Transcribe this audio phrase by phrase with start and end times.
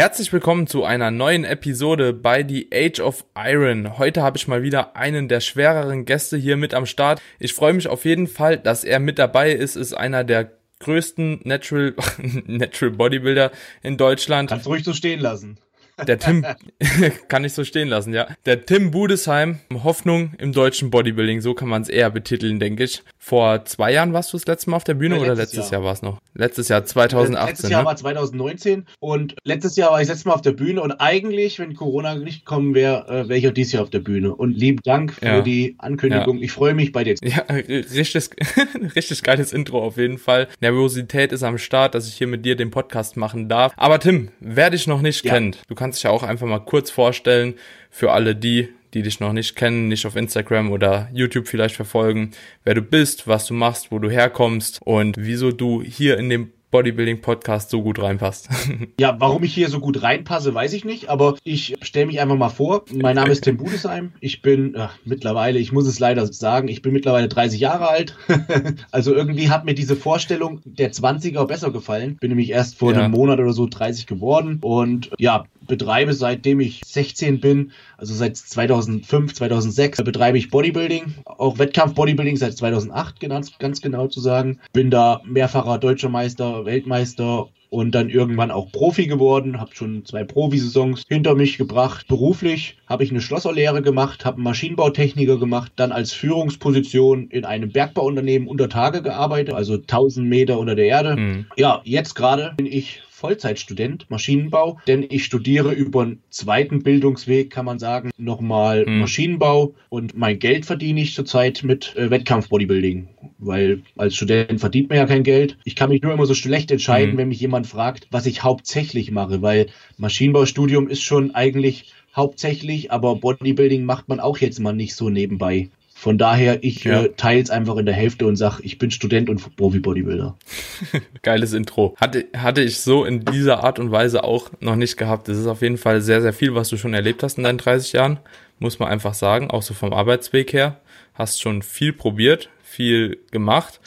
[0.00, 3.98] Herzlich willkommen zu einer neuen Episode bei The Age of Iron.
[3.98, 7.20] Heute habe ich mal wieder einen der schwereren Gäste hier mit am Start.
[7.38, 9.76] Ich freue mich auf jeden Fall, dass er mit dabei ist.
[9.76, 11.94] Ist einer der größten Natural,
[12.46, 13.52] Natural Bodybuilder
[13.82, 14.48] in Deutschland.
[14.48, 15.58] Kannst ruhig so stehen lassen.
[16.06, 16.46] Der Tim,
[17.28, 18.26] kann ich so stehen lassen, ja.
[18.46, 23.02] Der Tim Budesheim, Hoffnung im deutschen Bodybuilding, so kann man es eher betiteln, denke ich.
[23.22, 25.80] Vor zwei Jahren warst du das letzte Mal auf der Bühne ja, oder letztes Jahr,
[25.80, 26.22] Jahr war es noch?
[26.32, 27.48] Letztes Jahr, 2018.
[27.48, 27.86] Letztes Jahr ne?
[27.86, 31.58] war 2019 und letztes Jahr war ich das letzte Mal auf der Bühne und eigentlich,
[31.58, 34.34] wenn Corona nicht gekommen wäre, äh, wäre ich auch dieses Jahr auf der Bühne.
[34.34, 35.40] Und lieben Dank für ja.
[35.42, 36.38] die Ankündigung.
[36.38, 36.44] Ja.
[36.44, 37.14] Ich freue mich bei dir.
[37.22, 38.30] Ja, richtig,
[38.96, 40.48] richtig geiles Intro auf jeden Fall.
[40.62, 43.74] Nervosität ist am Start, dass ich hier mit dir den Podcast machen darf.
[43.76, 46.90] Aber Tim, wer dich noch nicht kennt, du kannst dich ja auch einfach mal kurz
[46.90, 47.52] vorstellen
[47.90, 52.32] für alle die, die dich noch nicht kennen, nicht auf Instagram oder YouTube vielleicht verfolgen,
[52.64, 56.52] wer du bist, was du machst, wo du herkommst und wieso du hier in dem
[56.70, 58.48] Bodybuilding-Podcast so gut reinpasst.
[59.00, 62.36] Ja, warum ich hier so gut reinpasse, weiß ich nicht, aber ich stelle mich einfach
[62.36, 62.84] mal vor.
[62.92, 64.12] Mein Name ist Tim Budesheim.
[64.20, 68.16] Ich bin ach, mittlerweile, ich muss es leider sagen, ich bin mittlerweile 30 Jahre alt.
[68.90, 72.16] also irgendwie hat mir diese Vorstellung der 20er besser gefallen.
[72.16, 72.98] Bin nämlich erst vor ja.
[72.98, 78.36] einem Monat oder so 30 geworden und ja, betreibe seitdem ich 16 bin, also seit
[78.36, 84.58] 2005, 2006 betreibe ich Bodybuilding, auch Wettkampf Bodybuilding seit 2008 ganz, ganz genau zu sagen.
[84.72, 90.24] Bin da mehrfacher deutscher Meister, Weltmeister und dann irgendwann auch Profi geworden, habe schon zwei
[90.24, 92.06] Profisaisons hinter mich gebracht.
[92.08, 97.70] Beruflich habe ich eine Schlosserlehre gemacht, habe einen Maschinenbautechniker gemacht, dann als Führungsposition in einem
[97.70, 101.16] Bergbauunternehmen unter Tage gearbeitet, also 1000 Meter unter der Erde.
[101.16, 101.46] Mhm.
[101.56, 107.66] Ja, jetzt gerade bin ich Vollzeitstudent Maschinenbau, denn ich studiere über einen zweiten Bildungsweg, kann
[107.66, 109.00] man sagen, nochmal hm.
[109.00, 114.96] Maschinenbau und mein Geld verdiene ich zurzeit mit äh, Wettkampf-Bodybuilding, weil als Student verdient man
[114.96, 115.58] ja kein Geld.
[115.64, 117.18] Ich kann mich nur immer so schlecht entscheiden, hm.
[117.18, 119.66] wenn mich jemand fragt, was ich hauptsächlich mache, weil
[119.98, 125.68] Maschinenbaustudium ist schon eigentlich hauptsächlich, aber Bodybuilding macht man auch jetzt mal nicht so nebenbei.
[126.00, 127.02] Von daher, ich ja.
[127.02, 130.34] äh, teile es einfach in der Hälfte und sage, ich bin Student und Profi-Bodybuilder.
[131.22, 131.94] Geiles Intro.
[132.00, 135.28] Hatte, hatte ich so in dieser Art und Weise auch noch nicht gehabt.
[135.28, 137.58] Das ist auf jeden Fall sehr, sehr viel, was du schon erlebt hast in deinen
[137.58, 138.18] 30 Jahren.
[138.58, 139.50] Muss man einfach sagen.
[139.50, 140.80] Auch so vom Arbeitsweg her.
[141.12, 143.78] Hast schon viel probiert, viel gemacht.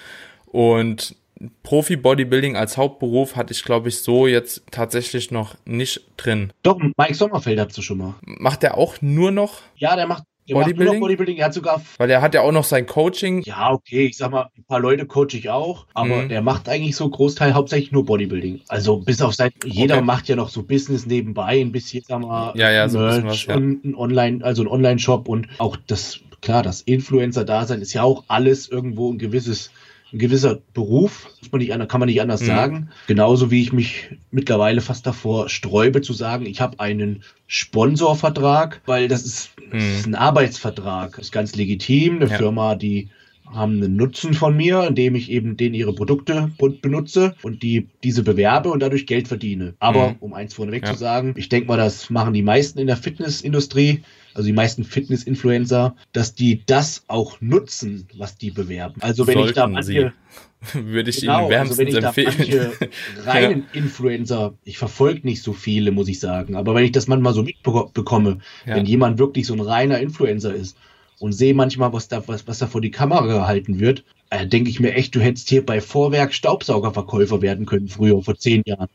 [0.45, 1.15] Und
[1.63, 6.53] Profi-Bodybuilding als Hauptberuf hatte ich, glaube ich, so jetzt tatsächlich noch nicht drin.
[6.61, 8.13] Doch, Mike Sommerfeld hast du schon mal.
[8.21, 9.61] Macht der auch nur noch?
[9.77, 10.99] Ja, der macht der Bodybuilding?
[10.99, 11.81] Bodybuilding, er hat sogar.
[11.97, 13.41] Weil er hat ja auch noch sein Coaching.
[13.43, 16.29] Ja, okay, ich sag mal, ein paar Leute coache ich auch, aber mhm.
[16.29, 18.61] er macht eigentlich so Großteil hauptsächlich nur Bodybuilding.
[18.67, 20.03] Also bis auf sein, jeder okay.
[20.03, 23.25] macht ja noch so Business nebenbei, ein bisschen, sag mal, ja, ja, so Merch ein
[23.25, 23.55] was, ja.
[23.55, 28.23] und ein Online, also ein Online-Shop und auch das, klar, das Influencer-Dasein ist ja auch
[28.27, 29.71] alles irgendwo ein gewisses
[30.13, 32.45] ein gewisser Beruf, muss man nicht, kann man nicht anders mhm.
[32.45, 32.89] sagen.
[33.07, 39.07] Genauso wie ich mich mittlerweile fast davor sträube zu sagen, ich habe einen Sponsorvertrag, weil
[39.07, 40.13] das ist, das ist mhm.
[40.13, 41.15] ein Arbeitsvertrag.
[41.15, 42.17] Das ist ganz legitim.
[42.17, 42.37] Eine ja.
[42.37, 43.09] Firma, die
[43.45, 46.51] haben einen Nutzen von mir, indem ich eben denen ihre Produkte
[46.81, 49.73] benutze und die diese bewerbe und dadurch Geld verdiene.
[49.79, 50.15] Aber mhm.
[50.19, 50.93] um eins vorneweg ja.
[50.93, 54.03] zu sagen, ich denke mal, das machen die meisten in der Fitnessindustrie
[54.33, 59.01] also die meisten Fitness-Influencer, dass die das auch nutzen, was die bewerben.
[59.01, 60.13] Also wenn Sollten ich da manche,
[60.73, 62.71] würde ich genau, Ihnen wärmstens also wenn ich empfehlen.
[62.79, 62.89] Da manche
[63.25, 63.79] reinen ja.
[63.79, 67.43] Influencer, ich verfolge nicht so viele, muss ich sagen, aber wenn ich das manchmal so
[67.43, 68.75] mitbekomme, ja.
[68.75, 70.77] wenn jemand wirklich so ein reiner Influencer ist
[71.19, 74.69] und sehe manchmal, was da, was, was da vor die Kamera gehalten wird, äh, denke
[74.69, 78.87] ich mir echt, du hättest hier bei Vorwerk Staubsaugerverkäufer werden können, früher, vor zehn Jahren.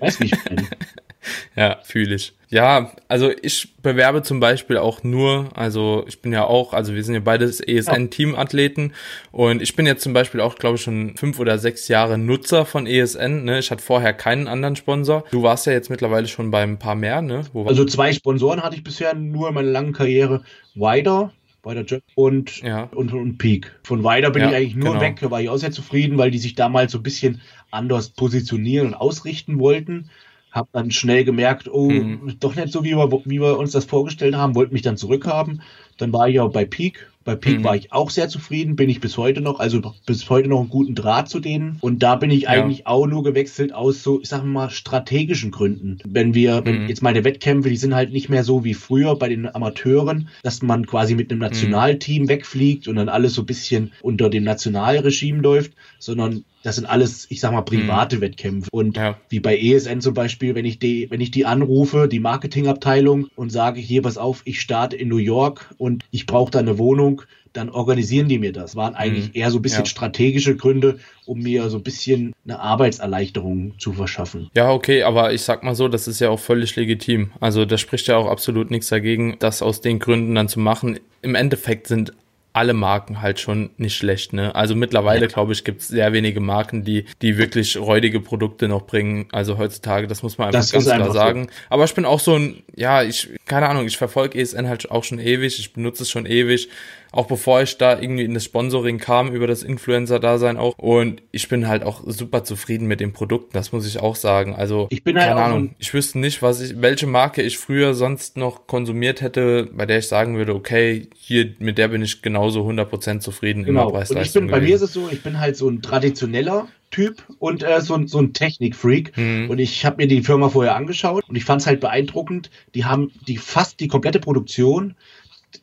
[0.00, 0.36] Weiß nicht.
[1.56, 2.32] ja, fühle ich.
[2.48, 7.02] Ja, also ich bewerbe zum Beispiel auch nur, also ich bin ja auch, also wir
[7.02, 8.92] sind ja beides ESN-Teamathleten
[9.32, 12.64] und ich bin jetzt zum Beispiel auch, glaube ich, schon fünf oder sechs Jahre Nutzer
[12.64, 13.42] von ESN.
[13.42, 13.58] Ne?
[13.58, 15.24] Ich hatte vorher keinen anderen Sponsor.
[15.32, 17.42] Du warst ja jetzt mittlerweile schon bei ein paar mehr, ne?
[17.64, 20.44] also zwei Sponsoren hatte ich bisher nur in meiner langen Karriere.
[20.76, 21.32] Wider,
[21.64, 22.84] bei der Jet und, ja.
[22.94, 23.74] und, und Peak.
[23.82, 25.00] Von Weider bin ja, ich eigentlich nur genau.
[25.00, 27.40] weg, da war ich auch sehr zufrieden, weil die sich damals so ein bisschen
[27.72, 30.10] anders positionieren und ausrichten wollten
[30.54, 32.36] habe dann schnell gemerkt, oh, mhm.
[32.38, 35.62] doch nicht so, wie wir, wie wir uns das vorgestellt haben, wollte mich dann zurückhaben.
[35.98, 37.10] Dann war ich auch bei Peak.
[37.24, 37.64] Bei Peak mhm.
[37.64, 40.68] war ich auch sehr zufrieden, bin ich bis heute noch, also bis heute noch einen
[40.68, 41.78] guten Draht zu denen.
[41.80, 42.50] Und da bin ich ja.
[42.50, 45.98] eigentlich auch nur gewechselt aus so, ich sag mal, strategischen Gründen.
[46.04, 46.64] Wenn wir, mhm.
[46.66, 50.28] wenn jetzt meine Wettkämpfe, die sind halt nicht mehr so wie früher bei den Amateuren,
[50.44, 51.46] dass man quasi mit einem mhm.
[51.46, 56.86] Nationalteam wegfliegt und dann alles so ein bisschen unter dem Nationalregime läuft, sondern das sind
[56.86, 58.20] alles, ich sag mal, private mhm.
[58.22, 58.70] Wettkämpfe.
[58.72, 59.18] Und ja.
[59.28, 63.50] wie bei ESN zum Beispiel, wenn ich die, wenn ich die anrufe, die Marketingabteilung und
[63.50, 67.22] sage hier, pass auf, ich starte in New York und ich brauche da eine Wohnung,
[67.52, 68.76] dann organisieren die mir das.
[68.76, 69.34] Waren eigentlich mhm.
[69.34, 69.90] eher so ein bisschen ja.
[69.90, 74.50] strategische Gründe, um mir so ein bisschen eine Arbeitserleichterung zu verschaffen.
[74.56, 77.30] Ja, okay, aber ich sag mal so, das ist ja auch völlig legitim.
[77.40, 80.98] Also da spricht ja auch absolut nichts dagegen, das aus den Gründen dann zu machen.
[81.20, 82.12] Im Endeffekt sind
[82.54, 84.32] alle Marken halt schon nicht schlecht.
[84.32, 84.54] Ne?
[84.54, 88.86] Also mittlerweile, glaube ich, gibt es sehr wenige Marken, die, die wirklich räudige Produkte noch
[88.86, 89.26] bringen.
[89.32, 91.48] Also heutzutage, das muss man einfach das ganz klar sagen.
[91.48, 91.50] So.
[91.70, 95.02] Aber ich bin auch so ein, ja, ich, keine Ahnung, ich verfolge ESN halt auch
[95.02, 96.68] schon ewig, ich benutze es schon ewig
[97.14, 100.76] auch bevor ich da irgendwie in das Sponsoring kam, über das Influencer-Dasein auch.
[100.78, 104.54] Und ich bin halt auch super zufrieden mit den Produkten, das muss ich auch sagen.
[104.54, 107.94] Also, ich bin halt keine Ahnung, ich wüsste nicht, was ich, welche Marke ich früher
[107.94, 112.22] sonst noch konsumiert hätte, bei der ich sagen würde, okay, hier, mit der bin ich
[112.22, 113.82] genauso 100% zufrieden genau.
[113.82, 117.24] immer preis und Bei mir ist es so, ich bin halt so ein traditioneller Typ
[117.40, 119.16] und äh, so, so ein Technikfreak.
[119.16, 119.50] Mhm.
[119.50, 122.50] Und ich habe mir die Firma vorher angeschaut und ich fand es halt beeindruckend.
[122.74, 124.94] Die haben die fast die komplette Produktion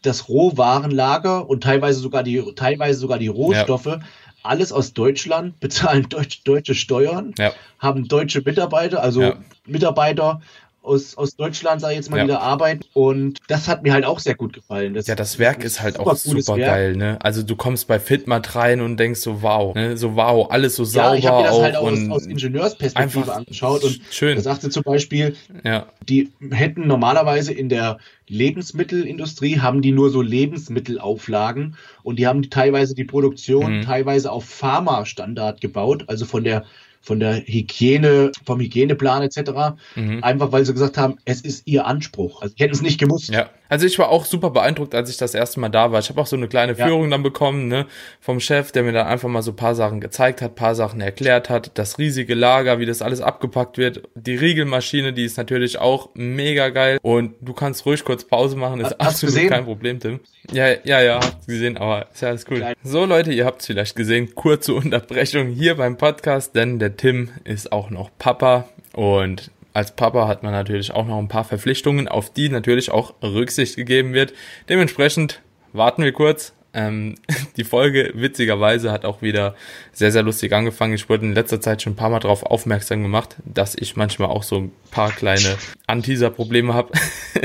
[0.01, 3.99] das Rohwarenlager und teilweise sogar die, teilweise sogar die Rohstoffe, ja.
[4.43, 7.53] alles aus Deutschland, bezahlen deutsch, deutsche Steuern, ja.
[7.79, 9.33] haben deutsche Mitarbeiter, also.
[9.67, 10.41] Mitarbeiter
[10.83, 12.23] aus, aus Deutschland, sag ich jetzt mal, ja.
[12.23, 12.83] wieder arbeiten.
[12.93, 14.93] Und das hat mir halt auch sehr gut gefallen.
[14.93, 17.19] Das ja, das Werk ist halt auch super geil, ne?
[17.21, 19.97] Also du kommst bei Fitmat rein und denkst so, wow, ne?
[19.97, 21.13] So wow, alles so sauber.
[21.13, 24.35] Ja, ich habe mir das halt auch aus, aus Ingenieursperspektive angeschaut und schön.
[24.35, 25.87] da sagte zum Beispiel, ja.
[26.07, 32.95] die hätten normalerweise in der Lebensmittelindustrie haben die nur so Lebensmittelauflagen und die haben teilweise
[32.95, 33.81] die Produktion mhm.
[33.81, 36.63] teilweise auf Pharma-Standard gebaut, also von der
[37.01, 39.75] von der Hygiene, vom Hygieneplan etc.
[39.95, 40.23] Mhm.
[40.23, 42.41] Einfach weil sie gesagt haben, es ist ihr Anspruch.
[42.41, 43.29] Also ich hätte es nicht gemusst.
[43.29, 43.49] Ja.
[43.71, 46.01] Also ich war auch super beeindruckt, als ich das erste Mal da war.
[46.01, 47.09] Ich habe auch so eine kleine Führung ja.
[47.11, 47.85] dann bekommen, ne,
[48.19, 51.49] vom Chef, der mir dann einfach mal so paar Sachen gezeigt hat, paar Sachen erklärt
[51.49, 56.09] hat, das riesige Lager, wie das alles abgepackt wird, die Riegelmaschine, die ist natürlich auch
[56.15, 59.49] mega geil und du kannst ruhig kurz Pause machen, ist Hast absolut gesehen?
[59.49, 60.19] kein Problem, Tim.
[60.51, 62.73] Ja, ja, ja, hab's gesehen, aber ist ja alles cool.
[62.83, 67.71] So Leute, ihr habt's vielleicht gesehen, kurze Unterbrechung hier beim Podcast, denn der Tim ist
[67.71, 72.31] auch noch Papa und als Papa hat man natürlich auch noch ein paar Verpflichtungen, auf
[72.31, 74.33] die natürlich auch Rücksicht gegeben wird.
[74.69, 75.41] Dementsprechend
[75.73, 76.53] warten wir kurz.
[76.73, 77.15] Ähm,
[77.57, 79.55] die Folge witzigerweise hat auch wieder
[79.91, 80.93] sehr, sehr lustig angefangen.
[80.93, 84.29] Ich wurde in letzter Zeit schon ein paar Mal darauf aufmerksam gemacht, dass ich manchmal
[84.29, 85.57] auch so ein paar kleine
[85.87, 86.93] Anteaser-Probleme habe.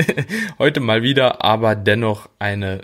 [0.59, 2.81] Heute mal wieder, aber dennoch eine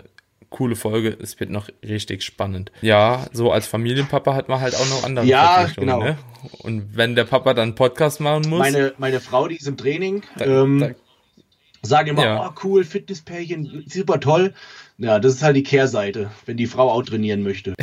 [0.54, 1.16] coole Folge.
[1.20, 2.70] Es wird noch richtig spannend.
[2.80, 6.00] Ja, so als Familienpapa hat man halt auch noch andere ja, genau.
[6.00, 6.16] Ne?
[6.58, 8.60] Und wenn der Papa dann Podcast machen muss.
[8.60, 10.90] Meine, meine Frau, die ist im Training, da, ähm, da,
[11.82, 12.48] sagen immer, ja.
[12.48, 14.54] oh cool, Fitnesspärchen, super toll.
[14.96, 17.74] Ja, das ist halt die Kehrseite, wenn die Frau auch trainieren möchte.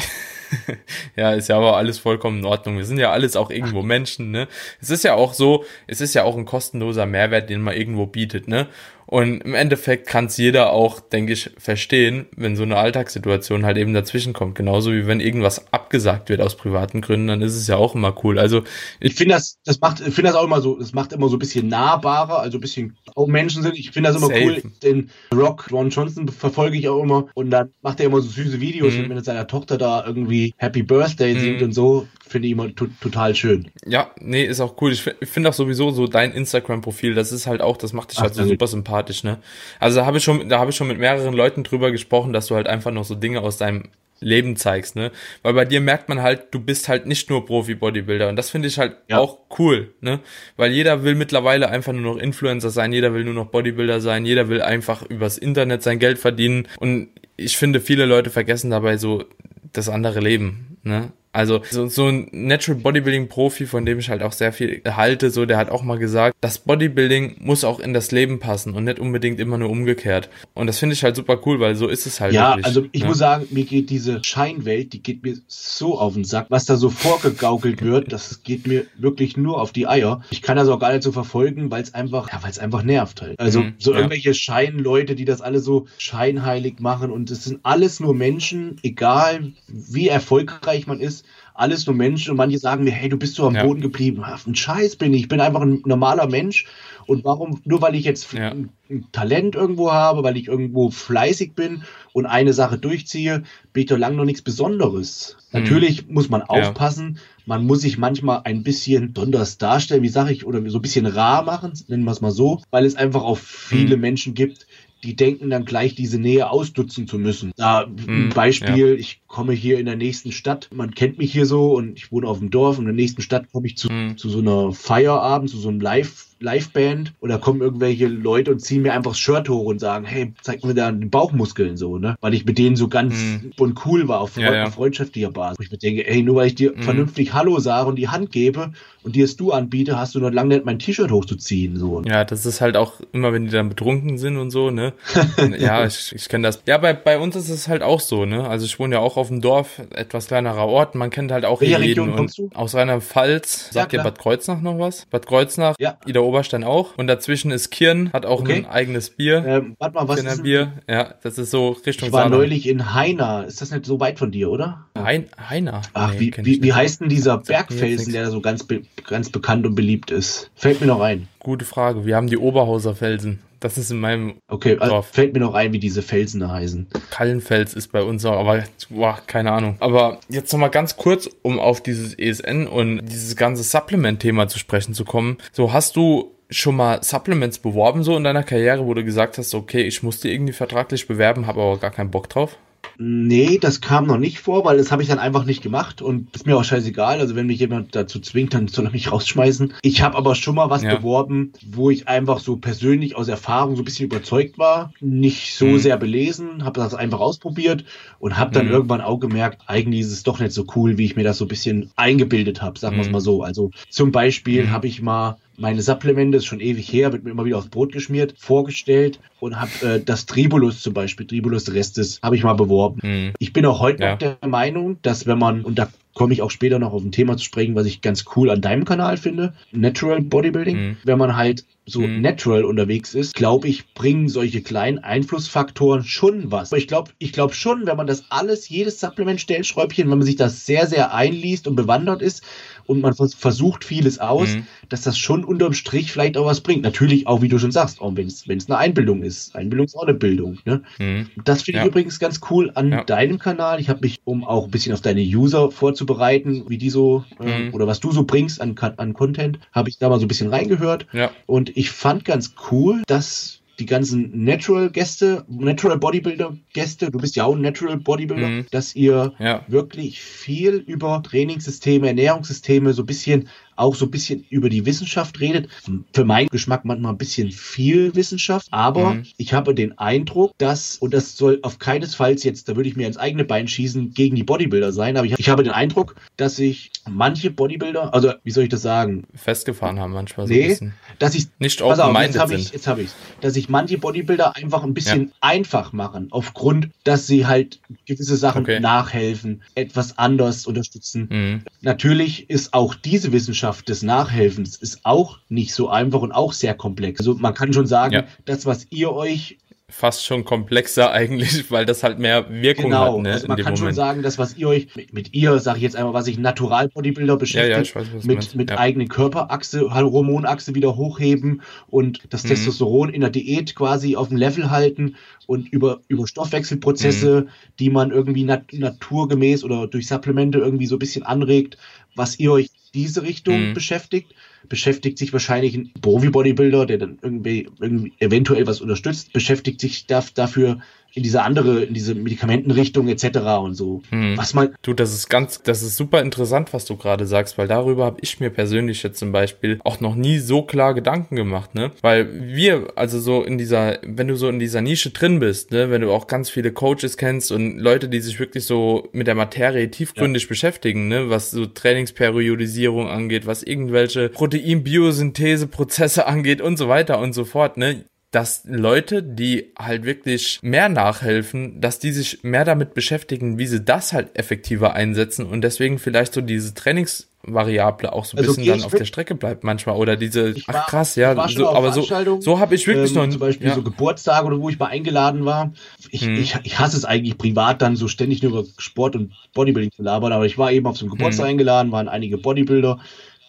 [1.18, 2.78] ja, ist ja aber alles vollkommen in Ordnung.
[2.78, 4.48] Wir sind ja alles auch irgendwo Menschen, ne?
[4.80, 8.06] Es ist ja auch so, es ist ja auch ein kostenloser Mehrwert, den man irgendwo
[8.06, 8.68] bietet, ne?
[9.06, 13.78] Und im Endeffekt kann es jeder auch, denke ich, verstehen, wenn so eine Alltagssituation halt
[13.78, 14.56] eben dazwischen kommt.
[14.56, 18.16] Genauso wie wenn irgendwas abgesagt wird aus privaten Gründen, dann ist es ja auch immer
[18.24, 18.40] cool.
[18.40, 18.64] Also
[19.00, 21.28] ich, ich finde das, das macht, ich finde das auch immer so, das macht immer
[21.30, 23.78] so ein bisschen nahbarer, also ein bisschen auch Menschen sind.
[23.78, 24.44] Ich finde das immer Safe.
[24.44, 24.72] cool.
[24.84, 28.62] Den Rock, Ron Johnson verfolge ich auch immer und dann macht er immer so süße
[28.62, 29.10] Videos, mhm.
[29.10, 31.40] wenn mit seiner Tochter da irgendwie Happy Birthday mhm.
[31.40, 33.70] singt und so finde ich immer total schön.
[33.86, 34.92] Ja, nee, ist auch cool.
[34.94, 38.24] Ich finde auch sowieso so dein Instagram-Profil, das ist halt auch, das macht dich Ach,
[38.24, 38.91] halt so super sympathisch,
[39.24, 39.40] ne?
[39.80, 42.48] Also da habe ich schon, da habe ich schon mit mehreren Leuten drüber gesprochen, dass
[42.48, 43.90] du halt einfach noch so Dinge aus deinem
[44.22, 45.12] Leben zeigst, ne?
[45.42, 48.68] Weil bei dir merkt man halt, du bist halt nicht nur Profi-Bodybuilder und das finde
[48.68, 49.18] ich halt ja.
[49.18, 50.20] auch cool, ne?
[50.58, 54.26] Weil jeder will mittlerweile einfach nur noch Influencer sein, jeder will nur noch Bodybuilder sein,
[54.26, 58.98] jeder will einfach übers Internet sein Geld verdienen und ich finde, viele Leute vergessen dabei
[58.98, 59.26] so
[59.74, 61.12] das andere Leben, ne?
[61.34, 65.30] Also so, so ein Natural Bodybuilding Profi, von dem ich halt auch sehr viel halte,
[65.30, 68.84] so der hat auch mal gesagt, das Bodybuilding muss auch in das Leben passen und
[68.84, 70.30] nicht unbedingt immer nur umgekehrt.
[70.54, 72.34] Und das finde ich halt super cool, weil so ist es halt.
[72.34, 73.08] Ja, wirklich, also ich ne?
[73.08, 76.76] muss sagen, mir geht diese Scheinwelt, die geht mir so auf den Sack, was da
[76.76, 80.22] so vorgegaukelt wird, das geht mir wirklich nur auf die Eier.
[80.32, 82.84] Ich kann das auch gar nicht so verfolgen, weil es einfach, ja, weil es einfach
[82.84, 83.40] nervt halt.
[83.40, 83.98] Also mhm, so ja.
[83.98, 89.54] irgendwelche Scheinleute, die das alle so scheinheilig machen und es sind alles nur Menschen, egal
[89.68, 91.21] wie erfolgreich man ist
[91.54, 93.64] alles nur Menschen und manche sagen mir, hey, du bist so am ja.
[93.64, 94.24] Boden geblieben.
[94.24, 95.22] Ein Scheiß bin ich.
[95.22, 96.66] Ich bin einfach ein normaler Mensch.
[97.08, 98.52] Und warum, nur weil ich jetzt ja.
[98.52, 98.70] ein,
[99.12, 103.44] Talent irgendwo habe, weil ich irgendwo fleißig bin und eine Sache durchziehe,
[103.74, 105.38] bin ich doch lange noch nichts Besonderes.
[105.52, 105.62] Mhm.
[105.62, 107.16] Natürlich muss man aufpassen.
[107.16, 107.22] Ja.
[107.46, 111.06] Man muss sich manchmal ein bisschen besonders darstellen, wie sage ich, oder so ein bisschen
[111.06, 114.02] rar machen, nennen wir es mal so, weil es einfach auch viele mhm.
[114.02, 114.68] Menschen gibt,
[115.04, 117.52] die denken dann gleich diese Nähe ausdutzen zu müssen.
[117.58, 118.94] Da hm, ein Beispiel, ja.
[118.94, 122.28] ich komme hier in der nächsten Stadt, man kennt mich hier so und ich wohne
[122.28, 124.18] auf dem Dorf und in der nächsten Stadt komme ich zu, hm.
[124.18, 128.82] zu so einer Feierabend, zu so einem Live- Liveband oder kommen irgendwelche Leute und ziehen
[128.82, 132.16] mir einfach das Shirt hoch und sagen, hey, zeig mir da die Bauchmuskeln so, ne?
[132.20, 133.52] Weil ich mit denen so ganz mhm.
[133.58, 134.70] und cool war auf, ja, ja.
[134.70, 135.66] freundschaftlicher Basis.
[135.66, 136.82] Ich mir denke, ey, nur weil ich dir mhm.
[136.82, 138.72] vernünftig Hallo sage und die Hand gebe
[139.04, 142.02] und dir es du anbiete, hast du noch lange nicht mein T-Shirt hochzuziehen, so.
[142.04, 144.94] Ja, das ist halt auch immer, wenn die dann betrunken sind und so, ne?
[145.60, 146.62] ja, ich, ich kenne das.
[146.68, 148.48] Ja, bei, bei uns ist es halt auch so, ne?
[148.48, 151.62] Also ich wohne ja auch auf dem Dorf, etwas kleinerer Ort, man kennt halt auch
[151.62, 155.06] Welche jeden und aus Rheinland-Pfalz, sagt ja, ihr Bad Kreuznach noch was?
[155.06, 155.98] Bad Kreuznach, ja.
[156.06, 156.98] Ida Oberstein auch.
[156.98, 158.54] Und dazwischen ist Kirn, hat auch okay.
[158.54, 159.44] ein eigenes Bier.
[159.46, 160.74] Ähm, warte mal, was Kirner ist Bier?
[160.88, 162.42] Ja, das ist so Richtung Ich war Saarland.
[162.42, 163.46] neulich in Heiner.
[163.46, 164.86] Ist das nicht so weit von dir, oder?
[164.98, 165.82] Hein, Heiner?
[165.94, 169.66] Ach, nee, wie, wie, wie heißt denn dieser Bergfelsen, der so ganz, be ganz bekannt
[169.66, 170.50] und beliebt ist?
[170.56, 171.28] Fällt mir noch ein.
[171.40, 172.06] Gute Frage.
[172.06, 173.40] Wir haben die Oberhauser Felsen.
[173.60, 175.10] Das ist in meinem Okay, also Dorf.
[175.12, 176.88] fällt mir noch ein, wie diese Felsen da heißen.
[177.12, 179.78] Kallenfels ist bei uns auch, aber boah, keine Ahnung.
[179.80, 184.96] Aber jetzt nochmal ganz kurz, um auf dieses ESN und dieses ganze Supplement-Thema zu sprechen
[184.96, 185.38] zu kommen.
[185.52, 189.54] So, hast du schon mal Supplements beworben so in deiner Karriere, wo du gesagt hast,
[189.54, 192.58] okay, ich musste irgendwie vertraglich bewerben, habe aber gar keinen Bock drauf?
[192.98, 196.36] Nee, das kam noch nicht vor, weil das habe ich dann einfach nicht gemacht und
[196.36, 197.20] ist mir auch scheißegal.
[197.20, 199.74] Also wenn mich jemand dazu zwingt, dann soll er mich rausschmeißen.
[199.82, 200.96] Ich habe aber schon mal was ja.
[200.96, 205.66] beworben, wo ich einfach so persönlich aus Erfahrung so ein bisschen überzeugt war, nicht so
[205.66, 205.80] mhm.
[205.80, 207.86] sehr belesen, habe das einfach ausprobiert
[208.20, 208.72] und habe dann mhm.
[208.72, 211.46] irgendwann auch gemerkt, eigentlich ist es doch nicht so cool, wie ich mir das so
[211.46, 213.14] ein bisschen eingebildet habe, sagen wir es mhm.
[213.14, 213.44] mal so.
[213.44, 214.72] Also zum Beispiel mhm.
[214.72, 217.92] habe ich mal meine Supplemente, ist schon ewig her, wird mir immer wieder aufs Brot
[217.92, 223.00] geschmiert, vorgestellt und habe äh, das Tribulus zum Beispiel, Tribulus Restes, habe ich mal beworben.
[223.04, 223.34] Mhm.
[223.40, 224.12] Ich bin auch heute ja.
[224.12, 227.12] noch der Meinung, dass wenn man, und da komme ich auch später noch auf ein
[227.12, 230.98] Thema zu sprechen, was ich ganz cool an deinem Kanal finde, Natural Bodybuilding, mhm.
[231.04, 232.22] wenn man halt so mhm.
[232.22, 236.72] natural unterwegs ist, glaube ich, bringen solche kleinen Einflussfaktoren schon was.
[236.72, 240.26] Aber ich glaube, ich glaube schon, wenn man das alles, jedes Supplement, Stellschräubchen, wenn man
[240.26, 242.44] sich das sehr, sehr einliest und bewandert ist,
[242.86, 244.66] und man versucht vieles aus, mhm.
[244.90, 246.84] dass das schon unterm Strich vielleicht auch was bringt.
[246.84, 249.56] Natürlich auch, wie du schon sagst, auch wenn es eine Einbildung ist.
[249.56, 250.60] Einbildung ist auch eine Bildung.
[250.66, 250.82] Ne?
[251.00, 251.28] Mhm.
[251.44, 251.90] Das finde ich ja.
[251.90, 253.04] übrigens ganz cool an ja.
[253.04, 253.80] deinem Kanal.
[253.80, 257.66] Ich habe mich, um auch ein bisschen auf deine User vorzubereiten, wie die so äh,
[257.66, 257.74] mhm.
[257.74, 260.50] oder was du so bringst an, an Content, habe ich da mal so ein bisschen
[260.50, 261.08] reingehört.
[261.14, 261.32] Ja.
[261.46, 267.56] Und ich fand ganz cool, dass die ganzen Natural-Gäste, Natural Bodybuilder-Gäste, du bist ja auch
[267.56, 268.66] ein Natural Bodybuilder, mhm.
[268.70, 269.66] dass ihr ja.
[269.68, 275.40] wirklich viel über Trainingssysteme, Ernährungssysteme so ein bisschen auch so ein bisschen über die Wissenschaft
[275.40, 275.70] redet.
[276.14, 279.24] Für meinen Geschmack manchmal ein bisschen viel Wissenschaft, aber mhm.
[279.38, 283.08] ich habe den Eindruck, dass, und das soll auf keinesfalls jetzt, da würde ich mir
[283.08, 286.56] ins eigene Bein schießen, gegen die Bodybuilder sein, aber ich, ich habe den Eindruck, dass
[286.56, 289.24] sich manche Bodybuilder, also wie soll ich das sagen?
[289.36, 290.94] Festgefahren haben manchmal so nee, ein bisschen.
[291.20, 292.60] Dass ich, nicht open-minded sind.
[292.60, 293.10] Ich, jetzt habe ich
[293.42, 295.34] dass sich manche Bodybuilder einfach ein bisschen ja.
[295.42, 298.80] einfach machen, aufgrund, dass sie halt gewisse Sachen okay.
[298.80, 301.28] nachhelfen, etwas anders unterstützen.
[301.30, 301.62] Mhm.
[301.82, 306.54] Natürlich ist auch diese Wissenschaft Wissenschaft des Nachhelfens ist auch nicht so einfach und auch
[306.54, 307.20] sehr komplex.
[307.20, 308.24] Also man kann schon sagen, ja.
[308.46, 313.18] das, was ihr euch fast schon komplexer eigentlich, weil das halt mehr Wirkung genau.
[313.18, 313.24] hat.
[313.24, 313.80] Ne, also man kann Moment.
[313.80, 316.40] schon sagen, das, was ihr euch mit, mit ihr, sage ich jetzt einmal, was sich
[316.40, 318.78] Natural Bodybuilder beschäftigt, ja, ja, weiß, mit, mit ja.
[318.80, 322.48] eigenen Körperachse, Hormonachse wieder hochheben und das mhm.
[322.48, 327.50] Testosteron in der Diät quasi auf dem Level halten und über, über Stoffwechselprozesse, mhm.
[327.80, 331.78] die man irgendwie nat naturgemäß oder durch Supplemente irgendwie so ein bisschen anregt,
[332.16, 333.74] was ihr euch diese Richtung mhm.
[333.74, 334.34] beschäftigt,
[334.68, 340.82] beschäftigt sich wahrscheinlich ein Profi-Bodybuilder, der dann irgendwie, irgendwie eventuell was unterstützt, beschäftigt sich dafür
[341.14, 343.40] in diese andere, in diese Medikamentenrichtung etc.
[343.62, 344.02] und so.
[344.10, 344.38] Hm.
[344.38, 344.76] Was man.
[344.82, 348.20] Du, das ist ganz, das ist super interessant, was du gerade sagst, weil darüber habe
[348.22, 351.92] ich mir persönlich jetzt zum Beispiel auch noch nie so klar Gedanken gemacht, ne?
[352.02, 355.90] Weil wir, also so in dieser, wenn du so in dieser Nische drin bist, ne,
[355.90, 359.36] wenn du auch ganz viele Coaches kennst und Leute, die sich wirklich so mit der
[359.36, 360.50] Materie tiefgründig ja.
[360.50, 367.46] beschäftigen, ne, was so Trainingsperiodisierung angeht, was irgendwelche Protein-Biosynthese-Prozesse angeht und so weiter und so
[367.46, 368.06] fort, ne?
[368.32, 373.84] Dass Leute, die halt wirklich mehr nachhelfen, dass die sich mehr damit beschäftigen, wie sie
[373.84, 378.68] das halt effektiver einsetzen und deswegen vielleicht so diese Trainingsvariable auch so ein also bisschen
[378.68, 382.40] dann auf der Strecke bleibt manchmal oder diese war, ach krass ja so, aber so
[382.40, 383.76] so habe ich wirklich ähm, noch zum Beispiel ja.
[383.76, 385.74] so Geburtstage oder wo ich mal eingeladen war
[386.10, 386.36] ich, hm.
[386.36, 390.04] ich, ich hasse es eigentlich privat dann so ständig nur über Sport und Bodybuilding zu
[390.04, 391.52] labern aber ich war eben auf so einem Geburtstag hm.
[391.52, 392.98] eingeladen waren einige Bodybuilder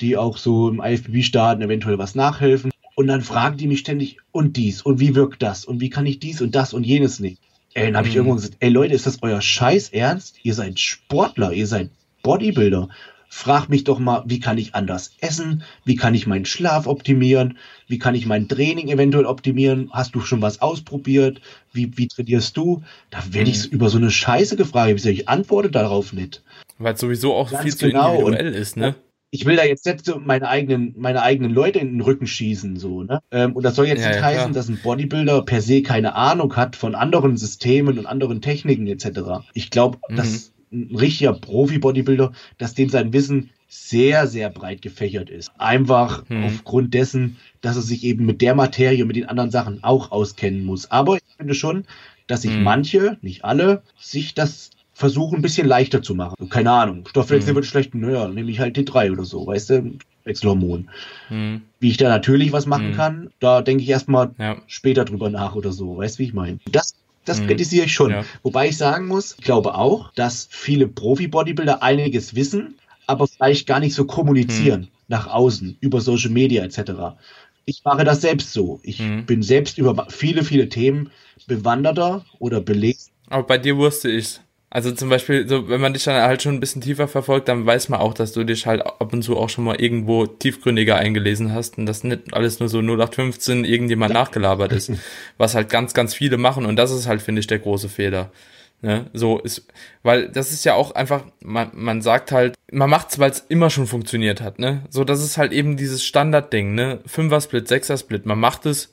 [0.01, 4.19] die auch so im IFBB starten eventuell was nachhelfen und dann fragen die mich ständig,
[4.33, 7.21] und dies, und wie wirkt das, und wie kann ich dies und das und jenes
[7.21, 7.39] nehmen.
[7.75, 8.19] Ey, dann habe ich mhm.
[8.19, 10.37] irgendwann gesagt, ey Leute, ist das euer Scheiß Ernst?
[10.43, 11.91] Ihr seid Sportler, ihr seid
[12.23, 12.89] Bodybuilder.
[13.29, 15.63] frag mich doch mal, wie kann ich anders essen?
[15.85, 17.57] Wie kann ich meinen Schlaf optimieren?
[17.89, 19.89] Wie kann ich mein Training eventuell optimieren?
[19.91, 21.41] Hast du schon was ausprobiert?
[21.73, 22.83] Wie, wie trainierst du?
[23.11, 23.77] Da werde ich mhm.
[23.77, 25.05] über so eine Scheiße gefragt.
[25.07, 26.43] Ich antworte darauf nicht.
[26.79, 28.17] Weil es sowieso auch Ganz viel genau.
[28.17, 28.97] zu individuell ist, ne?
[29.35, 32.77] Ich will da jetzt nicht so meine eigenen, meine eigenen Leute in den Rücken schießen,
[32.77, 33.23] so, ne?
[33.31, 34.53] Ähm, und das soll jetzt ja, nicht ja, heißen, klar.
[34.53, 39.43] dass ein Bodybuilder per se keine Ahnung hat von anderen Systemen und anderen Techniken etc.
[39.55, 40.17] Ich glaube, mhm.
[40.17, 45.51] dass ein richtiger Profi-Bodybuilder, dass dem sein Wissen sehr, sehr breit gefächert ist.
[45.59, 46.45] Einfach mhm.
[46.45, 50.63] aufgrund dessen, dass er sich eben mit der Materie mit den anderen Sachen auch auskennen
[50.63, 50.91] muss.
[50.91, 51.85] Aber ich finde schon,
[52.27, 52.65] dass sich mhm.
[52.65, 54.71] manche, nicht alle, sich das
[55.03, 56.49] versuchen, ein bisschen leichter zu machen.
[56.49, 57.57] Keine Ahnung, Stoffwechsel mhm.
[57.57, 60.89] wird schlecht, naja, nehme ich halt T3 oder so, weißt du, Wechselhormon.
[61.29, 61.63] Mhm.
[61.81, 62.95] Wie ich da natürlich was machen mhm.
[62.95, 64.63] kann, da denke ich erstmal ja.
[64.69, 66.61] später drüber nach oder so, weißt du, wie ich meine.
[66.71, 66.95] Das
[67.25, 67.49] das mhm.
[67.49, 68.13] kritisiere ich schon.
[68.13, 68.25] Ja.
[68.45, 72.77] Wobei ich sagen muss, ich glaube auch, dass viele Profi-Bodybuilder einiges wissen,
[73.09, 74.89] aber vielleicht gar nicht so kommunizieren mhm.
[75.09, 77.17] nach außen, über Social Media etc.
[77.65, 78.79] Ich mache das selbst so.
[78.85, 79.27] Ich mhm.
[79.27, 81.11] bin selbst über viele, viele Themen
[81.49, 83.11] bewanderter oder belegt.
[83.29, 84.41] Aber bei dir wusste ich's.
[84.75, 87.67] Also zum Beispiel, so, wenn man dich dann halt schon ein bisschen tiefer verfolgt, dann
[87.67, 90.97] weiß man auch, dass du dich halt ab und zu auch schon mal irgendwo tiefgründiger
[90.97, 94.91] eingelesen hast und dass nicht alles nur so 0815 irgendjemand nachgelabert ist,
[95.37, 98.33] was halt ganz, ganz viele machen und das ist halt, finde ich, der große Fehler.
[98.81, 99.11] Ne?
[99.13, 99.67] So ist,
[100.03, 103.69] weil das ist ja auch einfach, man, man sagt halt, man macht's, weil es immer
[103.69, 104.87] schon funktioniert hat, ne?
[104.89, 107.01] So, das ist halt eben dieses Standardding, ne?
[107.07, 108.91] Fünfer-Split, Sechser-Split, man macht es,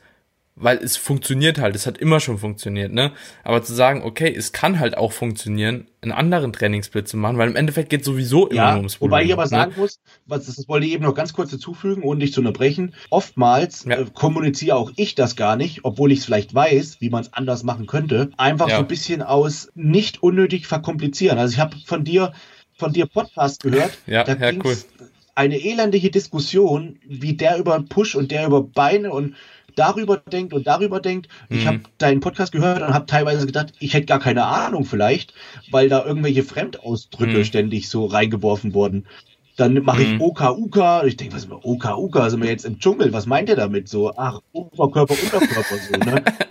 [0.59, 3.13] weil es funktioniert halt, es hat immer schon funktioniert, ne?
[3.43, 7.49] Aber zu sagen, okay, es kann halt auch funktionieren, einen anderen Trainingssplit zu machen, weil
[7.49, 9.11] im Endeffekt geht sowieso immer ja, ums Volumen.
[9.11, 9.49] Wobei ich aber ne?
[9.49, 12.93] sagen muss, was, das wollte ich eben noch ganz kurz dazufügen, ohne dich zu unterbrechen.
[13.09, 13.99] Oftmals ja.
[13.99, 17.33] äh, kommuniziere auch ich das gar nicht, obwohl ich es vielleicht weiß, wie man es
[17.33, 18.29] anders machen könnte.
[18.37, 18.75] Einfach ja.
[18.75, 21.39] so ein bisschen aus nicht unnötig verkomplizieren.
[21.39, 22.33] Also ich habe von dir,
[22.73, 23.97] von dir Podcast gehört.
[24.07, 24.77] ja, da ja, cool.
[25.35, 29.35] Eine elendige Diskussion, wie der über Push und der über Beine und
[29.75, 31.27] darüber denkt und darüber denkt.
[31.49, 31.57] Mhm.
[31.57, 35.33] Ich habe deinen Podcast gehört und habe teilweise gedacht, ich hätte gar keine Ahnung vielleicht,
[35.71, 37.43] weil da irgendwelche Fremdausdrücke mhm.
[37.43, 39.05] ständig so reingeworfen wurden.
[39.57, 40.21] Dann mache ich mhm.
[40.21, 41.03] OKUK.
[41.05, 42.29] Ich denke, was ist OKUK?
[42.29, 43.11] Sind wir jetzt im Dschungel?
[43.11, 43.89] Was meint ihr damit?
[43.89, 46.23] So, ach, Oberkörper, Unterkörper, so, ne?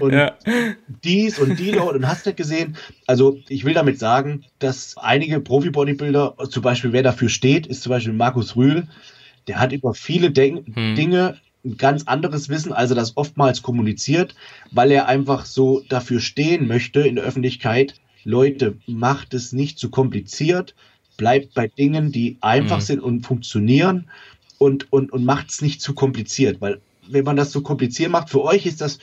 [0.00, 0.34] und ja.
[1.04, 2.76] dies und die dort und hast nicht gesehen.
[3.06, 7.90] Also ich will damit sagen, dass einige Profi-Bodybuilder, zum Beispiel wer dafür steht, ist zum
[7.90, 8.88] Beispiel Markus Rühl,
[9.46, 10.94] der hat über viele De hm.
[10.94, 14.34] Dinge ein ganz anderes Wissen, als er das oftmals kommuniziert,
[14.70, 17.94] weil er einfach so dafür stehen möchte in der Öffentlichkeit.
[18.24, 20.74] Leute, macht es nicht zu kompliziert,
[21.16, 22.82] bleibt bei Dingen, die einfach mhm.
[22.82, 24.08] sind und funktionieren
[24.58, 28.30] und, und, und macht es nicht zu kompliziert, weil wenn man das so kompliziert macht,
[28.30, 28.98] für euch ist das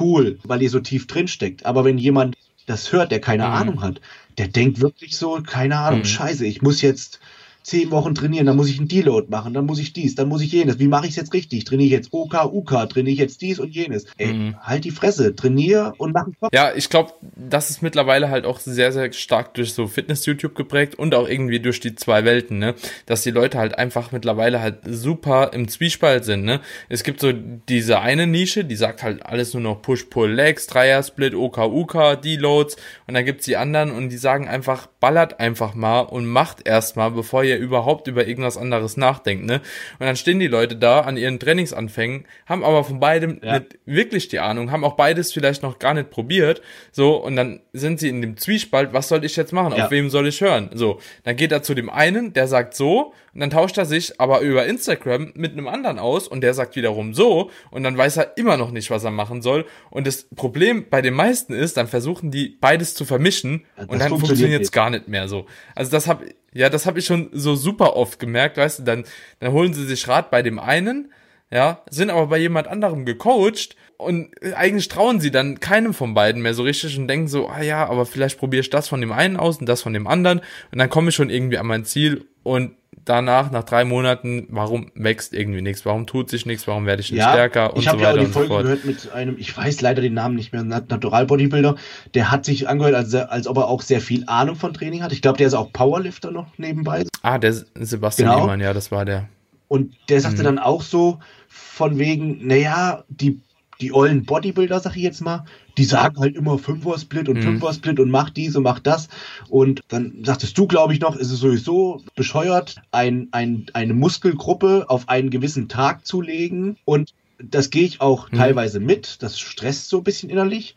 [0.00, 1.66] cool, weil ihr so tief drin steckt.
[1.66, 3.52] Aber wenn jemand das hört, der keine mhm.
[3.52, 4.00] Ahnung hat,
[4.38, 6.04] der denkt wirklich so, keine Ahnung, mhm.
[6.04, 7.20] scheiße, ich muss jetzt
[7.62, 10.40] zehn Wochen trainieren, dann muss ich einen Deload machen, dann muss ich dies, dann muss
[10.40, 10.78] ich jenes.
[10.78, 11.64] Wie mache ich es jetzt richtig?
[11.64, 14.06] Trainiere ich jetzt OK, UK, trainiere ich jetzt dies und jenes?
[14.16, 14.56] Ey, mhm.
[14.60, 16.50] halt die Fresse, trainiere und mach einen Kopf.
[16.54, 20.94] Ja, ich glaube, das ist mittlerweile halt auch sehr, sehr stark durch so Fitness-YouTube geprägt
[20.94, 22.74] und auch irgendwie durch die zwei Welten, ne?
[23.06, 26.60] Dass die Leute halt einfach mittlerweile halt super im Zwiespalt sind, ne?
[26.88, 30.66] Es gibt so diese eine Nische, die sagt halt alles nur noch Push, Pull, Legs,
[30.66, 35.74] Dreier-Split, OK, UK, Deloads und dann gibt's die anderen und die sagen einfach, ballert einfach
[35.74, 39.60] mal und macht erstmal, bevor ihr überhaupt über irgendwas anderes nachdenkt, ne?
[39.98, 43.58] Und dann stehen die Leute da an ihren Trainingsanfängen, haben aber von beidem ja.
[43.58, 47.60] nicht wirklich die Ahnung, haben auch beides vielleicht noch gar nicht probiert, so, und dann
[47.72, 49.74] sind sie in dem Zwiespalt, was soll ich jetzt machen?
[49.76, 49.86] Ja.
[49.86, 50.70] Auf wem soll ich hören?
[50.74, 54.20] So, dann geht er zu dem einen, der sagt so, und dann tauscht er sich
[54.20, 58.16] aber über Instagram mit einem anderen aus und der sagt wiederum so und dann weiß
[58.16, 59.66] er immer noch nicht, was er machen soll.
[59.90, 64.00] Und das Problem bei den meisten ist, dann versuchen die beides zu vermischen ja, und
[64.00, 65.46] dann funktioniert es gar nicht mehr so.
[65.74, 69.04] Also das hab, ja, das habe ich schon so super oft gemerkt, weißt du, dann,
[69.38, 71.12] dann holen sie sich Rat bei dem einen,
[71.50, 76.42] ja, sind aber bei jemand anderem gecoacht und eigentlich trauen sie dann keinem von beiden
[76.42, 79.12] mehr so richtig und denken so, ah ja, aber vielleicht probiere ich das von dem
[79.12, 80.40] einen aus und das von dem anderen
[80.72, 82.72] und dann komme ich schon irgendwie an mein Ziel und
[83.04, 85.84] danach, nach drei Monaten, warum wächst irgendwie nichts?
[85.84, 86.66] Warum tut sich nichts?
[86.66, 87.74] Warum werde ich nicht ja, stärker?
[87.74, 90.02] Und ich habe so ja auch die Folge so gehört mit einem, ich weiß leider
[90.02, 91.76] den Namen nicht mehr, Natural Bodybuilder,
[92.14, 95.12] der hat sich angehört, als, als ob er auch sehr viel Ahnung von Training hat.
[95.12, 97.04] Ich glaube, der ist auch Powerlifter noch nebenbei.
[97.22, 98.42] Ah, der Sebastian genau.
[98.42, 99.28] Lehmann, ja, das war der.
[99.68, 100.44] Und der sagte mhm.
[100.44, 103.40] dann auch so, von wegen, naja, die
[103.80, 105.44] die ollen Bodybuilder, sag ich jetzt mal,
[105.78, 107.42] die sagen halt immer Fünfer-Split und mhm.
[107.42, 109.08] Fünfer-Split und mach dies und mach das.
[109.48, 114.86] Und dann sagtest du, glaube ich, noch, ist es sowieso bescheuert, ein, ein, eine Muskelgruppe
[114.88, 116.76] auf einen gewissen Tag zu legen.
[116.84, 118.36] Und das gehe ich auch mhm.
[118.36, 119.22] teilweise mit.
[119.22, 120.76] Das stresst so ein bisschen innerlich.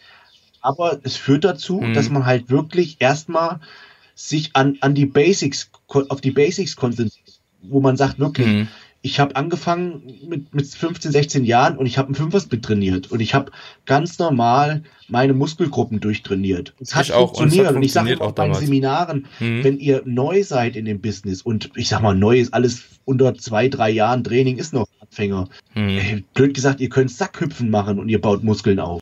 [0.62, 1.94] Aber es führt dazu, mhm.
[1.94, 3.60] dass man halt wirklich erstmal
[4.16, 8.68] sich an, an die Basics, auf die Basics konzentriert, wo man sagt wirklich, mhm
[9.06, 13.20] ich habe angefangen mit, mit 15, 16 Jahren und ich habe einen Fünfersplit trainiert und
[13.20, 13.52] ich habe
[13.86, 16.74] ganz normal meine Muskelgruppen durchtrainiert.
[16.80, 19.64] Es hat ich funktioniert und, und ich sage auch bei Seminaren, mhm.
[19.64, 23.36] wenn ihr neu seid in dem Business und ich sag mal, neu ist alles unter
[23.36, 25.50] zwei, drei Jahren Training ist noch Anfänger.
[25.76, 26.24] Mhm.
[26.34, 29.02] blöd gesagt, ihr könnt Sackhüpfen machen und ihr baut Muskeln auf.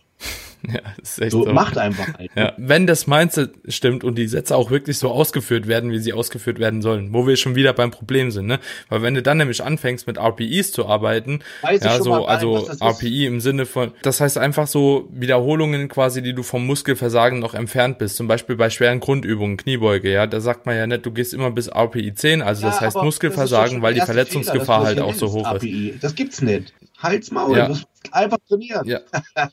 [0.72, 1.54] Ja, ist echt so, so.
[1.54, 2.32] macht einfach halt.
[2.36, 2.54] Ja.
[2.58, 6.60] Wenn das Mindset stimmt und die Sätze auch wirklich so ausgeführt werden, wie sie ausgeführt
[6.60, 8.60] werden sollen, wo wir schon wieder beim Problem sind, ne?
[8.90, 13.26] Weil wenn du dann nämlich anfängst mit RPEs zu arbeiten, Weiß ja, so, also RPE
[13.26, 17.98] im Sinne von, das heißt einfach so Wiederholungen quasi, die du vom Muskelversagen noch entfernt
[17.98, 21.34] bist, zum Beispiel bei schweren Grundübungen, Kniebeuge, ja, da sagt man ja nicht, du gehst
[21.34, 25.00] immer bis RPE 10, also ja, das heißt Muskelversagen, das weil die Verletzungsgefahr Fehler, halt
[25.00, 26.04] auch so hoch ist.
[26.04, 26.74] Das gibt's nicht.
[27.02, 27.72] Halt's Maul, ja.
[28.12, 28.88] einfach trainieren.
[28.88, 29.00] Ja.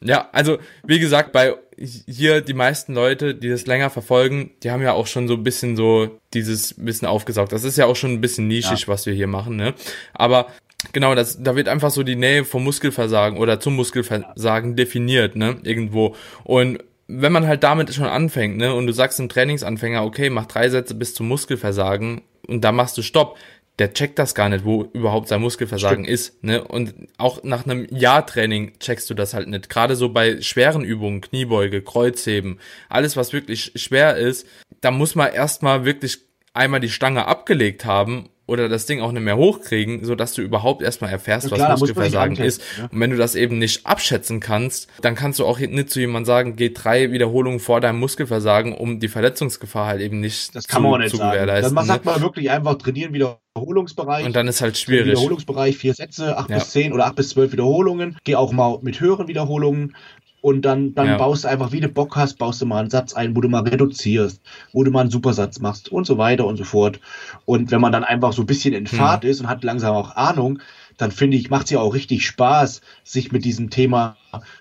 [0.00, 4.82] ja, also wie gesagt, bei hier die meisten Leute, die das länger verfolgen, die haben
[4.82, 7.52] ja auch schon so ein bisschen so dieses Wissen aufgesaugt.
[7.52, 8.88] Das ist ja auch schon ein bisschen nischig, ja.
[8.88, 9.74] was wir hier machen, ne?
[10.14, 10.46] Aber
[10.92, 15.58] Genau, das, da wird einfach so die Nähe vom Muskelversagen oder zum Muskelversagen definiert, ne,
[15.62, 16.16] irgendwo.
[16.42, 20.46] Und wenn man halt damit schon anfängt, ne, und du sagst einem Trainingsanfänger, okay, mach
[20.46, 23.38] drei Sätze bis zum Muskelversagen und da machst du Stopp,
[23.78, 26.14] der checkt das gar nicht, wo überhaupt sein Muskelversagen Stimmt.
[26.14, 26.44] ist.
[26.44, 26.62] Ne?
[26.62, 29.70] Und auch nach einem Jahr Training checkst du das halt nicht.
[29.70, 32.58] Gerade so bei schweren Übungen, Kniebeuge, Kreuzheben,
[32.88, 34.46] alles, was wirklich schwer ist,
[34.80, 36.18] da muss man erstmal wirklich
[36.54, 40.42] einmal die Stange abgelegt haben oder das Ding auch nicht mehr hochkriegen, so dass du
[40.42, 42.62] überhaupt erstmal erfährst, ja, klar, was Muskelversagen ist.
[42.78, 42.84] Ja.
[42.84, 46.26] Und wenn du das eben nicht abschätzen kannst, dann kannst du auch nicht zu jemandem
[46.26, 50.82] sagen, geh drei Wiederholungen vor deinem Muskelversagen, um die Verletzungsgefahr halt eben nicht das kann
[50.82, 51.32] zu, man nicht zu sagen.
[51.32, 51.74] gewährleisten.
[51.74, 52.12] Dann sagt ne?
[52.12, 54.26] man wirklich einfach trainieren Wiederholungsbereich.
[54.26, 55.12] Und dann ist halt schwierig.
[55.12, 56.58] Wiederholungsbereich, vier Sätze, acht ja.
[56.58, 58.16] bis zehn oder acht bis zwölf Wiederholungen.
[58.24, 59.94] Geh auch mal mit höheren Wiederholungen
[60.42, 61.16] und dann, dann ja.
[61.16, 63.48] baust du einfach, wie du Bock hast, baust du mal einen Satz ein, wo du
[63.48, 67.00] mal reduzierst, wo du mal einen Supersatz machst und so weiter und so fort.
[67.46, 69.30] Und wenn man dann einfach so ein bisschen in Fahrt hm.
[69.30, 70.58] ist und hat langsam auch Ahnung,
[71.02, 74.16] dann finde ich, macht es ja auch richtig Spaß, sich mit diesem Thema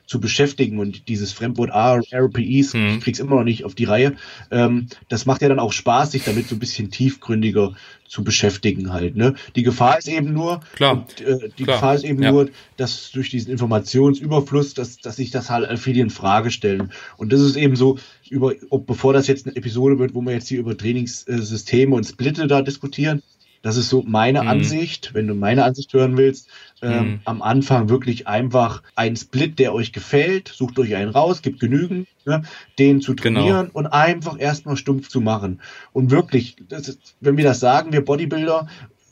[0.07, 2.95] zu beschäftigen und dieses Fremdwort RPEs, hm.
[2.95, 4.15] ich krieg's immer noch nicht auf die Reihe,
[4.49, 7.75] ähm, das macht ja dann auch Spaß, sich damit so ein bisschen tiefgründiger
[8.07, 9.15] zu beschäftigen halt.
[9.15, 9.35] Ne?
[9.55, 10.93] Die Gefahr ist eben nur, Klar.
[10.93, 11.77] Und, äh, die Klar.
[11.77, 12.31] Gefahr ist eben ja.
[12.31, 16.91] nur, dass durch diesen Informationsüberfluss, dass, dass sich das halt viele in Frage stellen.
[17.17, 17.99] Und das ist eben so,
[18.31, 22.05] über, ob, bevor das jetzt eine Episode wird, wo wir jetzt hier über Trainingssysteme und
[22.05, 23.21] Splitte da diskutieren,
[23.61, 24.47] das ist so meine mhm.
[24.47, 26.49] Ansicht, wenn du meine Ansicht hören willst.
[26.81, 27.19] Ähm, mhm.
[27.25, 32.07] Am Anfang wirklich einfach ein Split, der euch gefällt, sucht euch einen raus, gibt genügend,
[32.25, 32.41] ne,
[32.79, 33.41] den zu genau.
[33.41, 33.79] trainieren genau.
[33.79, 35.61] und einfach erstmal stumpf zu machen.
[35.93, 38.67] Und wirklich, ist, wenn wir das sagen, wir Bodybuilder,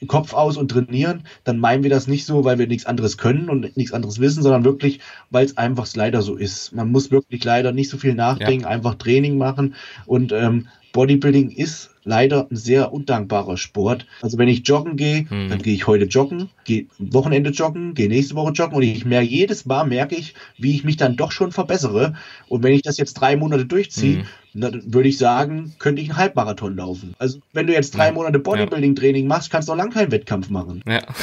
[0.08, 3.50] Kopf aus und trainieren, dann meinen wir das nicht so, weil wir nichts anderes können
[3.50, 6.74] und nichts anderes wissen, sondern wirklich, weil es einfach leider so ist.
[6.74, 8.70] Man muss wirklich leider nicht so viel nachdenken, ja.
[8.70, 14.08] einfach Training machen und ähm, Bodybuilding ist leider ein sehr undankbarer Sport.
[14.22, 15.50] Also wenn ich joggen gehe, hm.
[15.50, 19.28] dann gehe ich heute joggen, gehe Wochenende joggen, gehe nächste Woche joggen und ich merke
[19.28, 22.16] jedes Mal merke ich, wie ich mich dann doch schon verbessere.
[22.48, 24.26] Und wenn ich das jetzt drei Monate durchziehe, hm.
[24.62, 27.14] Dann würde ich sagen, könnte ich einen Halbmarathon laufen.
[27.20, 28.12] Also wenn du jetzt drei ja.
[28.12, 30.84] Monate Bodybuilding-Training machst, kannst du noch lange keinen Wettkampf machen.
[30.88, 31.02] Ja.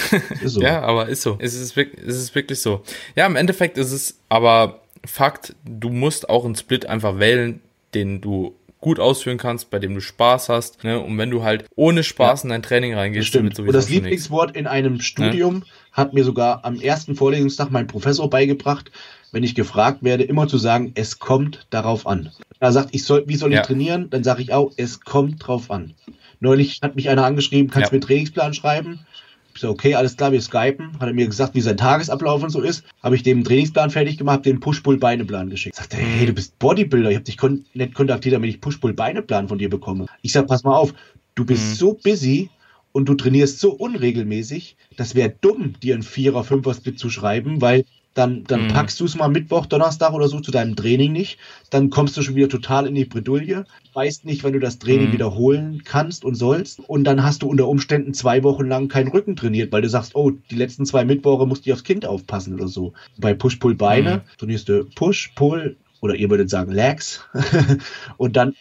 [0.44, 0.61] So.
[0.61, 1.37] ja, aber ist so.
[1.40, 2.83] Es ist, es ist wirklich so.
[3.16, 7.61] Ja, im Endeffekt ist es aber Fakt, du musst auch einen Split einfach wählen,
[7.94, 10.85] den du gut ausführen kannst, bei dem du Spaß hast.
[10.85, 11.01] Ne?
[11.01, 12.44] Und wenn du halt ohne Spaß ja.
[12.44, 13.59] in dein Training reingehst, stimmt.
[13.59, 15.72] Und das Lieblingswort in einem Studium ja?
[15.92, 18.90] hat mir sogar am ersten Vorlesungstag mein Professor beigebracht,
[19.33, 22.31] wenn ich gefragt werde, immer zu sagen, es kommt darauf an.
[22.61, 23.62] Er sagt, ich soll, wie soll ich ja.
[23.62, 24.11] trainieren?
[24.11, 25.95] Dann sage ich auch, es kommt drauf an.
[26.40, 29.01] Neulich hat mich einer angeschrieben, kannst du mir einen Trainingsplan schreiben?
[29.55, 30.92] Ich so, okay, alles klar, wir skypen.
[31.01, 32.85] Hat er mir gesagt, wie sein Tagesablauf und so ist.
[33.03, 35.77] Habe ich dem Trainingsplan fertig gemacht, den Push-Pull-Beine-Plan geschickt.
[35.77, 39.49] Sagt er, hey, du bist Bodybuilder, ich habe dich kon nicht kontaktiert, damit ich Push-Pull-Beine-Plan
[39.49, 40.07] von dir bekomme.
[40.21, 40.92] Ich sag, pass mal auf,
[41.35, 41.75] du bist mhm.
[41.75, 42.51] so busy
[42.92, 47.61] und du trainierst so unregelmäßig, das wäre dumm, dir einen Vierer, Fünfer Split zu schreiben,
[47.61, 47.85] weil
[48.17, 48.69] dann, dann mhm.
[48.69, 51.39] packst du es mal Mittwoch, Donnerstag oder so zu deinem Training nicht,
[51.71, 55.09] dann kommst du schon wieder total in die Bredouille, weißt nicht, wann du das Training
[55.09, 55.13] mhm.
[55.13, 59.37] wiederholen kannst und sollst und dann hast du unter Umständen zwei Wochen lang keinen Rücken
[59.37, 62.69] trainiert, weil du sagst, oh, die letzten zwei Mittwoche musst du aufs Kind aufpassen oder
[62.69, 62.95] so.
[63.19, 64.39] Bei Push-Pull-Beine mhm.
[64.39, 67.25] trainierst du Push, Pull, oder ihr würdet sagen Legs.
[68.17, 68.55] und dann,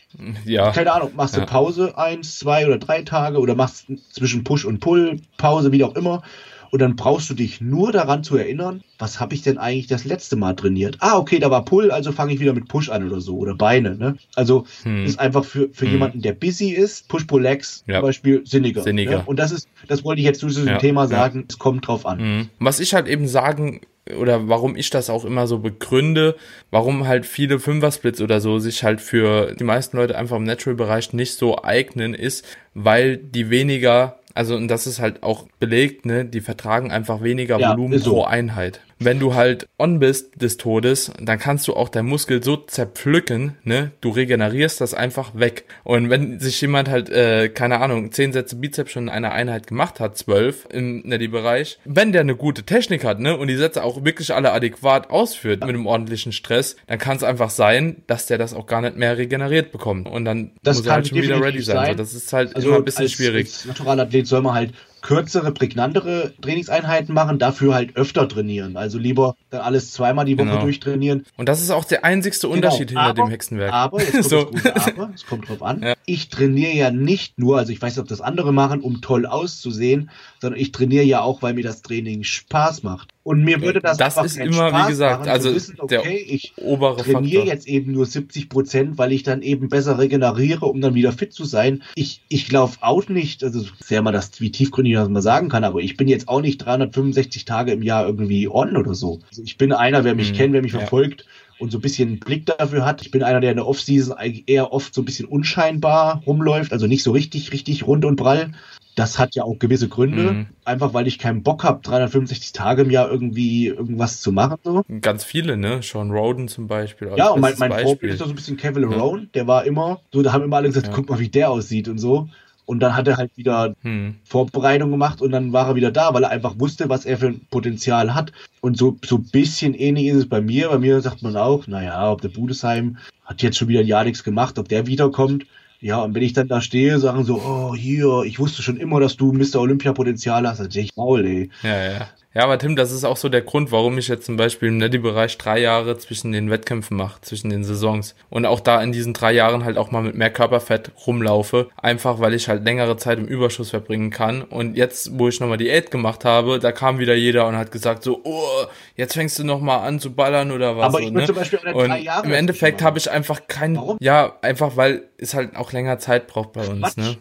[0.46, 0.72] ja.
[0.72, 1.46] keine Ahnung, machst du ja.
[1.46, 5.96] Pause eins, zwei oder drei Tage oder machst zwischen Push und Pull Pause, wie auch
[5.96, 6.24] immer.
[6.72, 10.06] Und dann brauchst du dich nur daran zu erinnern, was habe ich denn eigentlich das
[10.06, 10.98] letzte Mal trainiert?
[11.00, 13.56] Ah, okay, da war Pull, also fange ich wieder mit Push an oder so oder
[13.56, 13.96] Beine.
[13.96, 14.18] Ne?
[14.36, 15.06] Also hm.
[15.06, 15.92] ist einfach für, für hm.
[15.92, 17.96] jemanden, der busy ist, Push-Pull-Legs ja.
[17.96, 18.84] zum Beispiel sinniger.
[18.84, 19.18] sinniger.
[19.18, 19.24] Ne?
[19.26, 20.78] Und das ist, das wollte ich jetzt zu diesem ja.
[20.78, 21.46] Thema sagen, ja.
[21.50, 22.20] es kommt drauf an.
[22.20, 22.50] Hm.
[22.60, 23.82] Was ich halt eben sagen
[24.18, 26.36] oder warum ich das auch immer so begründe,
[26.70, 31.14] warum halt viele Fünfer-Splits oder so sich halt für die meisten Leute einfach im Natural-Bereich
[31.14, 36.26] nicht so eignen, ist, weil die weniger also, und das ist halt auch belegt, ne,
[36.26, 38.12] die vertragen einfach weniger ja, Volumen so.
[38.12, 42.44] pro Einheit wenn du halt on bist des Todes, dann kannst du auch dein Muskel
[42.44, 43.92] so zerpflücken, ne?
[44.02, 45.66] Du regenerierst das einfach weg.
[45.84, 49.68] Und wenn sich jemand halt, äh, keine Ahnung, zehn Sätze Bizeps schon in einer Einheit
[49.68, 53.38] gemacht hat, zwölf im Netty-Bereich, wenn der eine gute Technik hat, ne?
[53.38, 57.24] Und die Sätze auch wirklich alle adäquat ausführt mit einem ordentlichen Stress, dann kann es
[57.24, 60.08] einfach sein, dass der das auch gar nicht mehr regeneriert bekommt.
[60.08, 61.76] Und dann das muss er halt schon wieder ready sein.
[61.76, 61.92] sein.
[61.92, 63.48] So, das ist halt also immer ein bisschen als, schwierig.
[63.48, 64.74] Als Naturalathlet soll man halt
[65.06, 68.76] kürzere, prägnantere Trainingseinheiten machen, dafür halt öfter trainieren.
[68.76, 70.62] Also lieber dann alles zweimal die Woche genau.
[70.62, 71.26] durchtrainieren.
[71.38, 72.56] Und das ist auch der einzigste genau.
[72.56, 73.02] Unterschied genau.
[73.02, 73.72] hinter aber, dem Hexenwerk.
[73.72, 74.70] Aber, jetzt kommt so.
[74.74, 75.84] das aber, es kommt drauf an.
[75.84, 75.94] Ja.
[76.08, 79.28] Ich trainiere ja nicht nur, also ich weiß nicht, ob das andere machen, um toll
[79.28, 80.10] auszusehen,
[80.42, 83.15] sondern ich trainiere ja auch, weil mir das Training Spaß macht.
[83.26, 86.54] Und mir würde das, das ist immer, Spaß wie gesagt, also wissen, okay, der ich
[86.58, 87.46] obere trainiere Faktor.
[87.46, 91.34] jetzt eben nur 70 Prozent, weil ich dann eben besser regeneriere, um dann wieder fit
[91.34, 91.82] zu sein.
[91.96, 95.64] Ich, ich laufe auch nicht, also sehr mal das, wie tiefgründig das man sagen kann,
[95.64, 99.22] aber ich bin jetzt auch nicht 365 Tage im Jahr irgendwie on oder so.
[99.30, 100.36] Also ich bin einer, wer mich mhm.
[100.36, 100.80] kennt, wer mich ja.
[100.82, 101.26] verfolgt
[101.58, 103.02] und so ein bisschen Blick dafür hat.
[103.02, 106.86] Ich bin einer, der in der Offseason eher oft so ein bisschen unscheinbar rumläuft, also
[106.88, 108.52] nicht so richtig, richtig rund und prall.
[108.96, 110.32] Das hat ja auch gewisse Gründe.
[110.32, 110.46] Mhm.
[110.64, 114.58] Einfach weil ich keinen Bock habe, 365 Tage im Jahr irgendwie irgendwas zu machen.
[114.64, 114.84] So.
[115.02, 115.82] Ganz viele, ne?
[115.82, 117.12] Sean Roden zum Beispiel.
[117.16, 118.98] Ja, und mein, mein Vorbild ist doch so ein bisschen Kevin ja.
[118.98, 119.30] Rowan.
[119.34, 120.94] Der war immer, so, da haben immer alle gesagt, ja.
[120.94, 122.30] guck mal, wie der aussieht und so.
[122.66, 124.16] Und dann hat er halt wieder hm.
[124.24, 127.28] Vorbereitung gemacht und dann war er wieder da, weil er einfach wusste, was er für
[127.28, 128.32] ein Potenzial hat.
[128.60, 130.70] Und so, so ein bisschen ähnlich ist es bei mir.
[130.70, 134.04] Bei mir sagt man auch, naja, ob der Budesheim hat jetzt schon wieder ein Jahr
[134.04, 135.46] nichts gemacht, ob der wiederkommt.
[135.86, 139.00] Ja, und wenn ich dann da stehe, sagen so, oh, hier, ich wusste schon immer,
[139.00, 139.58] dass du Mr.
[139.60, 141.50] Olympia-Potenzial hast, dann denke ich, Maul, ey.
[141.62, 142.10] Ja, ja.
[142.36, 144.78] Ja, aber Tim, das ist auch so der Grund, warum ich jetzt zum Beispiel im
[144.78, 148.14] Netty-Bereich drei Jahre zwischen den Wettkämpfen mache, zwischen den Saisons.
[148.30, 151.70] Und auch da in diesen drei Jahren halt auch mal mit mehr Körperfett rumlaufe.
[151.78, 154.42] Einfach, weil ich halt längere Zeit im Überschuss verbringen kann.
[154.42, 158.04] Und jetzt, wo ich nochmal Diät gemacht habe, da kam wieder jeder und hat gesagt
[158.04, 158.66] so, oh,
[158.98, 160.88] jetzt fängst du nochmal an zu ballern oder was.
[160.88, 161.28] Aber ich so, bin ne?
[161.28, 162.26] zum Beispiel auch drei Jahre.
[162.26, 166.52] Im Endeffekt habe ich einfach keinen, ja, einfach weil es halt auch länger Zeit braucht
[166.52, 166.98] bei uns, Quatsch.
[166.98, 167.16] ne?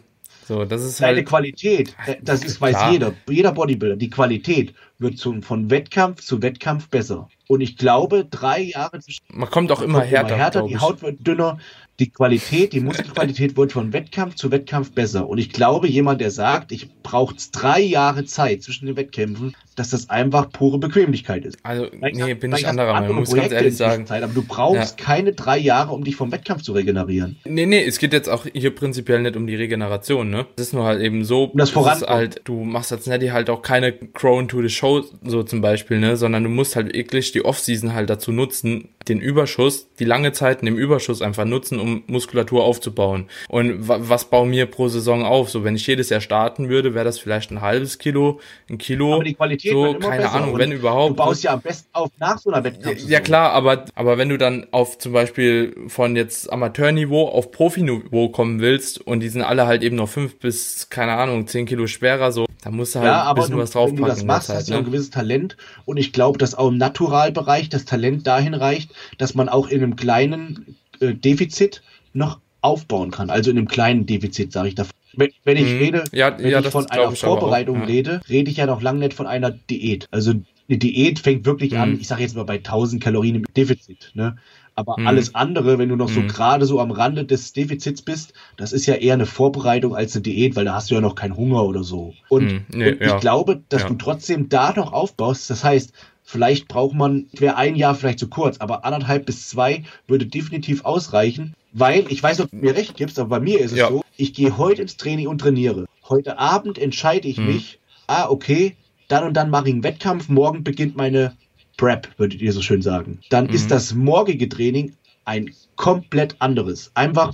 [0.47, 1.27] So, das ist Deine halt.
[1.27, 2.91] Qualität, das ist, weiß Klar.
[2.91, 7.29] jeder, jeder Bodybuilder, die Qualität wird zum, von Wettkampf zu Wettkampf besser.
[7.47, 9.23] Und ich glaube, drei Jahre zwischen.
[9.31, 10.29] Man kommt auch immer härter.
[10.33, 11.59] Immer härter die Haut wird dünner,
[11.99, 15.27] die Qualität, die Muskelqualität wird von Wettkampf zu Wettkampf besser.
[15.27, 19.89] Und ich glaube, jemand, der sagt, ich brauche drei Jahre Zeit zwischen den Wettkämpfen, dass
[19.89, 21.57] das einfach pure Bequemlichkeit ist.
[21.63, 24.05] Also, nee, bin ich anderer Meinung, muss ganz ehrlich sagen.
[24.05, 25.05] Zeit, aber du brauchst ja.
[25.05, 27.37] keine drei Jahre, um dich vom Wettkampf zu regenerieren.
[27.45, 30.45] Nee, nee, es geht jetzt auch hier prinzipiell nicht um die Regeneration, ne?
[30.55, 33.49] Es ist nur halt eben so, um das voran halt, du machst als Netty halt
[33.49, 36.17] auch keine Crown to the Show, so zum Beispiel, ne?
[36.17, 40.61] Sondern du musst halt wirklich die Offseason halt dazu nutzen, den Überschuss, die lange Zeit
[40.61, 43.27] in dem Überschuss einfach nutzen, um Muskulatur aufzubauen.
[43.49, 45.49] Und was baue mir pro Saison auf?
[45.49, 49.13] So, wenn ich jedes Jahr starten würde, wäre das vielleicht ein halbes Kilo, ein Kilo.
[49.13, 50.33] Aber die Qualität so, keine besser.
[50.33, 51.11] Ahnung, wenn überhaupt.
[51.11, 53.07] Du baust ja am besten auf nach so einer Wettkampf.
[53.07, 58.29] Ja, klar, aber, aber wenn du dann auf zum Beispiel von jetzt Amateurniveau auf Profiniveau
[58.29, 61.87] kommen willst und die sind alle halt eben noch fünf bis, keine Ahnung, zehn Kilo
[61.87, 63.97] schwerer, so, da musst du halt ja, ein bisschen du, was draufpacken.
[63.97, 64.79] Wenn du das machst, Zeit, hast du ne?
[64.79, 69.35] ein gewisses Talent und ich glaube, dass auch im Naturalbereich das Talent dahin reicht, dass
[69.35, 71.81] man auch in einem kleinen äh, Defizit
[72.13, 73.29] noch aufbauen kann.
[73.29, 74.91] Also in einem kleinen Defizit, sage ich davon.
[75.17, 75.77] Wenn, wenn ich mhm.
[75.77, 77.85] rede, ja, wenn ja, ich von einer Vorbereitung ja.
[77.85, 80.07] rede, rede ich ja noch lange nicht von einer Diät.
[80.11, 80.33] Also
[80.67, 81.79] eine Diät fängt wirklich mhm.
[81.79, 84.11] an, ich sage jetzt mal bei 1000 Kalorien im Defizit.
[84.13, 84.37] Ne?
[84.75, 85.07] Aber mhm.
[85.07, 86.27] alles andere, wenn du noch so mhm.
[86.27, 90.23] gerade so am Rande des Defizits bist, das ist ja eher eine Vorbereitung als eine
[90.23, 92.13] Diät, weil da hast du ja noch keinen Hunger oder so.
[92.29, 92.65] Und, mhm.
[92.69, 95.49] nee, und ich glaube, dass du trotzdem da noch aufbaust.
[95.49, 99.83] Das heißt, vielleicht braucht man, wäre ein Jahr vielleicht zu kurz, aber anderthalb bis zwei
[100.07, 103.71] würde definitiv ausreichen, weil ich weiß, ob du mir recht gibst, aber bei mir ist
[103.71, 103.89] es ja.
[103.89, 105.85] so, ich gehe heute ins Training und trainiere.
[106.07, 107.47] Heute Abend entscheide ich mhm.
[107.47, 108.75] mich, ah, okay,
[109.07, 111.35] dann und dann mache ich einen Wettkampf, morgen beginnt meine
[111.77, 113.19] Prep, würdet ihr so schön sagen.
[113.29, 113.53] Dann mhm.
[113.53, 114.93] ist das morgige Training
[115.25, 116.91] ein komplett anderes.
[116.93, 117.33] Einfach.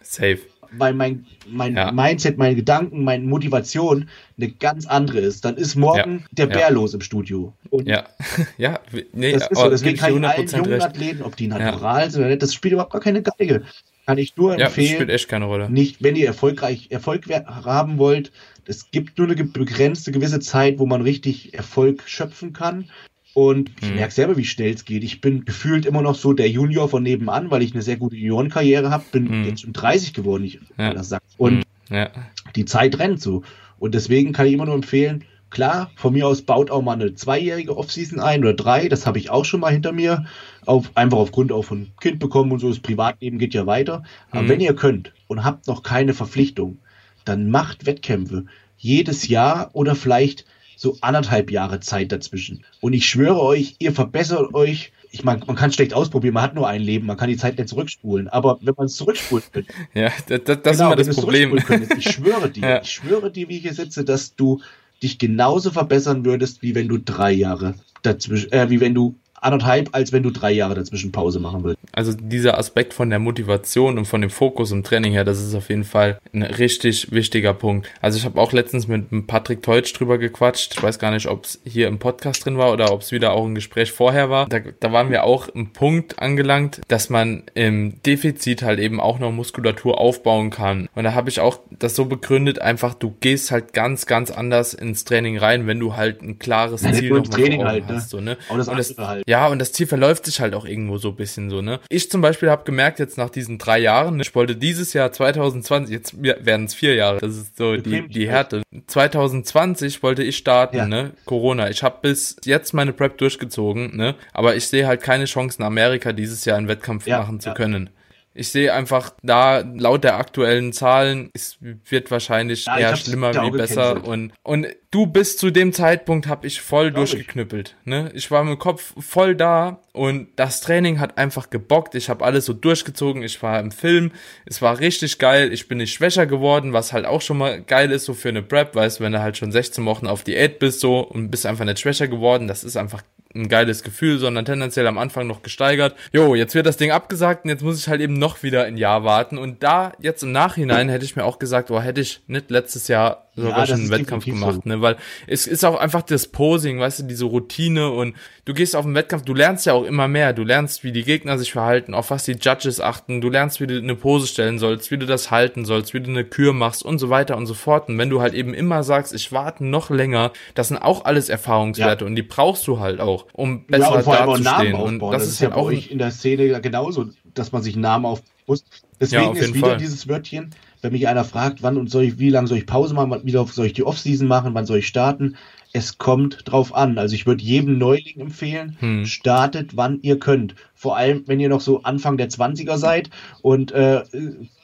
[0.00, 0.38] Safe.
[0.72, 1.90] Weil mein, mein ja.
[1.92, 5.42] Mindset, meine Gedanken, meine Motivation eine ganz andere ist.
[5.46, 6.26] Dann ist morgen ja.
[6.32, 6.68] der Bär ja.
[6.68, 7.54] los im Studio.
[7.70, 8.04] Und ja,
[8.58, 8.78] ja,
[9.14, 9.70] nee, das ist so.
[9.70, 10.84] Deswegen kann ich allen jungen recht.
[10.84, 13.64] Athleten, ob die natural sind oder nicht, das spielt überhaupt gar keine Geige.
[14.08, 14.86] Kann ich nur empfehlen.
[14.86, 15.68] Ja, spielt echt keine Rolle.
[15.68, 18.32] Nicht, wenn ihr erfolgreich Erfolg haben wollt,
[18.64, 22.86] es gibt nur eine begrenzte gewisse Zeit, wo man richtig Erfolg schöpfen kann.
[23.34, 23.96] Und ich mhm.
[23.96, 25.04] merke selber, wie schnell es geht.
[25.04, 28.16] Ich bin gefühlt immer noch so der Junior von nebenan, weil ich eine sehr gute
[28.16, 29.04] Juniorenkarriere habe.
[29.12, 29.44] Bin mhm.
[29.44, 30.94] jetzt schon 30 geworden, ich ja.
[30.94, 31.26] das sagt.
[31.36, 31.56] Und
[31.90, 31.94] mhm.
[31.94, 32.10] ja.
[32.56, 33.42] die Zeit rennt so.
[33.78, 37.14] Und deswegen kann ich immer nur empfehlen, Klar, von mir aus baut auch mal eine
[37.14, 40.26] zweijährige Offseason ein oder drei, das habe ich auch schon mal hinter mir.
[40.66, 44.02] Auf, einfach aufgrund auch von Kind bekommen und so, das Privatleben geht ja weiter.
[44.30, 44.48] Aber mhm.
[44.48, 46.78] wenn ihr könnt und habt noch keine Verpflichtung,
[47.24, 48.44] dann macht Wettkämpfe
[48.76, 50.44] jedes Jahr oder vielleicht
[50.76, 52.64] so anderthalb Jahre Zeit dazwischen.
[52.80, 54.92] Und ich schwöre euch, ihr verbessert euch.
[55.10, 57.58] Ich meine, man kann schlecht ausprobieren, man hat nur ein Leben, man kann die Zeit
[57.58, 58.28] nicht zurückspulen.
[58.28, 59.72] Aber wenn man es zurückspulen könnte.
[59.94, 61.56] ja, das, das, das genau, ist immer das Problem.
[61.56, 62.82] Könntest, ich schwöre dir, ja.
[62.82, 64.60] ich schwöre dir, wie ich hier sitze, dass du
[65.02, 69.90] dich genauso verbessern würdest, wie wenn du drei Jahre dazwischen, äh, wie wenn du anderthalb,
[69.92, 71.78] als wenn du drei Jahre dazwischen Pause machen würdest.
[71.92, 75.54] Also dieser Aspekt von der Motivation und von dem Fokus im Training her, das ist
[75.54, 77.88] auf jeden Fall ein richtig wichtiger Punkt.
[78.00, 80.74] Also ich habe auch letztens mit Patrick Teutsch drüber gequatscht.
[80.74, 83.32] Ich weiß gar nicht, ob es hier im Podcast drin war oder ob es wieder
[83.32, 84.48] auch ein Gespräch vorher war.
[84.48, 89.18] Da, da waren wir auch im Punkt angelangt, dass man im Defizit halt eben auch
[89.18, 90.88] noch Muskulatur aufbauen kann.
[90.94, 94.74] Und da habe ich auch das so begründet, einfach du gehst halt ganz, ganz anders
[94.74, 97.96] ins Training rein, wenn du halt ein klares Ziel noch Training halt, ne?
[97.96, 98.10] hast.
[98.10, 98.36] So, ne?
[98.48, 99.27] Und das, und das halt.
[99.28, 101.80] Ja, und das Ziel verläuft sich halt auch irgendwo so ein bisschen so, ne?
[101.90, 105.92] Ich zum Beispiel habe gemerkt, jetzt nach diesen drei Jahren, ich wollte dieses Jahr 2020,
[105.92, 108.62] jetzt werden es vier Jahre, das ist so die, die Härte.
[108.86, 110.86] 2020 wollte ich starten, ja.
[110.86, 111.10] ne?
[111.26, 111.68] Corona.
[111.68, 114.14] Ich habe bis jetzt meine Prep durchgezogen, ne?
[114.32, 117.54] Aber ich sehe halt keine Chancen, Amerika dieses Jahr einen Wettkampf ja, machen zu ja.
[117.54, 117.90] können.
[118.38, 123.50] Ich sehe einfach da, laut der aktuellen Zahlen, es wird wahrscheinlich ja, eher schlimmer wie
[123.50, 124.06] besser.
[124.06, 127.76] Und, und du bis zu dem Zeitpunkt habe ich voll Glaub durchgeknüppelt.
[127.80, 127.86] Ich.
[127.86, 128.10] Ne?
[128.14, 131.96] ich war mit dem Kopf voll da und das Training hat einfach gebockt.
[131.96, 133.24] Ich habe alles so durchgezogen.
[133.24, 134.12] Ich war im Film.
[134.46, 135.52] Es war richtig geil.
[135.52, 138.42] Ich bin nicht schwächer geworden, was halt auch schon mal geil ist, so für eine
[138.42, 141.44] Prep, weißt du, wenn du halt schon 16 Wochen auf Diät bist so und bist
[141.44, 142.46] einfach nicht schwächer geworden.
[142.46, 143.02] Das ist einfach
[143.34, 145.94] ein geiles Gefühl, sondern tendenziell am Anfang noch gesteigert.
[146.12, 148.76] Jo, jetzt wird das Ding abgesagt und jetzt muss ich halt eben noch wieder ein
[148.76, 149.38] Jahr warten.
[149.38, 152.88] Und da jetzt im Nachhinein hätte ich mir auch gesagt, oh, hätte ich nicht letztes
[152.88, 154.68] Jahr sogar ja, schon einen Wettkampf gemacht, so.
[154.68, 154.80] ne?
[154.80, 154.96] Weil
[155.26, 158.94] es ist auch einfach das Posing, weißt du, diese Routine und du gehst auf den
[158.94, 160.32] Wettkampf, du lernst ja auch immer mehr.
[160.32, 163.66] Du lernst, wie die Gegner sich verhalten, auf was die Judges achten, du lernst, wie
[163.66, 166.84] du eine Pose stellen sollst, wie du das halten sollst, wie du eine Kür machst
[166.84, 167.88] und so weiter und so fort.
[167.88, 171.28] Und wenn du halt eben immer sagst, ich warte noch länger, das sind auch alles
[171.28, 172.08] Erfahrungswerte ja.
[172.08, 174.74] und die brauchst du halt auch, um besser ja, dazustehen.
[174.74, 177.76] Und das, das ist, ist ja halt auch in der Szene genauso, dass man sich
[177.76, 178.64] Namen auf muss.
[179.00, 179.76] Deswegen ja, ist wieder Fall.
[179.76, 182.94] dieses Wörtchen wenn mich einer fragt, wann und soll ich, wie lange soll ich Pause
[182.94, 185.36] machen, wann wieder soll ich die Offseason machen, wann soll ich starten,
[185.72, 186.98] es kommt drauf an.
[186.98, 189.06] Also ich würde jedem Neuling empfehlen, hm.
[189.06, 190.54] startet, wann ihr könnt.
[190.74, 193.10] Vor allem, wenn ihr noch so Anfang der 20er seid
[193.42, 194.02] und äh,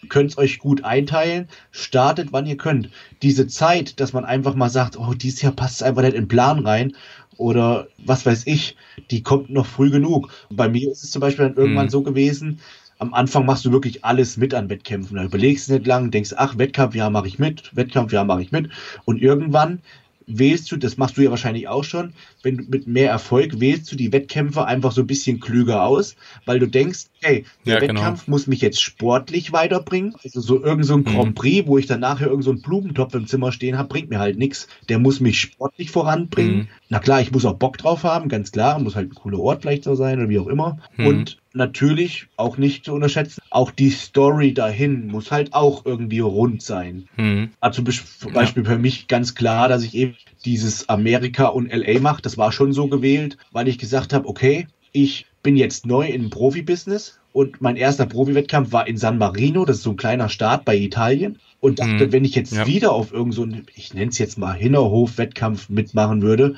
[0.08, 2.90] könnt es euch gut einteilen, startet, wann ihr könnt.
[3.22, 6.22] Diese Zeit, dass man einfach mal sagt, oh, dieses Jahr passt es einfach nicht in
[6.22, 6.94] den Plan rein
[7.36, 8.76] oder was weiß ich,
[9.10, 10.30] die kommt noch früh genug.
[10.50, 11.90] Bei mir ist es zum Beispiel dann irgendwann hm.
[11.90, 12.60] so gewesen,
[13.04, 15.16] am Anfang machst du wirklich alles mit an Wettkämpfen.
[15.16, 18.42] Da überlegst du nicht lang, denkst, ach, Wettkampf, ja, mache ich mit, Wettkampf, ja, mache
[18.42, 18.70] ich mit.
[19.04, 19.80] Und irgendwann
[20.26, 23.90] wählst du, das machst du ja wahrscheinlich auch schon, wenn du mit mehr Erfolg wählst
[23.92, 27.80] du die Wettkämpfe einfach so ein bisschen klüger aus, weil du denkst, hey, der ja,
[27.80, 27.94] genau.
[27.94, 28.34] Wettkampf genau.
[28.34, 30.14] muss mich jetzt sportlich weiterbringen.
[30.24, 31.04] Also so irgend so ein mhm.
[31.04, 34.10] Grand Prix, wo ich dann nachher irgend so einen Blumentopf im Zimmer stehen habe, bringt
[34.10, 34.68] mir halt nichts.
[34.88, 36.56] Der muss mich sportlich voranbringen.
[36.56, 36.68] Mhm.
[36.88, 39.62] Na klar, ich muss auch Bock drauf haben, ganz klar, muss halt ein cooler Ort
[39.62, 40.78] vielleicht so sein oder wie auch immer.
[40.96, 41.06] Mhm.
[41.06, 46.62] Und natürlich auch nicht zu unterschätzen, auch die Story dahin muss halt auch irgendwie rund
[46.62, 47.08] sein.
[47.16, 47.50] Mhm.
[47.60, 48.70] Also zum Beispiel ja.
[48.70, 52.22] für mich ganz klar, dass ich eben dieses Amerika und LA mache.
[52.22, 56.30] Das war schon so gewählt, weil ich gesagt habe, okay, ich bin jetzt neu im
[56.30, 60.64] Profibusiness und mein erster Profi-Wettkampf war in San Marino, das ist so ein kleiner Staat
[60.64, 61.38] bei Italien.
[61.60, 62.12] Und dachte, mhm.
[62.12, 62.66] wenn ich jetzt ja.
[62.66, 66.56] wieder auf irgendeinen, so ich nenne es jetzt mal Hinterhof-Wettkampf mitmachen würde,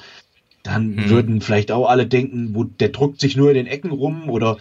[0.64, 1.10] dann mhm.
[1.10, 4.58] würden vielleicht auch alle denken, wo der druckt sich nur in den Ecken rum oder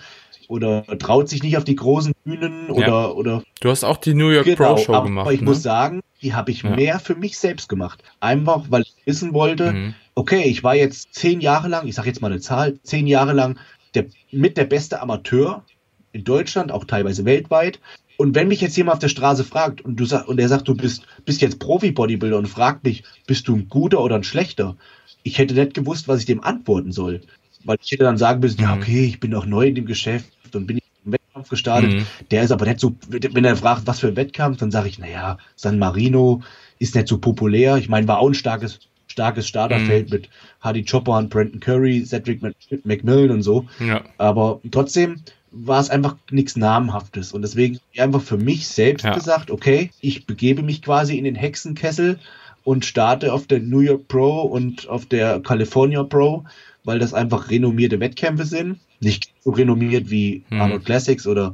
[0.49, 3.08] oder traut sich nicht auf die großen Bühnen oder ja.
[3.08, 5.25] oder Du hast auch die New York genau, Pro Show aber gemacht.
[5.25, 5.45] Aber ich ne?
[5.45, 6.75] muss sagen, die habe ich ja.
[6.75, 8.03] mehr für mich selbst gemacht.
[8.19, 9.93] Einfach, weil ich wissen wollte, mhm.
[10.15, 13.34] okay, ich war jetzt zehn Jahre lang, ich sage jetzt mal eine Zahl, zehn Jahre
[13.34, 13.60] lang
[13.93, 15.63] der, mit der beste Amateur
[16.12, 17.79] in Deutschland, auch teilweise weltweit.
[18.17, 20.67] Und wenn mich jetzt jemand auf der Straße fragt und du sag, und er sagt,
[20.67, 24.77] du bist, bist jetzt Profi-Bodybuilder und fragt mich, bist du ein guter oder ein schlechter?
[25.23, 27.21] Ich hätte nicht gewusst, was ich dem antworten soll.
[27.65, 28.63] Weil ich hätte dann sagen müssen, mhm.
[28.63, 31.93] ja, okay, ich bin noch neu in dem Geschäft und bin im Wettkampf gestartet.
[31.93, 32.05] Mhm.
[32.31, 34.99] Der ist aber nicht so, wenn er fragt, was für ein Wettkampf, dann sage ich,
[34.99, 36.41] naja, San Marino
[36.80, 37.77] ist nicht so populär.
[37.77, 40.15] Ich meine, war auch ein starkes, starkes Starterfeld mhm.
[40.15, 40.30] mit
[40.61, 42.41] Hardy Chopper und Brandon Curry, Cedric
[42.84, 43.65] McMillan und so.
[43.80, 44.01] Ja.
[44.17, 45.21] Aber trotzdem
[45.51, 47.32] war es einfach nichts Namhaftes.
[47.32, 49.13] Und deswegen einfach für mich selbst ja.
[49.13, 52.19] gesagt, okay, ich begebe mich quasi in den Hexenkessel
[52.63, 56.43] und starte auf der New York Pro und auf der California Pro
[56.86, 58.79] weil das einfach renommierte Wettkämpfe sind.
[59.01, 60.61] Nicht so renommiert wie hm.
[60.61, 61.53] Arnold Classics oder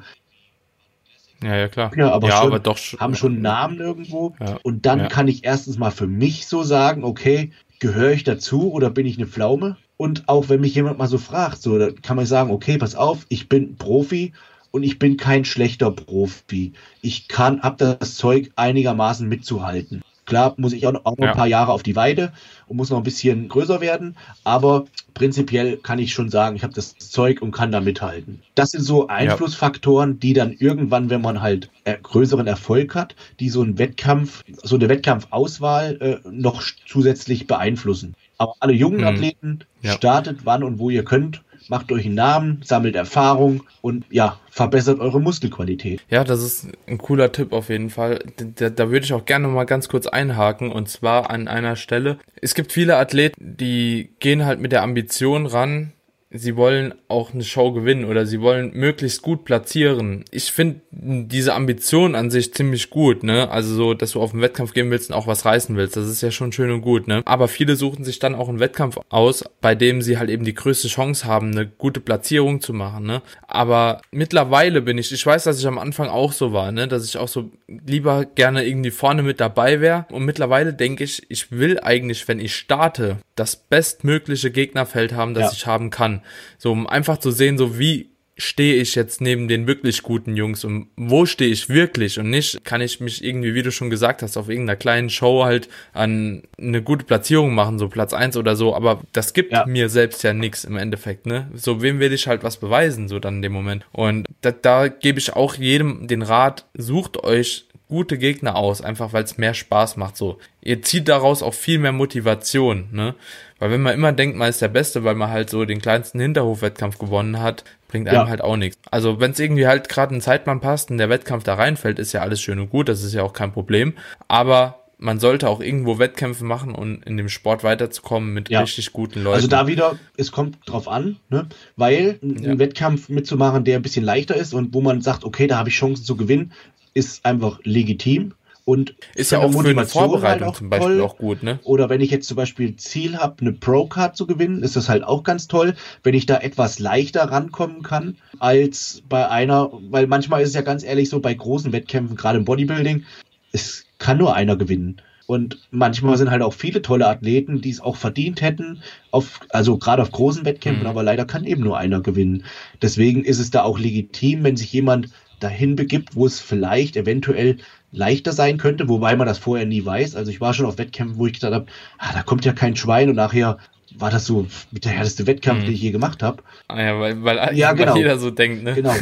[1.43, 1.91] ja, ja, klar.
[1.97, 4.35] Ja, aber, ja, schon, aber doch haben schon einen Namen irgendwo.
[4.39, 5.07] Ja, und dann ja.
[5.07, 9.17] kann ich erstens mal für mich so sagen, okay, gehöre ich dazu oder bin ich
[9.17, 9.77] eine Pflaume?
[9.97, 12.95] Und auch wenn mich jemand mal so fragt, so, dann kann man sagen, okay, pass
[12.95, 14.33] auf, ich bin Profi
[14.69, 16.73] und ich bin kein schlechter Profi.
[17.01, 20.01] Ich kann, ab das Zeug einigermaßen mitzuhalten.
[20.31, 21.31] Klar muss ich auch noch, auch noch ja.
[21.31, 22.31] ein paar Jahre auf die Weide
[22.67, 24.15] und muss noch ein bisschen größer werden,
[24.45, 28.41] aber prinzipiell kann ich schon sagen, ich habe das Zeug und kann da mithalten.
[28.55, 33.49] Das sind so Einflussfaktoren, die dann irgendwann, wenn man halt äh, größeren Erfolg hat, die
[33.49, 38.15] so einen Wettkampf, so eine Wettkampfauswahl äh, noch zusätzlich beeinflussen.
[38.37, 39.07] Aber alle jungen hm.
[39.07, 39.91] Athleten ja.
[39.91, 44.99] startet wann und wo ihr könnt macht euch einen Namen, sammelt Erfahrung und ja, verbessert
[44.99, 46.01] eure Muskelqualität.
[46.09, 48.19] Ja, das ist ein cooler Tipp auf jeden Fall.
[48.55, 52.17] Da, da würde ich auch gerne mal ganz kurz einhaken und zwar an einer Stelle.
[52.41, 55.93] Es gibt viele Athleten, die gehen halt mit der Ambition ran,
[56.33, 60.23] sie wollen auch eine Show gewinnen oder sie wollen möglichst gut platzieren.
[60.31, 63.51] Ich finde diese Ambition an sich ziemlich gut, ne?
[63.51, 66.07] Also so, dass du auf den Wettkampf gehen willst und auch was reißen willst, das
[66.07, 67.21] ist ja schon schön und gut, ne?
[67.25, 70.53] Aber viele suchen sich dann auch einen Wettkampf aus, bei dem sie halt eben die
[70.53, 73.21] größte Chance haben, eine gute Platzierung zu machen, ne?
[73.47, 76.87] Aber mittlerweile bin ich, ich weiß, dass ich am Anfang auch so war, ne?
[76.87, 81.23] Dass ich auch so lieber gerne irgendwie vorne mit dabei wäre und mittlerweile denke ich,
[81.29, 85.51] ich will eigentlich, wenn ich starte, das bestmögliche Gegnerfeld haben, das ja.
[85.53, 86.20] ich haben kann.
[86.57, 90.63] So, um einfach zu sehen, so wie stehe ich jetzt neben den wirklich guten Jungs
[90.63, 94.23] und wo stehe ich wirklich und nicht kann ich mich irgendwie, wie du schon gesagt
[94.23, 98.55] hast, auf irgendeiner kleinen Show halt an eine gute Platzierung machen, so Platz eins oder
[98.55, 99.65] so, aber das gibt ja.
[99.65, 101.49] mir selbst ja nichts im Endeffekt, ne?
[101.53, 103.85] So, wem will ich halt was beweisen, so dann in dem Moment.
[103.91, 109.11] Und da, da gebe ich auch jedem den Rat, sucht euch gute Gegner aus, einfach
[109.11, 110.15] weil es mehr Spaß macht.
[110.15, 113.15] So, ihr zieht daraus auch viel mehr Motivation, ne?
[113.61, 116.19] Weil wenn man immer denkt, man ist der Beste, weil man halt so den kleinsten
[116.19, 118.27] Hinterhofwettkampf gewonnen hat, bringt einem ja.
[118.27, 118.79] halt auch nichts.
[118.89, 122.11] Also wenn es irgendwie halt gerade ein Zeitplan passt und der Wettkampf da reinfällt, ist
[122.11, 123.93] ja alles schön und gut, das ist ja auch kein Problem.
[124.27, 128.61] Aber man sollte auch irgendwo Wettkämpfe machen und in dem Sport weiterzukommen mit ja.
[128.61, 129.35] richtig guten Leuten.
[129.35, 131.45] Also da wieder, es kommt drauf an, ne?
[131.75, 132.57] weil einen ja.
[132.57, 135.75] Wettkampf mitzumachen, der ein bisschen leichter ist und wo man sagt, okay, da habe ich
[135.75, 136.51] Chancen zu gewinnen,
[136.95, 138.33] ist einfach legitim.
[138.71, 141.01] Und ist ja auch für eine Vorbereitung halt zum Beispiel toll.
[141.01, 141.59] auch gut, ne?
[141.65, 145.03] Oder wenn ich jetzt zum Beispiel Ziel habe, eine Pro-Card zu gewinnen, ist das halt
[145.03, 150.41] auch ganz toll, wenn ich da etwas leichter rankommen kann als bei einer, weil manchmal
[150.41, 153.03] ist es ja ganz ehrlich so bei großen Wettkämpfen, gerade im Bodybuilding,
[153.51, 155.01] es kann nur einer gewinnen.
[155.25, 159.77] Und manchmal sind halt auch viele tolle Athleten, die es auch verdient hätten, auf, also
[159.77, 160.89] gerade auf großen Wettkämpfen, mhm.
[160.89, 162.45] aber leider kann eben nur einer gewinnen.
[162.81, 165.09] Deswegen ist es da auch legitim, wenn sich jemand
[165.41, 167.57] dahin begibt, wo es vielleicht eventuell
[167.91, 170.15] leichter sein könnte, wobei man das vorher nie weiß.
[170.15, 171.65] Also ich war schon auf Wettkämpfen, wo ich gedacht habe,
[171.97, 173.57] ah, da kommt ja kein Schwein und nachher
[173.97, 175.65] war das so mit der härteste Wettkampf, mhm.
[175.65, 176.43] den ich je gemacht habe.
[176.67, 177.95] Ah ja, weil, weil, ja, genau.
[177.95, 178.73] jeder so denkt, ne?
[178.73, 178.93] Genau.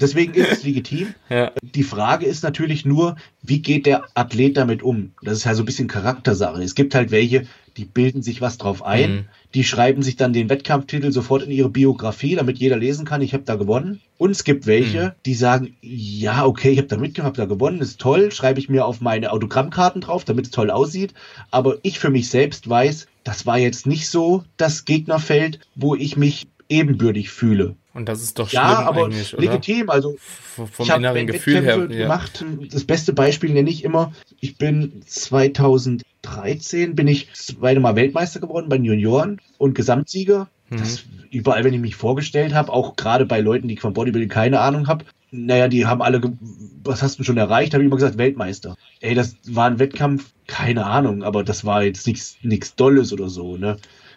[0.00, 1.14] Deswegen ist es legitim.
[1.28, 1.52] ja.
[1.62, 5.12] Die Frage ist natürlich nur, wie geht der Athlet damit um?
[5.22, 6.62] Das ist halt so ein bisschen Charaktersache.
[6.62, 7.46] Es gibt halt welche,
[7.78, 9.10] die bilden sich was drauf ein.
[9.10, 9.24] Mhm.
[9.54, 13.32] Die schreiben sich dann den Wettkampftitel sofort in ihre Biografie, damit jeder lesen kann, ich
[13.32, 14.00] habe da gewonnen.
[14.18, 15.12] Und es gibt welche, mhm.
[15.24, 18.68] die sagen, ja, okay, ich habe da mitgemacht, habe da gewonnen, ist toll, schreibe ich
[18.68, 21.14] mir auf meine Autogrammkarten drauf, damit es toll aussieht.
[21.50, 26.16] Aber ich für mich selbst weiß, das war jetzt nicht so das Gegnerfeld, wo ich
[26.16, 27.76] mich ebenbürtig fühle.
[27.94, 29.42] Und das ist doch schlimm ja, aber eigentlich, oder?
[29.42, 29.90] legitim.
[29.90, 31.86] Also vom ich inneren Gefühl her ja.
[31.86, 32.44] gemacht.
[32.70, 34.12] Das beste Beispiel nenne ich immer.
[34.40, 35.02] Ich bin
[36.34, 40.48] 2013 bin ich zweite Mal Weltmeister geworden bei den Junioren und Gesamtsieger.
[40.70, 40.76] Mhm.
[40.76, 44.60] Das, überall, wenn ich mich vorgestellt habe, auch gerade bei Leuten, die von Bodybuilding keine
[44.60, 46.20] Ahnung haben, naja, die haben alle,
[46.84, 47.74] was hast du schon erreicht?
[47.74, 48.76] Habe ich immer gesagt, Weltmeister.
[49.00, 53.28] Ey, das war ein Wettkampf, keine Ahnung, aber das war jetzt nichts nichts Dolles oder
[53.28, 53.76] so, ne?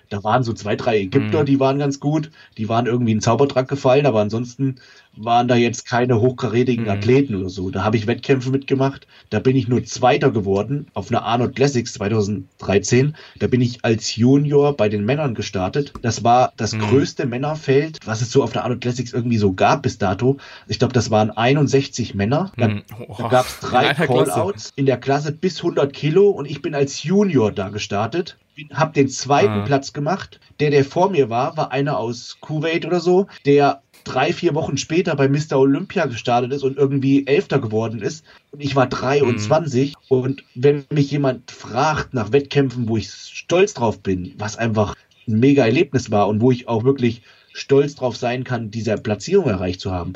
[0.09, 1.45] Da waren so zwei, drei Ägypter, mhm.
[1.45, 2.31] die waren ganz gut.
[2.57, 4.75] Die waren irgendwie in Zaubertrank gefallen, aber ansonsten
[5.15, 6.91] waren da jetzt keine hochkarätigen mhm.
[6.91, 7.69] Athleten oder so.
[7.69, 9.07] Da habe ich Wettkämpfe mitgemacht.
[9.29, 13.15] Da bin ich nur Zweiter geworden auf einer Arnold Classics 2013.
[13.39, 15.93] Da bin ich als Junior bei den Männern gestartet.
[16.01, 16.81] Das war das mhm.
[16.81, 20.37] größte Männerfeld, was es so auf der Arnold Classics irgendwie so gab bis dato.
[20.67, 22.51] Ich glaube, das waren 61 Männer.
[22.57, 22.83] Da, mhm.
[23.07, 23.15] oh.
[23.17, 27.03] da gab es drei Callouts in der Klasse bis 100 Kilo und ich bin als
[27.03, 28.37] Junior da gestartet
[28.73, 29.65] habe den zweiten ah.
[29.65, 30.39] Platz gemacht.
[30.59, 34.77] Der, der vor mir war, war einer aus Kuwait oder so, der drei, vier Wochen
[34.77, 35.57] später bei Mr.
[35.57, 38.25] Olympia gestartet ist und irgendwie Elfter geworden ist.
[38.51, 39.89] Und ich war 23.
[39.89, 39.95] Mhm.
[40.09, 44.95] Und wenn mich jemand fragt nach Wettkämpfen, wo ich stolz drauf bin, was einfach
[45.27, 47.21] ein mega Erlebnis war und wo ich auch wirklich
[47.53, 50.13] stolz drauf sein kann, diese Platzierung erreicht zu haben,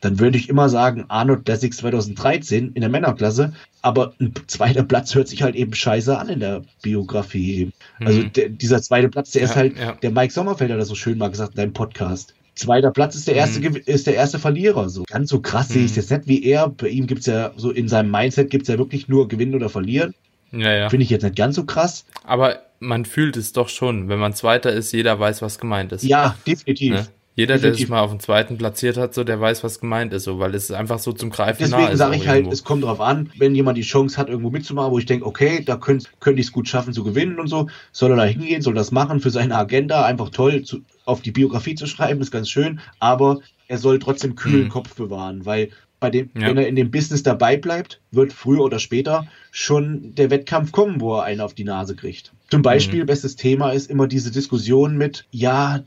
[0.00, 5.14] dann würde ich immer sagen, Arnold Classics 2013 in der Männerklasse, aber ein zweiter Platz
[5.14, 7.72] hört sich halt eben scheiße an in der Biografie.
[7.98, 8.32] Also mhm.
[8.32, 9.92] der, dieser zweite Platz, der ja, ist halt, ja.
[9.92, 12.34] der Mike Sommerfeld hat das so schön mal gesagt in deinem Podcast.
[12.56, 13.76] Zweiter Platz ist der erste, mhm.
[13.84, 14.88] ist der erste Verlierer.
[14.88, 15.74] So ganz so krass mhm.
[15.74, 16.68] sehe ich es jetzt nicht wie er.
[16.68, 19.54] Bei ihm gibt es ja so in seinem Mindset gibt es ja wirklich nur gewinnen
[19.54, 20.14] oder verlieren.
[20.52, 20.88] Ja, ja.
[20.88, 22.04] Finde ich jetzt nicht ganz so krass.
[22.24, 24.08] Aber man fühlt es doch schon.
[24.08, 26.04] Wenn man Zweiter ist, jeder weiß, was gemeint ist.
[26.04, 26.94] Ja, definitiv.
[26.94, 27.06] Ne?
[27.36, 30.24] Jeder, der sich mal auf den zweiten platziert hat, so der weiß, was gemeint ist,
[30.24, 31.98] so, weil es einfach so zum Greifen Deswegen nah ist.
[31.98, 32.52] Deswegen sage ich halt, irgendwo.
[32.54, 35.62] es kommt darauf an, wenn jemand die Chance hat, irgendwo mitzumachen, wo ich denke, okay,
[35.62, 38.62] da könnte könnt ich es gut schaffen zu gewinnen und so, soll er da hingehen,
[38.62, 42.30] soll das machen für seine Agenda, einfach toll zu, auf die Biografie zu schreiben, ist
[42.30, 44.70] ganz schön, aber er soll trotzdem kühlen mhm.
[44.70, 45.68] Kopf bewahren, weil
[46.00, 46.48] bei dem, ja.
[46.48, 51.02] wenn er in dem Business dabei bleibt, wird früher oder später schon der Wettkampf kommen,
[51.02, 52.32] wo er einen auf die Nase kriegt.
[52.48, 53.06] Zum Beispiel, mhm.
[53.06, 55.82] bestes Thema ist immer diese Diskussion mit, ja,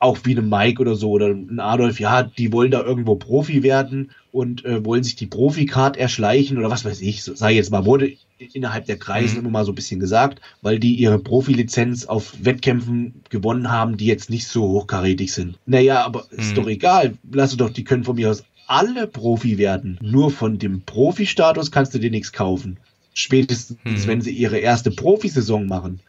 [0.00, 3.62] auch wie ein Mike oder so oder ein Adolf, ja, die wollen da irgendwo Profi
[3.62, 7.70] werden und äh, wollen sich die Profi-Card erschleichen oder was weiß ich, so, sei jetzt
[7.70, 8.12] mal, wurde
[8.52, 9.42] innerhalb der Kreise mhm.
[9.42, 14.06] immer mal so ein bisschen gesagt, weil die ihre Profilizenz auf Wettkämpfen gewonnen haben, die
[14.06, 15.58] jetzt nicht so hochkarätig sind.
[15.66, 16.38] Naja, aber mhm.
[16.38, 17.14] ist doch egal.
[17.30, 19.98] Lass doch, die können von mir aus alle Profi werden.
[20.00, 22.78] Nur von dem Profi-Status kannst du dir nichts kaufen.
[23.14, 24.06] Spätestens, hm.
[24.06, 26.00] wenn sie ihre erste Profisaison machen,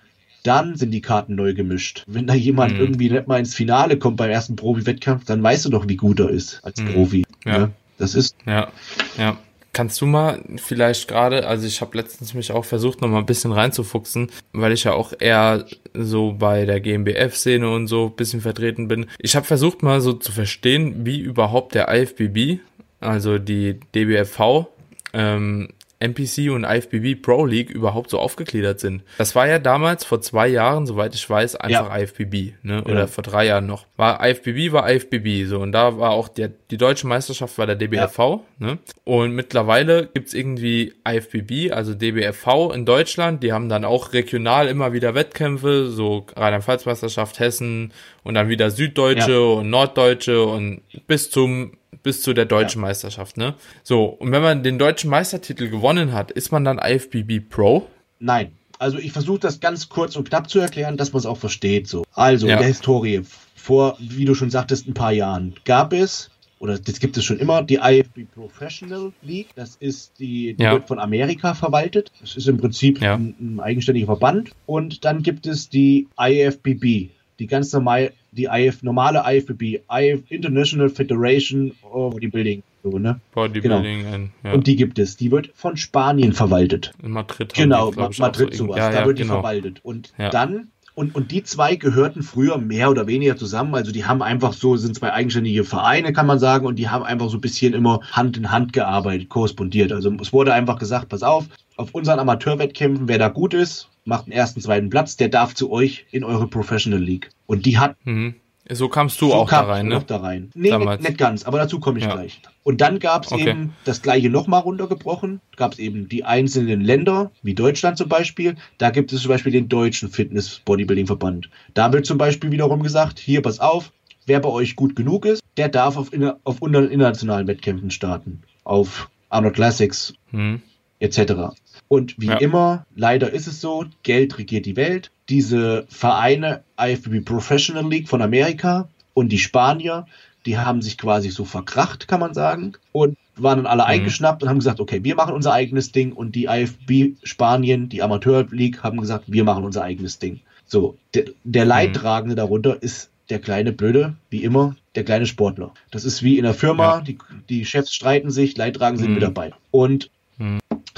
[0.44, 2.04] dann sind die Karten neu gemischt.
[2.08, 2.80] Wenn da jemand hm.
[2.80, 6.20] irgendwie nicht mal ins Finale kommt beim ersten Profi-Wettkampf, dann weißt du doch, wie gut
[6.20, 6.94] er ist als hm.
[6.94, 7.26] Profi.
[7.46, 7.58] Ja.
[7.58, 7.72] ja.
[7.98, 8.36] Das ist.
[8.46, 8.72] Ja,
[9.18, 9.38] ja.
[9.72, 13.26] Kannst du mal vielleicht gerade, also ich habe letztens mich auch versucht, noch mal ein
[13.26, 18.40] bisschen reinzufuchsen, weil ich ja auch eher so bei der GmbF-Szene und so ein bisschen
[18.40, 19.08] vertreten bin.
[19.18, 22.60] Ich habe versucht mal so zu verstehen, wie überhaupt der IFBB,
[23.00, 24.68] also die DBFV,
[25.14, 25.70] ähm,
[26.04, 29.04] NPC und IFBB Pro League überhaupt so aufgegliedert sind.
[29.18, 32.02] Das war ja damals vor zwei Jahren, soweit ich weiß, einfach ja.
[32.02, 32.84] IFBB, ne?
[32.84, 33.08] Oder ja.
[33.08, 33.86] vor drei Jahren noch.
[33.96, 37.76] War IFBB war IFBB, so und da war auch der die deutsche Meisterschaft war der
[37.76, 38.40] DBFV, ja.
[38.60, 38.80] ne?
[39.04, 43.44] Und mittlerweile gibt's irgendwie IFBB, also DBFV in Deutschland.
[43.44, 47.94] Die haben dann auch regional immer wieder Wettkämpfe, so Rheinland-Pfalz Meisterschaft Hessen
[48.24, 52.88] und dann wieder Süddeutsche und Norddeutsche und bis zum bis zu der deutschen ja.
[52.88, 53.56] Meisterschaft, ne?
[53.84, 57.88] So, und wenn man den deutschen Meistertitel gewonnen hat, ist man dann IFBB Pro?
[58.20, 58.54] Nein.
[58.80, 61.88] Also ich versuche das ganz kurz und knapp zu erklären, dass man es auch versteht.
[61.88, 62.04] So.
[62.14, 62.54] Also ja.
[62.54, 63.22] in der Historie,
[63.56, 66.30] vor, wie du schon sagtest, ein paar Jahren, gab es
[66.64, 69.50] oder das gibt es schon immer, die IFB Professional League.
[69.54, 70.72] Das ist die, die ja.
[70.72, 72.10] wird von Amerika verwaltet.
[72.22, 74.52] Das ist im Prinzip ein, ein, eigenständiger Verband.
[74.66, 77.10] Und dann gibt es die IFBB,
[77.44, 82.64] die ganz normal, die IF, normale IFBB, IF International Federation of Bodybuilding.
[82.84, 83.20] So, ne?
[83.34, 84.04] Bodybuilding.
[84.04, 84.30] Genau.
[84.44, 84.54] ja.
[84.54, 85.18] Und die gibt es.
[85.18, 86.94] Die wird von Spanien verwaltet.
[87.04, 87.54] In Madrid.
[87.54, 88.78] Genau, die, Madrid so sowas.
[88.78, 89.34] Ja, da ja, wird genau.
[89.34, 89.80] die verwaltet.
[89.84, 93.74] Und dann und, und die zwei gehörten früher mehr oder weniger zusammen.
[93.74, 97.04] Also die haben einfach so, sind zwei eigenständige Vereine, kann man sagen, und die haben
[97.04, 99.92] einfach so ein bisschen immer Hand in Hand gearbeitet, korrespondiert.
[99.92, 101.46] Also es wurde einfach gesagt, pass auf,
[101.78, 105.72] auf unseren Amateurwettkämpfen, wer da gut ist, macht einen ersten, zweiten Platz, der darf zu
[105.72, 107.30] euch in eure Professional League.
[107.46, 107.96] Und die hat.
[108.06, 108.36] Mhm.
[108.70, 109.98] So kamst du so auch kam da rein, ne?
[109.98, 110.50] Auch da rein.
[110.56, 112.14] Nee, nicht, nicht, ganz, aber dazu komme ich ja.
[112.14, 112.40] gleich.
[112.64, 113.50] Und dann gab es okay.
[113.50, 115.42] eben das gleiche nochmal runtergebrochen.
[115.58, 118.56] Gab es eben die einzelnen Länder, wie Deutschland zum Beispiel.
[118.78, 121.50] Da gibt es zum Beispiel den deutschen Fitness-Bodybuilding-Verband.
[121.74, 123.92] Da wird zum Beispiel wiederum gesagt, hier, pass auf,
[124.26, 126.12] wer bei euch gut genug ist, der darf auf,
[126.46, 128.44] auf internationalen Wettkämpfen starten.
[128.64, 130.62] Auf Arnold Classics hm.
[131.00, 131.54] etc.
[131.94, 132.38] Und wie ja.
[132.38, 135.12] immer, leider ist es so, Geld regiert die Welt.
[135.30, 140.08] Diese Vereine, IFBB Professional League von Amerika und die Spanier,
[140.48, 143.90] die haben sich quasi so verkracht, kann man sagen, und waren dann alle mhm.
[143.90, 148.02] eingeschnappt und haben gesagt, okay, wir machen unser eigenes Ding und die IFB Spanien, die
[148.02, 150.40] Amateur League, haben gesagt, wir machen unser eigenes Ding.
[150.66, 151.70] So, der, der mhm.
[151.70, 152.38] Leidtragende mhm.
[152.38, 155.76] darunter ist der kleine Blöde, wie immer, der kleine Sportler.
[155.92, 157.02] Das ist wie in der Firma, ja.
[157.02, 157.20] die,
[157.50, 159.20] die Chefs streiten sich, Leidtragende sind mhm.
[159.20, 159.58] Mitarbeiter.
[159.70, 160.10] Und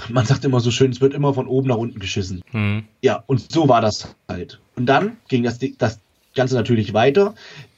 [0.10, 2.41] man sagt immer so schön, es wird immer von oben nach unten geschissen.
[2.52, 2.84] Mhm.
[3.02, 4.60] Ja, und so war das halt.
[4.76, 6.00] Und dann ging das, das
[6.36, 7.36] Ganze natürlich weiter.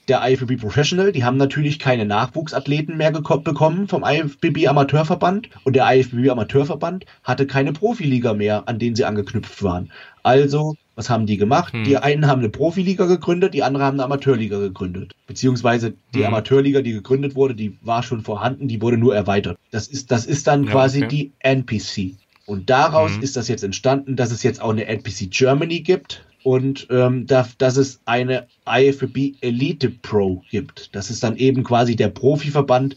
[0.07, 5.86] Der IFBB Professional, die haben natürlich keine Nachwuchsathleten mehr bekommen vom IFBB Amateurverband und der
[5.93, 9.91] IFBB Amateurverband hatte keine Profiliga mehr, an denen sie angeknüpft waren.
[10.24, 11.74] Also, was haben die gemacht?
[11.74, 11.84] Hm.
[11.84, 15.14] Die einen haben eine Profiliga gegründet, die anderen haben eine Amateurliga gegründet.
[15.28, 16.26] Beziehungsweise die hm.
[16.26, 19.58] Amateurliga, die gegründet wurde, die war schon vorhanden, die wurde nur erweitert.
[19.72, 21.08] Das ist, das ist dann ja, quasi okay.
[21.08, 22.16] die NPC.
[22.48, 23.22] Und daraus hm.
[23.22, 27.48] ist das jetzt entstanden, dass es jetzt auch eine NPC Germany gibt und ähm, da,
[27.60, 30.95] dass es eine IFBB Elite Pro gibt.
[30.95, 32.95] Das ist dann eben quasi der Profiverband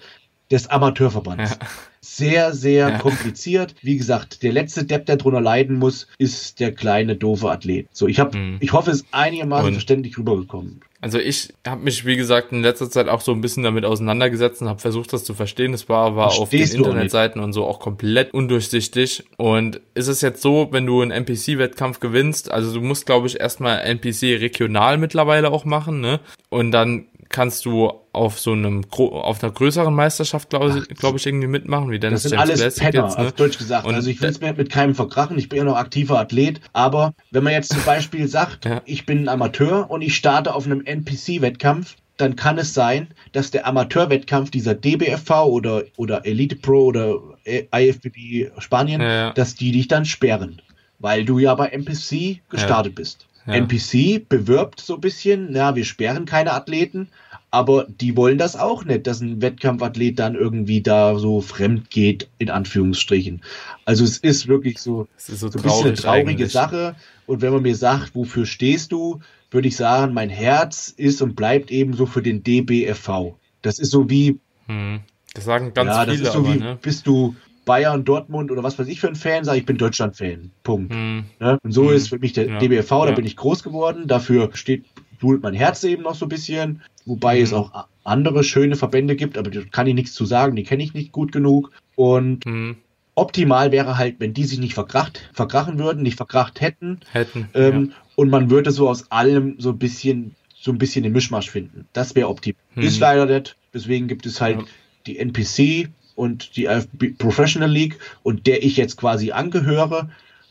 [0.50, 1.58] des Amateurverbands.
[1.60, 1.66] Ja.
[2.02, 2.98] Sehr, sehr ja.
[2.98, 3.74] kompliziert.
[3.82, 7.88] Wie gesagt, der letzte Depp, der drunter leiden muss, ist der kleine, doofe Athlet.
[7.92, 8.56] So, ich habe, mhm.
[8.60, 10.80] ich hoffe, es ist einigermaßen und verständlich rübergekommen.
[11.02, 14.60] Also ich habe mich, wie gesagt, in letzter Zeit auch so ein bisschen damit auseinandergesetzt
[14.60, 15.72] und habe versucht, das zu verstehen.
[15.72, 19.24] Es war aber auf den Internetseiten und so auch komplett undurchsichtig.
[19.38, 23.40] Und ist es jetzt so, wenn du einen NPC-Wettkampf gewinnst, also du musst, glaube ich,
[23.40, 26.20] erstmal NPC regional mittlerweile auch machen, ne?
[26.50, 31.46] Und dann kannst du auf so einem auf einer größeren Meisterschaft, glaube glaub ich, irgendwie
[31.46, 33.26] mitmachen, wie Dennis Das sind James alles Penner, jetzt, ne?
[33.26, 33.86] auf Deutsch gesagt.
[33.86, 36.60] Und also ich will es mir mit keinem verkrachen, ich bin ja noch aktiver Athlet,
[36.72, 38.82] aber wenn man jetzt zum Beispiel sagt, ja.
[38.84, 43.50] ich bin ein Amateur und ich starte auf einem NPC-Wettkampf, dann kann es sein, dass
[43.50, 47.16] der Amateurwettkampf dieser DBFV oder, oder Elite Pro oder
[47.46, 49.32] IFBB Spanien, ja, ja.
[49.32, 50.60] dass die dich dann sperren,
[50.98, 53.26] weil du ja bei NPC gestartet bist.
[53.46, 57.08] NPC bewirbt so ein bisschen, na, wir sperren keine Athleten,
[57.50, 62.28] aber die wollen das auch nicht, dass ein Wettkampfathlet dann irgendwie da so fremd geht,
[62.38, 63.42] in Anführungsstrichen.
[63.84, 66.52] Also es ist wirklich so, ist so, so ein bisschen eine traurige eigentlich.
[66.52, 66.94] Sache.
[67.26, 69.20] Und wenn man mir sagt, wofür stehst du,
[69.50, 73.34] würde ich sagen, mein Herz ist und bleibt eben so für den DBFV.
[73.62, 74.38] Das ist so wie.
[74.66, 75.00] Hm.
[75.34, 76.18] Das sagen ganz ja, viele.
[76.18, 76.78] Das ist so aber, wie, ne?
[76.80, 77.34] bist du
[77.64, 80.50] Bayern, Dortmund oder was weiß ich für ein Fan, sage ich bin Deutschland-Fan.
[80.62, 80.92] Punkt.
[80.92, 81.24] Hm.
[81.38, 81.58] Ne?
[81.62, 81.96] Und so hm.
[81.96, 82.58] ist für mich der ja.
[82.58, 83.14] DBFV, da ja.
[83.14, 84.06] bin ich groß geworden.
[84.06, 84.84] Dafür steht,
[85.18, 86.82] blutet mein Herz eben noch so ein bisschen.
[87.06, 87.44] Wobei hm.
[87.44, 90.82] es auch andere schöne Verbände gibt, aber da kann ich nichts zu sagen, die kenne
[90.82, 91.70] ich nicht gut genug.
[91.96, 92.76] Und hm.
[93.14, 97.00] optimal wäre halt, wenn die sich nicht verkracht, verkrachen würden, nicht verkracht hätten.
[97.12, 97.48] Hätten.
[97.54, 97.96] Ähm, ja.
[98.16, 101.86] Und man würde so aus allem so ein bisschen, so ein bisschen den Mischmasch finden.
[101.92, 102.60] Das wäre optimal.
[102.74, 102.82] Hm.
[102.82, 103.56] Ist leider nicht.
[103.72, 104.64] Deswegen gibt es halt
[105.06, 105.88] die NPC,
[106.20, 110.10] und die IFB Professional League und der ich jetzt quasi angehöre.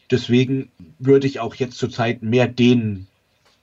[0.09, 3.05] Deswegen würde ich auch jetzt zurzeit mehr denen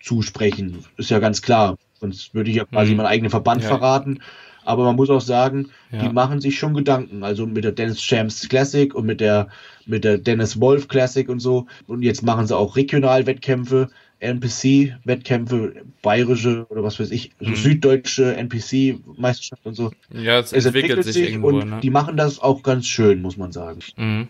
[0.00, 0.84] zusprechen.
[0.96, 1.76] Ist ja ganz klar.
[1.98, 2.98] Sonst würde ich ja quasi mhm.
[2.98, 3.68] meinen eigenen Verband ja.
[3.68, 4.20] verraten.
[4.64, 5.98] Aber man muss auch sagen, ja.
[5.98, 7.24] die machen sich schon Gedanken.
[7.24, 9.48] Also mit der Dennis Champs Classic und mit der,
[9.84, 11.66] mit der Dennis Wolf Classic und so.
[11.88, 13.88] Und jetzt machen sie auch Regionalwettkämpfe.
[14.20, 17.54] NPC-Wettkämpfe, bayerische oder was weiß ich, mhm.
[17.54, 19.92] süddeutsche NPC-Meisterschaft und so.
[20.10, 21.80] Ja, es, es entwickelt, entwickelt, sich, sich irgendwo, und ne?
[21.82, 23.80] die machen das auch ganz schön, muss man sagen.
[23.96, 24.28] Mhm.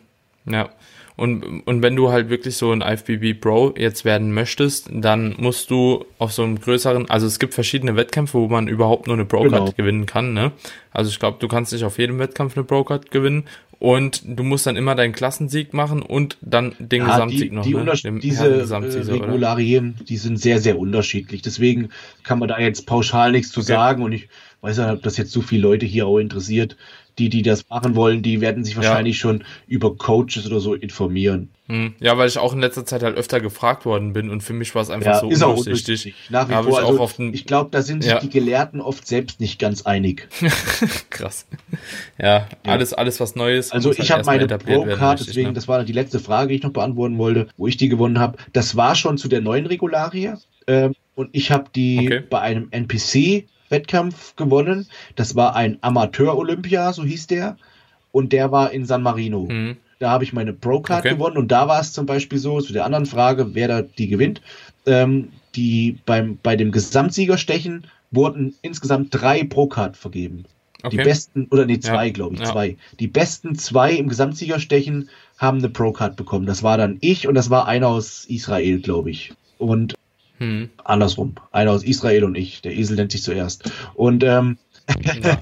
[0.50, 0.70] Ja.
[1.16, 5.70] Und, und wenn du halt wirklich so ein IFBB Pro jetzt werden möchtest, dann musst
[5.70, 9.24] du auf so einem größeren, also es gibt verschiedene Wettkämpfe, wo man überhaupt nur eine
[9.24, 9.72] Pro-Card genau.
[9.72, 10.52] gewinnen kann, ne?
[10.92, 13.44] Also ich glaube, du kannst nicht auf jedem Wettkampf eine Pro-Card gewinnen
[13.78, 17.64] und du musst dann immer deinen Klassensieg machen und dann den ja, Gesamtsieg die, noch.
[17.64, 18.20] Die ne?
[18.20, 20.04] diese äh, Regularien, oder?
[20.04, 21.42] die sind sehr, sehr unterschiedlich.
[21.42, 21.90] Deswegen
[22.22, 23.72] kann man da jetzt pauschal nichts zu okay.
[23.72, 24.28] sagen und ich
[24.62, 26.76] weiß ja, ob das jetzt so viele Leute hier auch interessiert
[27.18, 29.20] die, die das machen wollen, die werden sich wahrscheinlich ja.
[29.20, 31.50] schon über Coaches oder so informieren.
[31.68, 31.94] Hm.
[31.98, 34.74] Ja, weil ich auch in letzter Zeit halt öfter gefragt worden bin und für mich
[34.74, 36.14] war es einfach ja, so ist undurchsichtig.
[36.28, 36.80] Nach wie vor.
[36.80, 38.20] Ich, also, ich glaube, da sind sich ja.
[38.20, 40.28] die Gelehrten oft selbst nicht ganz einig.
[41.10, 41.46] Krass.
[42.18, 43.72] Ja, alles, alles was Neues.
[43.72, 45.54] Also ich halt habe meine Pro-Card, deswegen, ne?
[45.54, 48.38] das war die letzte Frage, die ich noch beantworten wollte, wo ich die gewonnen habe.
[48.52, 50.34] Das war schon zu der neuen Regularie.
[50.68, 52.22] Ähm, und ich habe die okay.
[52.28, 54.86] bei einem NPC Wettkampf gewonnen.
[55.16, 57.56] Das war ein Amateur-Olympia, so hieß der.
[58.12, 59.48] Und der war in San Marino.
[59.50, 59.76] Mhm.
[59.98, 61.14] Da habe ich meine Pro-Card okay.
[61.14, 61.36] gewonnen.
[61.36, 64.42] Und da war es zum Beispiel so, zu der anderen Frage, wer da die gewinnt.
[64.84, 70.44] Ähm, die beim, bei dem Gesamtsiegerstechen wurden insgesamt drei Pro-Card vergeben.
[70.82, 70.98] Okay.
[70.98, 72.12] Die besten, oder nee, zwei, ja.
[72.12, 72.46] glaube ich, ja.
[72.46, 72.76] zwei.
[73.00, 76.46] Die besten zwei im Gesamtsiegerstechen haben eine Pro-Card bekommen.
[76.46, 79.32] Das war dann ich und das war einer aus Israel, glaube ich.
[79.58, 79.94] Und
[80.38, 80.68] hm.
[80.84, 81.34] Andersrum.
[81.50, 82.60] Einer aus Israel und ich.
[82.62, 83.70] Der Esel nennt sich zuerst.
[83.94, 84.58] Und, ähm,
[85.02, 85.38] ja,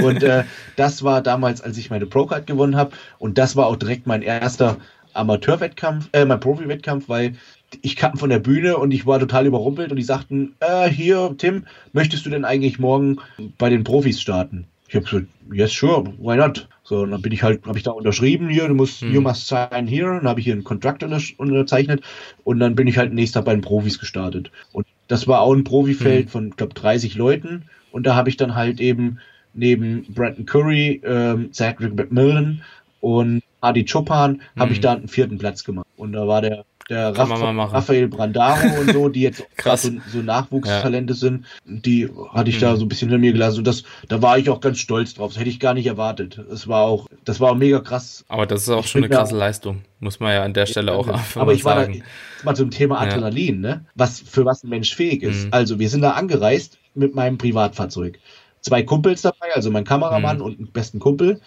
[0.02, 0.44] und äh,
[0.76, 2.92] das war damals, als ich meine Pro-Card gewonnen habe.
[3.18, 4.78] Und das war auch direkt mein erster
[5.14, 7.34] Amateurwettkampf, äh, mein Profi-Wettkampf, weil
[7.82, 11.34] ich kam von der Bühne und ich war total überrumpelt und die sagten, äh, hier,
[11.36, 13.18] Tim, möchtest du denn eigentlich morgen
[13.58, 14.66] bei den Profis starten?
[14.88, 16.66] Ich habe gesagt, yes, sure, why not?
[16.82, 19.12] So, und dann bin ich halt, habe ich da unterschrieben, hier, du musst, hm.
[19.12, 22.02] you must sign here, und dann habe ich hier einen Kontrakt unterzeichnet
[22.44, 24.50] und dann bin ich halt nächster bei den Profis gestartet.
[24.72, 26.30] Und das war auch ein Profifeld hm.
[26.30, 29.18] von, glaube 30 Leuten und da habe ich dann halt eben
[29.54, 32.62] neben Brandon Curry, ähm, Zachary McMillan
[33.00, 34.40] und Adi Chopin hm.
[34.56, 35.86] habe ich da einen vierten Platz gemacht.
[35.96, 39.44] Und da war der der Raff Raphael Brandaro und so, die jetzt
[39.76, 41.18] so, so Nachwuchstalente ja.
[41.18, 42.60] sind, die hatte ich mhm.
[42.60, 45.14] da so ein bisschen hinter mir gelassen und das, da war ich auch ganz stolz
[45.14, 45.32] drauf.
[45.32, 46.38] Das hätte ich gar nicht erwartet.
[46.38, 48.24] Es war auch, das war auch mega krass.
[48.28, 50.66] Aber das ist auch ich schon eine krasse da, Leistung, muss man ja an der
[50.66, 52.02] Stelle auch einfach Aber ich war sagen.
[52.40, 53.70] da, mal zum Thema Adrenalin, ja.
[53.70, 53.84] ne?
[53.94, 55.46] Was, für was ein Mensch fähig ist.
[55.46, 55.52] Mhm.
[55.52, 58.18] Also, wir sind da angereist mit meinem Privatfahrzeug.
[58.60, 60.42] Zwei Kumpels dabei, also mein Kameramann mhm.
[60.42, 61.40] und einen besten Kumpel.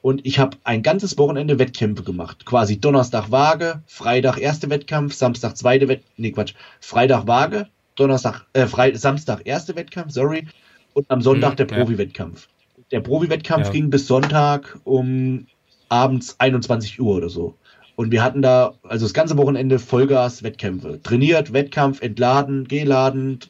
[0.00, 2.46] Und ich habe ein ganzes Wochenende Wettkämpfe gemacht.
[2.46, 8.66] Quasi Donnerstag Waage, Freitag erste Wettkampf, Samstag zweite Wettkampf, nee Quatsch, Freitag Waage, Donnerstag, äh,
[8.66, 10.46] Fre Samstag erste Wettkampf, sorry,
[10.94, 12.48] und am Sonntag mhm, der Profi-Wettkampf.
[12.92, 13.72] Der Profi-Wettkampf ja.
[13.72, 15.46] ging bis Sonntag um
[15.88, 17.54] abends 21 Uhr oder so.
[17.96, 21.00] Und wir hatten da, also das ganze Wochenende Vollgas Wettkämpfe.
[21.02, 23.40] Trainiert, Wettkampf, entladen, geladen,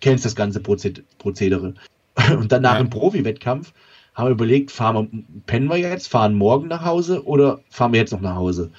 [0.00, 1.74] kennst das ganze Prozedere.
[2.30, 2.80] Und danach ja.
[2.80, 3.74] im Profi-Wettkampf
[4.18, 8.00] haben wir überlegt, fahren wir, pennen wir jetzt, fahren morgen nach Hause oder fahren wir
[8.00, 8.72] jetzt noch nach Hause?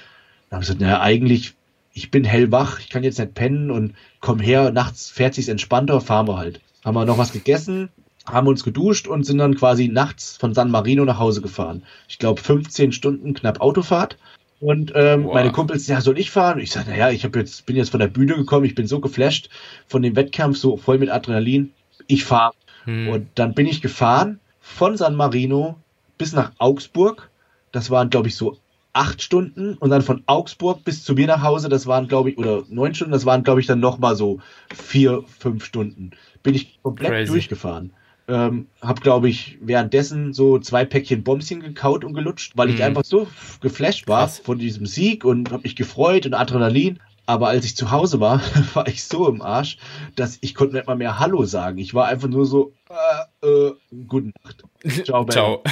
[0.49, 1.55] Dann haben wir gesagt, naja, eigentlich,
[1.93, 6.01] ich bin hellwach, ich kann jetzt nicht pennen und komm her, nachts fährt sich's entspannter,
[6.01, 6.59] fahren wir halt.
[6.83, 7.87] Haben wir noch was gegessen,
[8.25, 11.83] haben uns geduscht und sind dann quasi nachts von San Marino nach Hause gefahren.
[12.09, 14.17] Ich glaube 15 Stunden knapp Autofahrt.
[14.59, 15.35] Und ähm, wow.
[15.35, 16.59] meine Kumpels, ja, soll ich fahren?
[16.59, 18.99] Ich sage, naja, ich hab jetzt, bin jetzt von der Bühne gekommen, ich bin so
[18.99, 19.49] geflasht
[19.87, 21.71] von dem Wettkampf, so voll mit Adrenalin.
[22.07, 22.53] Ich fahre.
[22.83, 23.07] Hm.
[23.07, 24.41] Und dann bin ich gefahren
[24.75, 25.75] von San Marino
[26.17, 27.29] bis nach Augsburg.
[27.71, 28.57] Das waren, glaube ich, so
[28.93, 32.37] acht Stunden und dann von Augsburg bis zu mir nach Hause, das waren, glaube ich,
[32.37, 34.39] oder neun Stunden, das waren, glaube ich, dann nochmal so
[34.73, 36.11] vier, fünf Stunden.
[36.43, 37.31] Bin ich komplett Crazy.
[37.31, 37.91] durchgefahren.
[38.27, 42.83] Ähm, hab, glaube ich, währenddessen so zwei Päckchen Bombschen gekaut und gelutscht, weil ich mm.
[42.83, 43.27] einfach so
[43.59, 44.39] geflasht war Krass.
[44.39, 46.99] von diesem Sieg und hab mich gefreut und Adrenalin.
[47.29, 48.41] Aber als ich zu Hause war,
[48.73, 49.77] war ich so im Arsch,
[50.15, 51.77] dass ich konnte nicht mal mehr Hallo sagen.
[51.77, 53.73] Ich war einfach nur so, äh, äh,
[54.07, 54.63] gute Nacht.
[55.05, 55.25] Ciao.
[55.25, 55.63] Ciao.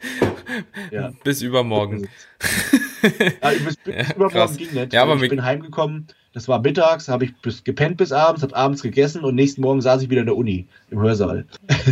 [0.90, 1.12] ja.
[1.22, 2.08] Bis übermorgen.
[3.40, 4.56] ja, bis, bis ja, übermorgen krass.
[4.56, 4.92] ging nicht.
[4.92, 8.56] Ja, aber ich bin heimgekommen, das war mittags, habe ich bis, gepennt bis abends, habe
[8.56, 11.46] abends gegessen und nächsten Morgen saß ich wieder in der Uni im Hörsaal.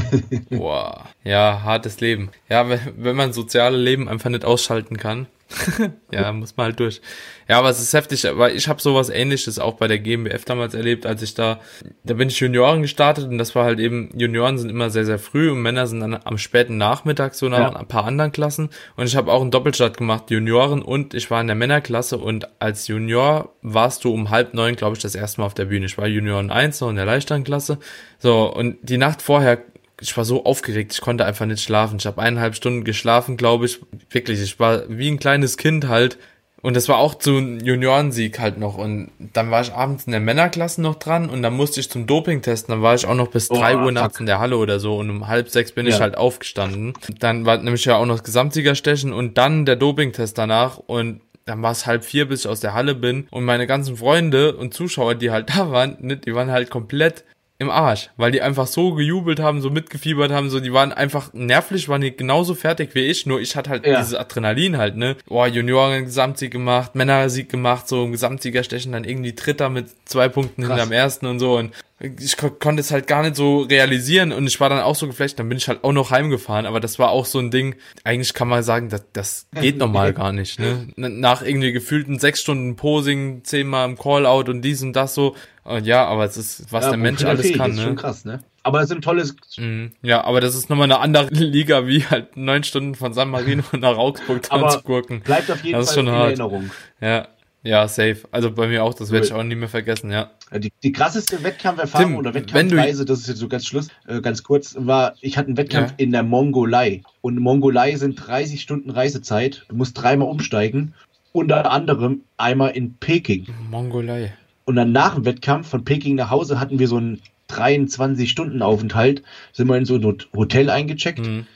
[0.50, 2.30] Boah, ja, hartes Leben.
[2.48, 5.28] Ja, wenn, wenn man soziale Leben einfach nicht ausschalten kann,
[6.12, 7.00] ja, muss man halt durch.
[7.48, 10.74] Ja, aber es ist heftig, weil ich habe sowas ähnliches auch bei der GmbF damals
[10.74, 11.60] erlebt, als ich da,
[12.04, 15.18] da bin ich Junioren gestartet und das war halt eben, Junioren sind immer sehr, sehr
[15.18, 17.76] früh und Männer sind dann am späten Nachmittag so nach ja.
[17.76, 21.40] ein paar anderen Klassen und ich habe auch einen Doppelstart gemacht, Junioren und ich war
[21.40, 25.40] in der Männerklasse und als Junior warst du um halb neun, glaube ich, das erste
[25.40, 25.86] Mal auf der Bühne.
[25.86, 27.78] Ich war Junioren 1 noch in der leichteren Klasse.
[28.18, 29.58] So, und die Nacht vorher
[30.00, 31.98] ich war so aufgeregt, ich konnte einfach nicht schlafen.
[31.98, 33.80] Ich habe eineinhalb Stunden geschlafen, glaube ich.
[34.10, 36.18] Wirklich, ich war wie ein kleines Kind halt.
[36.62, 38.76] Und das war auch zu Juniorensieg halt noch.
[38.76, 42.06] Und dann war ich abends in der Männerklasse noch dran und dann musste ich zum
[42.06, 42.72] Doping testen.
[42.72, 44.98] Dann war ich auch noch bis oh, drei Uhr nachts in der Halle oder so
[44.98, 45.94] und um halb sechs bin ja.
[45.94, 46.92] ich halt aufgestanden.
[47.18, 51.62] Dann war nämlich ja auch noch das Gesamtsiegerstechen und dann der Dopingtest danach und dann
[51.62, 54.74] war es halb vier, bis ich aus der Halle bin und meine ganzen Freunde und
[54.74, 57.24] Zuschauer, die halt da waren, die waren halt komplett
[57.60, 61.34] im Arsch, weil die einfach so gejubelt haben, so mitgefiebert haben, so die waren einfach
[61.34, 63.98] nervlich, waren die genauso fertig wie ich, nur ich hatte halt ja.
[63.98, 65.16] dieses Adrenalin halt, ne?
[65.26, 70.30] Boah, Junioren Gesamtsieg gemacht, Männersieg gemacht, so ein Gesamtsieger stechen dann irgendwie Dritter mit zwei
[70.30, 70.70] Punkten Krass.
[70.70, 74.46] hinterm ersten und so und ich ko konnte es halt gar nicht so realisieren und
[74.46, 76.98] ich war dann auch so geflecht, dann bin ich halt auch noch heimgefahren, aber das
[76.98, 80.58] war auch so ein Ding, eigentlich kann man sagen, das, das geht normal gar nicht,
[80.58, 80.88] ne?
[80.96, 85.36] Nach irgendwie gefühlten sechs Stunden Posing, zehnmal im Callout und dies und das so,
[85.78, 87.82] ja, aber es ist, was ja, der Mensch alles fähig, kann, ist ne?
[87.82, 88.40] Schon krass, ne?
[88.62, 89.36] Aber es ist ein tolles.
[89.56, 89.92] Mhm.
[90.02, 93.64] Ja, aber das ist nochmal eine andere Liga, wie halt neun Stunden von San Marino
[93.72, 95.20] nach Augsburg dran zu gurken.
[95.20, 96.28] Bleibt auf jeden das Fall in hart.
[96.28, 96.70] Erinnerung.
[97.00, 97.28] Ja,
[97.62, 98.20] ja, safe.
[98.30, 100.30] Also bei mir auch, das werde ich auch nie mehr vergessen, ja.
[100.56, 104.42] Die, die krasseste Wettkampferfahrung Tim, oder Wettkampfreise, das ist jetzt so ganz Schluss, äh, ganz
[104.42, 105.94] kurz, war, ich hatte einen Wettkampf ja.
[105.98, 107.02] in der Mongolei.
[107.20, 109.66] Und Mongolei sind 30 Stunden Reisezeit.
[109.68, 110.94] Du musst dreimal umsteigen.
[111.32, 113.46] Unter anderem einmal in Peking.
[113.70, 114.32] Mongolei.
[114.64, 119.22] Und dann nach dem Wettkampf von Peking nach Hause hatten wir so einen 23-Stunden-Aufenthalt.
[119.52, 121.26] Sind wir in so ein Hotel eingecheckt.
[121.26, 121.46] Mhm.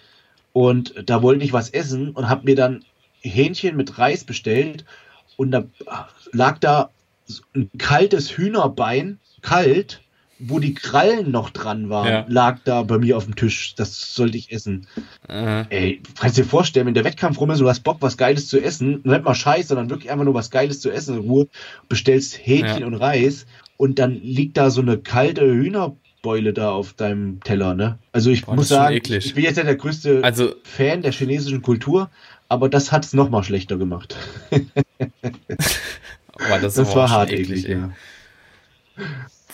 [0.52, 2.84] Und da wollte ich was essen und habe mir dann
[3.20, 4.84] Hähnchen mit Reis bestellt.
[5.36, 5.64] Und da
[6.32, 6.90] lag da
[7.54, 10.00] ein kaltes Hühnerbein, kalt,
[10.46, 12.24] wo die Krallen noch dran waren, ja.
[12.28, 13.74] lag da bei mir auf dem Tisch.
[13.74, 14.86] Das sollte ich essen.
[15.28, 15.66] Mhm.
[15.70, 18.48] Ey, kannst du dir vorstellen, wenn der Wettkampf rum ist, du hast Bock, was Geiles
[18.48, 21.48] zu essen, nicht mal Scheiß, sondern wirklich einfach nur was Geiles zu essen in Ruhe,
[21.88, 22.86] bestellst Hähnchen ja.
[22.86, 27.98] und Reis und dann liegt da so eine kalte Hühnerbeule da auf deinem Teller, ne?
[28.12, 31.62] Also ich Boah, muss sagen, ich bin jetzt ja der größte also, Fan der chinesischen
[31.62, 32.10] Kultur,
[32.48, 34.16] aber das hat es nochmal schlechter gemacht.
[34.50, 34.60] Boah,
[36.60, 37.90] das, das war hart eklig, eklig ja.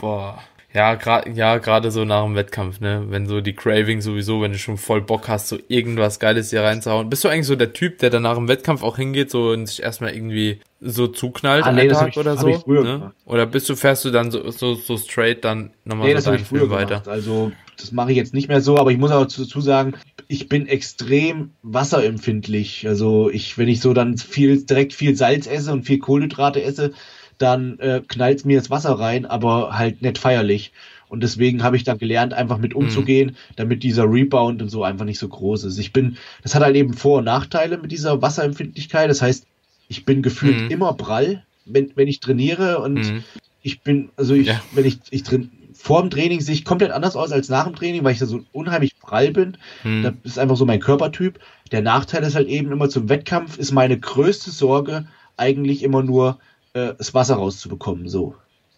[0.00, 0.42] Boah.
[0.72, 3.04] Ja, gerade ja, gerade so nach dem Wettkampf, ne?
[3.08, 6.62] Wenn so die Craving sowieso, wenn du schon voll Bock hast, so irgendwas Geiles hier
[6.62, 7.10] reinzuhauen.
[7.10, 9.66] Bist du eigentlich so der Typ, der dann nach dem Wettkampf auch hingeht, so und
[9.66, 12.46] sich erstmal irgendwie so zuknallt ah, nee, einen Tag ich, oder so?
[12.66, 13.10] Ne?
[13.26, 16.44] Oder bist du, fährst du dann so, so, so straight dann nochmal nee, so deinen
[16.44, 17.02] Film weiter?
[17.06, 19.94] Also, das mache ich jetzt nicht mehr so, aber ich muss auch dazu sagen,
[20.28, 22.86] ich bin extrem wasserempfindlich.
[22.86, 26.92] Also ich, wenn ich so dann viel, direkt viel Salz esse und viel Kohlenhydrate esse,
[27.40, 30.72] dann äh, knallt mir das Wasser rein, aber halt nicht feierlich.
[31.08, 33.54] Und deswegen habe ich dann gelernt, einfach mit umzugehen, mhm.
[33.56, 35.78] damit dieser Rebound und so einfach nicht so groß ist.
[35.78, 39.10] Ich bin, das hat halt eben Vor- und Nachteile mit dieser Wasserempfindlichkeit.
[39.10, 39.46] Das heißt,
[39.88, 40.70] ich bin gefühlt mhm.
[40.70, 43.24] immer prall, wenn, wenn ich trainiere und mhm.
[43.62, 44.62] ich bin, also ich, ja.
[44.72, 47.74] wenn ich, ich drin, vor dem Training sehe ich komplett anders aus als nach dem
[47.74, 49.56] Training, weil ich da so unheimlich prall bin.
[49.82, 50.02] Mhm.
[50.02, 51.40] Das ist einfach so mein Körpertyp.
[51.72, 56.38] Der Nachteil ist halt eben immer zum Wettkampf ist meine größte Sorge eigentlich immer nur,
[56.74, 58.08] äh, das Wasser rauszubekommen.
[58.08, 58.34] So.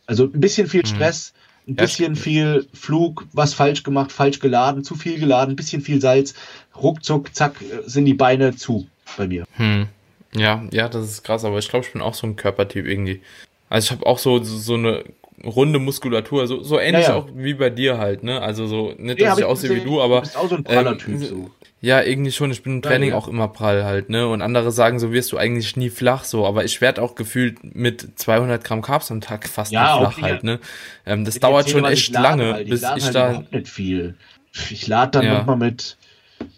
[0.06, 0.86] Also ein bisschen viel mhm.
[0.86, 1.32] Stress,
[1.68, 6.00] ein bisschen viel Flug, was falsch gemacht, falsch geladen, zu viel geladen, ein bisschen viel
[6.00, 6.34] Salz,
[6.80, 8.86] ruckzuck, zack, äh, sind die Beine zu
[9.16, 9.44] bei mir.
[9.56, 9.86] Hm.
[10.34, 13.20] Ja, ja, das ist krass, aber ich glaube, ich bin auch so ein Körpertyp irgendwie.
[13.68, 15.04] Also ich habe auch so, so, so eine
[15.44, 17.16] runde Muskulatur, so, so ähnlich ja, ja.
[17.16, 18.40] auch wie bei dir halt, ne?
[18.40, 20.16] Also so, nicht, dass ja, ich aussehe wie du, aber.
[20.16, 21.50] Du bist auch so ein praller ähm, Typ so.
[21.82, 22.52] Ja, irgendwie schon.
[22.52, 24.28] Ich bin im Training ja, auch immer prall halt, ne?
[24.28, 26.46] Und andere sagen, so wirst du eigentlich nie flach, so.
[26.46, 30.22] Aber ich werde auch gefühlt mit 200 Gramm Carbs am Tag fast ja, flach okay,
[30.22, 30.60] halt, ne?
[31.04, 32.70] Ähm, das dauert schon echt lade, lange, halt.
[32.70, 33.42] bis ich halt da.
[33.50, 34.14] Nicht viel.
[34.70, 35.34] Ich lade dann ja.
[35.34, 35.96] manchmal mit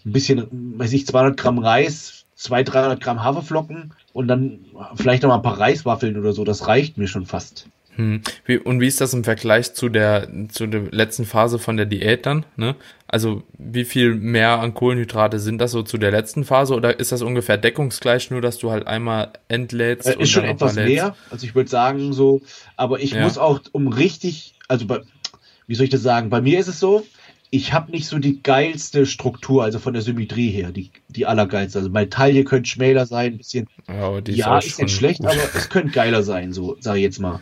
[0.05, 5.31] ein bisschen, weiß ich, 200 Gramm Reis, 200, 300 Gramm Haferflocken und dann vielleicht noch
[5.31, 6.45] mal ein paar Reiswaffeln oder so.
[6.45, 7.67] Das reicht mir schon fast.
[7.97, 8.23] Hm.
[8.45, 11.87] Wie, und wie ist das im Vergleich zu der, zu der letzten Phase von der
[11.87, 12.45] Diät dann?
[12.57, 12.75] Ne?
[13.15, 17.13] Also wie viel mehr an Kohlenhydrate sind das so zu der letzten Phase oder ist
[17.13, 20.09] das ungefähr deckungsgleich, nur dass du halt einmal entlädst?
[20.09, 22.41] Äh, ist schon etwas mehr, also ich würde sagen so,
[22.77, 23.23] aber ich ja.
[23.23, 25.03] muss auch um richtig, also bei,
[25.69, 27.07] wie soll ich das sagen, bei mir ist es so,
[27.51, 31.79] ich habe nicht so die geilste Struktur, also von der Symmetrie her, die, die allergeilste.
[31.79, 33.69] Also meine Taille könnte schmäler sein, ein bisschen.
[33.87, 35.31] Ja, ja ist, ist jetzt schlecht, gut.
[35.31, 37.39] aber es könnte geiler sein, so sage ich jetzt mal.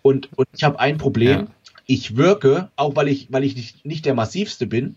[0.00, 1.40] Und, und ich habe ein Problem.
[1.40, 1.46] Ja.
[1.84, 4.96] Ich wirke, auch weil ich, weil ich nicht, nicht der massivste bin.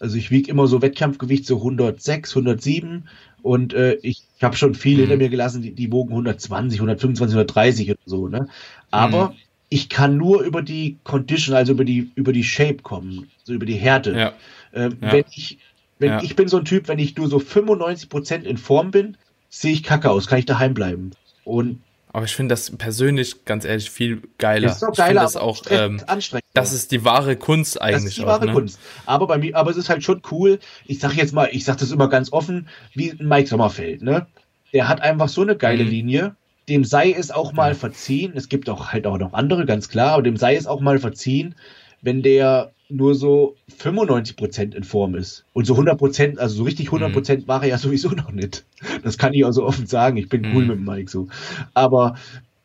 [0.00, 3.08] Also ich wiege immer so Wettkampfgewicht so 106, 107
[3.42, 5.00] und äh, ich habe schon viele mhm.
[5.08, 8.28] hinter mir gelassen, die, die wogen 120, 125, 130 oder so.
[8.28, 8.48] Ne?
[8.90, 9.36] Aber mhm
[9.70, 13.66] ich kann nur über die Condition, also über die, über die Shape kommen, so über
[13.66, 14.12] die Härte.
[14.12, 14.32] Ja.
[14.74, 15.12] Ähm, ja.
[15.12, 15.58] Wenn ich,
[16.00, 16.22] wenn ja.
[16.22, 19.16] ich bin so ein Typ, wenn ich nur so 95% in Form bin,
[19.48, 21.12] sehe ich kacke aus, kann ich daheim bleiben.
[21.44, 21.80] Und
[22.12, 24.68] aber ich finde das persönlich, ganz ehrlich, viel geiler.
[24.68, 26.44] Das ist auch geiler, das auch ähm, anstrengend.
[26.54, 27.94] Das ist die wahre Kunst eigentlich.
[27.94, 28.52] Das ist die wahre ne?
[28.52, 28.78] Kunst.
[29.06, 30.58] Aber bei mir, aber es ist halt schon cool.
[30.86, 34.26] Ich sag jetzt mal, ich sag das immer ganz offen, wie Mike Sommerfeld, ne?
[34.72, 35.90] Der hat einfach so eine geile mhm.
[35.90, 36.36] Linie
[36.70, 38.32] dem sei es auch mal verziehen.
[38.36, 41.00] Es gibt auch halt auch noch andere, ganz klar, aber dem sei es auch mal
[41.00, 41.56] verziehen,
[42.00, 45.44] wenn der nur so 95% in Form ist.
[45.52, 47.48] Und so 100%, also so richtig 100% mhm.
[47.48, 48.64] war er ja sowieso noch nicht.
[49.02, 50.16] Das kann ich auch so offen sagen.
[50.16, 50.68] Ich bin cool mhm.
[50.68, 51.28] mit Mike so.
[51.74, 52.16] Aber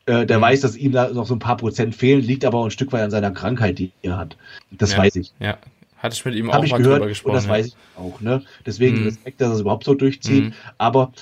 [0.06, 0.42] äh, der mhm.
[0.42, 2.92] weiß, dass ihm da noch so ein paar Prozent fehlen, liegt aber auch ein Stück
[2.92, 4.36] weit an seiner Krankheit, die er hat.
[4.70, 5.32] Das ja, weiß ich.
[5.40, 5.58] Ja.
[5.98, 7.30] Hatte ich mit ihm Hab auch mal gehört, drüber gesprochen.
[7.30, 7.50] Und das ja.
[7.50, 8.42] weiß ich auch, ne?
[8.64, 9.04] Deswegen mhm.
[9.04, 10.44] Respekt, dass er es überhaupt so durchzieht.
[10.44, 10.52] Mhm.
[10.78, 11.12] Aber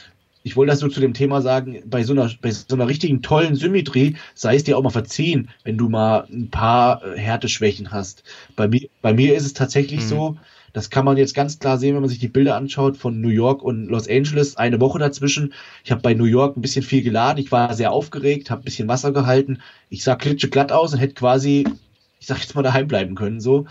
[0.44, 3.22] ich wollte das nur zu dem Thema sagen, bei so einer, bei so einer richtigen
[3.22, 7.90] tollen Symmetrie sei es dir auch mal verziehen, wenn du mal ein paar äh, Härteschwächen
[7.90, 8.22] hast.
[8.54, 10.08] Bei mir, bei mir ist es tatsächlich mhm.
[10.08, 10.36] so,
[10.74, 13.30] das kann man jetzt ganz klar sehen, wenn man sich die Bilder anschaut von New
[13.30, 15.54] York und Los Angeles, eine Woche dazwischen.
[15.82, 18.64] Ich habe bei New York ein bisschen viel geladen, ich war sehr aufgeregt, habe ein
[18.64, 19.60] bisschen Wasser gehalten.
[19.88, 21.64] Ich sah klitsche glatt aus und hätte quasi,
[22.20, 23.40] ich sag jetzt mal, daheim bleiben können.
[23.40, 23.64] so.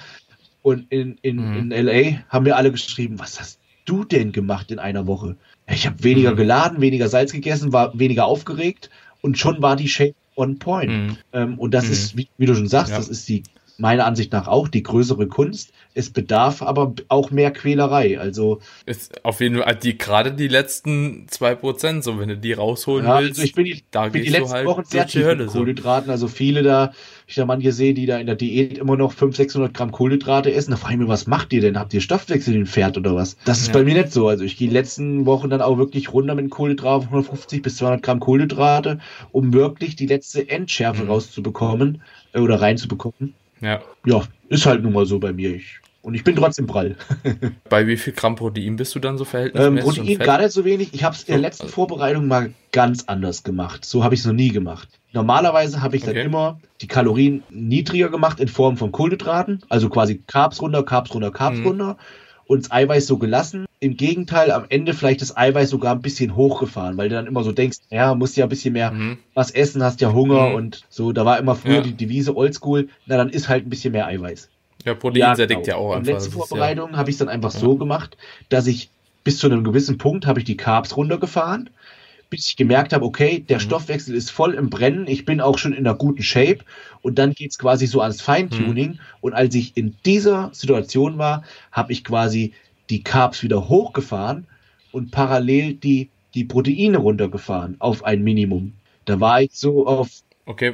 [0.63, 1.71] Und in, in, mhm.
[1.71, 5.35] in LA haben mir alle geschrieben, was hast du denn gemacht in einer Woche?
[5.67, 6.37] Ich habe weniger mhm.
[6.37, 8.89] geladen, weniger Salz gegessen, war weniger aufgeregt
[9.21, 10.91] und schon war die Shape on point.
[10.91, 11.17] Mhm.
[11.31, 11.91] Ähm, und das mhm.
[11.91, 12.97] ist, wie, wie, du schon sagst, ja.
[12.97, 13.43] das ist die
[13.77, 15.71] meiner Ansicht nach auch die größere Kunst.
[15.95, 18.19] Es bedarf aber auch mehr Quälerei.
[18.19, 22.53] Also ist auf jeden Fall die gerade die letzten zwei Prozent, so wenn du die
[22.53, 23.39] rausholen ja, willst.
[23.39, 26.09] Also ich bin die, da bin die letzten halt Wochen sehr tief mit Kohlenhydraten.
[26.09, 26.93] Also viele da,
[27.27, 30.53] ich da manche sehe, die da in der Diät immer noch 500, 600 Gramm Kohlenhydrate
[30.53, 30.71] essen.
[30.71, 31.77] Da frage ich mich, was macht ihr denn?
[31.77, 33.37] Habt ihr Stoffwechsel in Pferd oder was?
[33.45, 33.73] Das ist ja.
[33.73, 34.27] bei mir nicht so.
[34.27, 38.03] Also ich gehe die letzten Wochen dann auch wirklich runter mit Kohlenhydraten, 150 bis 200
[38.03, 38.99] Gramm Kohlenhydrate,
[39.31, 41.09] um wirklich die letzte Endschärfe mhm.
[41.09, 42.01] rauszubekommen
[42.33, 43.33] äh, oder reinzubekommen.
[43.63, 43.81] Ja.
[44.05, 45.55] Ja, ist halt nun mal so bei mir.
[45.55, 46.97] Ich, und ich bin trotzdem prall.
[47.69, 49.97] bei wie viel Gramm Protein bist du dann so verhältnismäßig?
[49.99, 50.93] Ähm, Protein gar nicht so wenig.
[50.93, 53.85] Ich habe es in der letzten Vorbereitung mal ganz anders gemacht.
[53.85, 54.89] So habe ich es noch nie gemacht.
[55.13, 56.13] Normalerweise habe ich okay.
[56.13, 61.13] dann immer die Kalorien niedriger gemacht in Form von Kohlenhydraten, also quasi Carbs runter, Carbs
[61.13, 61.67] runter, Carbs mhm.
[61.67, 61.97] runter
[62.45, 63.65] und das Eiweiß so gelassen.
[63.79, 67.43] Im Gegenteil, am Ende vielleicht das Eiweiß sogar ein bisschen hochgefahren, weil du dann immer
[67.43, 69.17] so denkst, ja, musst ja ein bisschen mehr mhm.
[69.33, 70.55] was essen, hast ja Hunger mhm.
[70.55, 71.11] und so.
[71.11, 71.81] Da war immer früher ja.
[71.81, 74.49] die Devise Oldschool, na dann ist halt ein bisschen mehr Eiweiß.
[74.85, 75.77] Ja, Protein ja, sättigt genau.
[75.77, 76.07] ja auch einfach.
[76.07, 76.97] In letzter Vorbereitung ja.
[76.97, 78.17] habe ich es dann einfach so gemacht,
[78.49, 78.89] dass ich
[79.23, 81.69] bis zu einem gewissen Punkt habe ich die Carbs runtergefahren,
[82.29, 83.61] bis ich gemerkt habe, okay, der mhm.
[83.61, 86.59] Stoffwechsel ist voll im Brennen, ich bin auch schon in einer guten Shape
[87.01, 88.99] und dann geht es quasi so ans Feintuning mhm.
[89.21, 92.53] und als ich in dieser Situation war, habe ich quasi
[92.89, 94.47] die Carbs wieder hochgefahren
[94.91, 98.73] und parallel die, die Proteine runtergefahren auf ein Minimum.
[99.05, 100.09] Da war ich so auf.
[100.45, 100.73] Okay,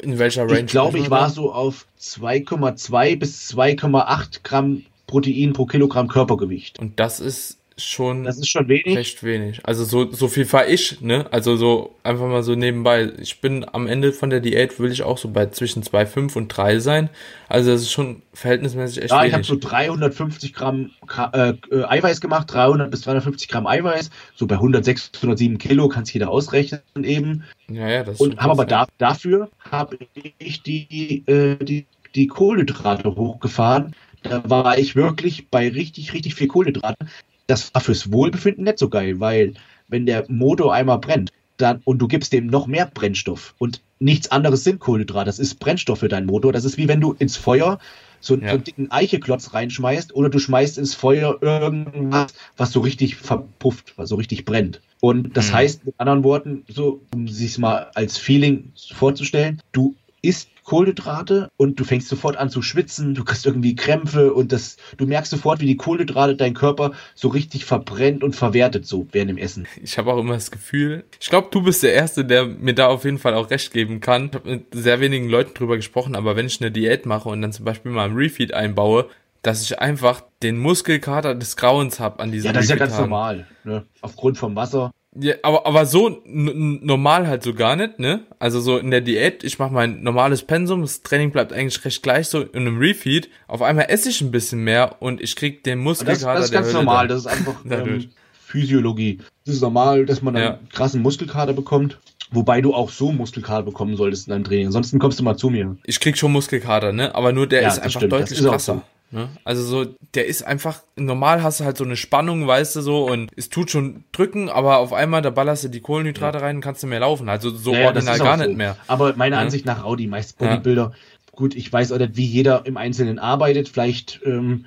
[0.00, 0.60] in welcher Range?
[0.60, 6.78] Ich glaube, ich war so auf 2,2 bis 2,8 Gramm Protein pro Kilogramm Körpergewicht.
[6.78, 8.96] Und das ist schon, das ist schon wenig.
[8.96, 9.60] recht wenig.
[9.64, 11.26] Also so, so viel fahre ich, ne?
[11.30, 13.12] Also so einfach mal so nebenbei.
[13.20, 16.48] Ich bin am Ende von der Diät, will ich auch so bei zwischen 2,5 und
[16.48, 17.10] 3 sein.
[17.48, 19.28] Also das ist schon verhältnismäßig echt ja, wenig.
[19.28, 20.90] ich habe so 350 Gramm
[21.32, 24.10] äh, äh, Eiweiß gemacht, 300 bis 350 Gramm Eiweiß.
[24.34, 27.44] So bei 106, 107 Kilo kann sich jeder ausrechnen eben.
[27.70, 29.98] Ja, ja, das Und habe aber da, dafür habe
[30.38, 33.94] ich die, äh, die, die Kohlenhydrate hochgefahren.
[34.22, 37.06] Da war ich wirklich bei richtig, richtig viel Kohlenhydrate
[37.48, 39.54] das war fürs Wohlbefinden nicht so geil, weil
[39.88, 44.30] wenn der Motor einmal brennt, dann, und du gibst dem noch mehr Brennstoff und nichts
[44.30, 45.26] anderes sind Kohlenhydrate.
[45.26, 46.52] Das ist Brennstoff für deinen Motor.
[46.52, 47.80] Das ist wie wenn du ins Feuer
[48.20, 48.50] so, ja.
[48.50, 54.08] einen dicken Eicheklotz reinschmeißt oder du schmeißt ins Feuer irgendwas, was so richtig verpufft, was
[54.08, 54.80] so richtig brennt.
[55.00, 55.54] Und das mhm.
[55.54, 61.80] heißt, mit anderen Worten, so, um sich mal als Feeling vorzustellen, du isst Kohlenhydrate und
[61.80, 65.60] du fängst sofort an zu schwitzen, du kriegst irgendwie Krämpfe und das, du merkst sofort,
[65.60, 69.66] wie die Kohlenhydrate deinen Körper so richtig verbrennt und verwertet, so während dem Essen.
[69.82, 72.88] Ich habe auch immer das Gefühl, ich glaube, du bist der Erste, der mir da
[72.88, 74.26] auf jeden Fall auch recht geben kann.
[74.26, 77.40] Ich habe mit sehr wenigen Leuten drüber gesprochen, aber wenn ich eine Diät mache und
[77.40, 79.08] dann zum Beispiel mal einen Refeed einbaue,
[79.40, 82.98] dass ich einfach den Muskelkater des Grauens habe an diesem Ja, das ist ja ganz
[82.98, 83.86] normal, ne?
[84.02, 84.92] Aufgrund vom Wasser.
[85.16, 88.26] Ja, aber, aber so normal halt so gar nicht, ne?
[88.38, 92.02] Also so in der Diät, ich mache mein normales Pensum, das Training bleibt eigentlich recht
[92.02, 93.30] gleich so in einem Refeed.
[93.46, 96.34] Auf einmal esse ich ein bisschen mehr und ich krieg den Muskelkater.
[96.34, 99.18] Das, das ist ganz normal, das ist einfach ähm, Physiologie.
[99.44, 100.58] Das ist normal, dass man einen ja.
[100.72, 101.98] krassen Muskelkater bekommt.
[102.30, 104.66] Wobei du auch so Muskelkater bekommen solltest in deinem Training.
[104.66, 105.76] Ansonsten kommst du mal zu mir.
[105.84, 107.14] Ich krieg schon Muskelkater, ne?
[107.14, 108.12] Aber nur der ja, ist einfach stimmt.
[108.12, 108.82] deutlich krasser.
[109.10, 109.30] Ne?
[109.44, 113.10] Also so, der ist einfach, normal hast du halt so eine Spannung, weißt du so,
[113.10, 116.44] und es tut schon drücken, aber auf einmal, da ballerst du die Kohlenhydrate ja.
[116.44, 117.28] rein und kannst du mehr laufen.
[117.28, 118.44] Also so ja, ordinal gar so.
[118.44, 118.76] nicht mehr.
[118.86, 119.42] Aber meiner ja.
[119.42, 120.92] Ansicht nach auch die meisten Bodybuilder,
[121.32, 124.66] gut, ich weiß auch nicht, wie jeder im Einzelnen arbeitet, vielleicht ähm,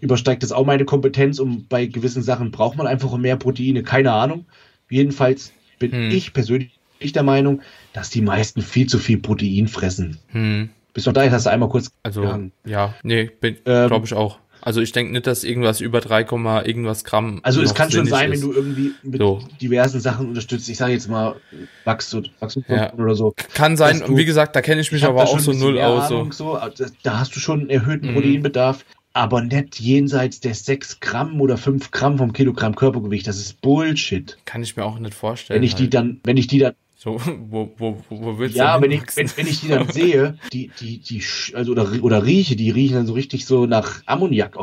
[0.00, 4.12] übersteigt das auch meine Kompetenz und bei gewissen Sachen braucht man einfach mehr Proteine, keine
[4.12, 4.44] Ahnung.
[4.90, 6.10] Jedenfalls bin hm.
[6.10, 10.18] ich persönlich der Meinung, dass die meisten viel zu viel Protein fressen.
[10.28, 10.70] Hm.
[10.96, 11.90] Bis noch dahin hast du einmal kurz.
[12.02, 12.52] Also, gehangen.
[12.64, 13.56] ja, nee, ähm,
[13.88, 14.38] glaube ich auch.
[14.62, 16.22] Also ich denke nicht, dass irgendwas über 3,
[16.64, 17.40] irgendwas Gramm.
[17.42, 18.42] Also es kann schon sein, ist.
[18.42, 19.42] wenn du irgendwie mit so.
[19.60, 20.70] diversen Sachen unterstützt.
[20.70, 21.36] Ich sage jetzt mal
[21.84, 22.94] Wachs Wachstum ja.
[22.94, 23.34] oder so.
[23.52, 24.02] Kann sein.
[24.02, 26.08] Und wie gesagt, da kenne ich mich ich aber auch so null aus.
[26.08, 26.26] So.
[26.32, 26.58] so.
[27.02, 28.14] Da hast du schon einen erhöhten mhm.
[28.14, 33.26] Proteinbedarf, aber nicht jenseits der 6 Gramm oder 5 Gramm vom Kilogramm Körpergewicht.
[33.26, 34.38] Das ist Bullshit.
[34.46, 35.58] Kann ich mir auch nicht vorstellen.
[35.58, 35.80] Wenn ich halt.
[35.80, 36.74] die dann, wenn ich die dann
[37.06, 39.88] so, wo, wo, wo willst ja, du Ja, wenn ich, wenn, wenn ich die dann
[39.88, 41.22] sehe, die, die, die,
[41.54, 44.56] also, oder, oder rieche, die riechen dann so richtig so nach Ammoniak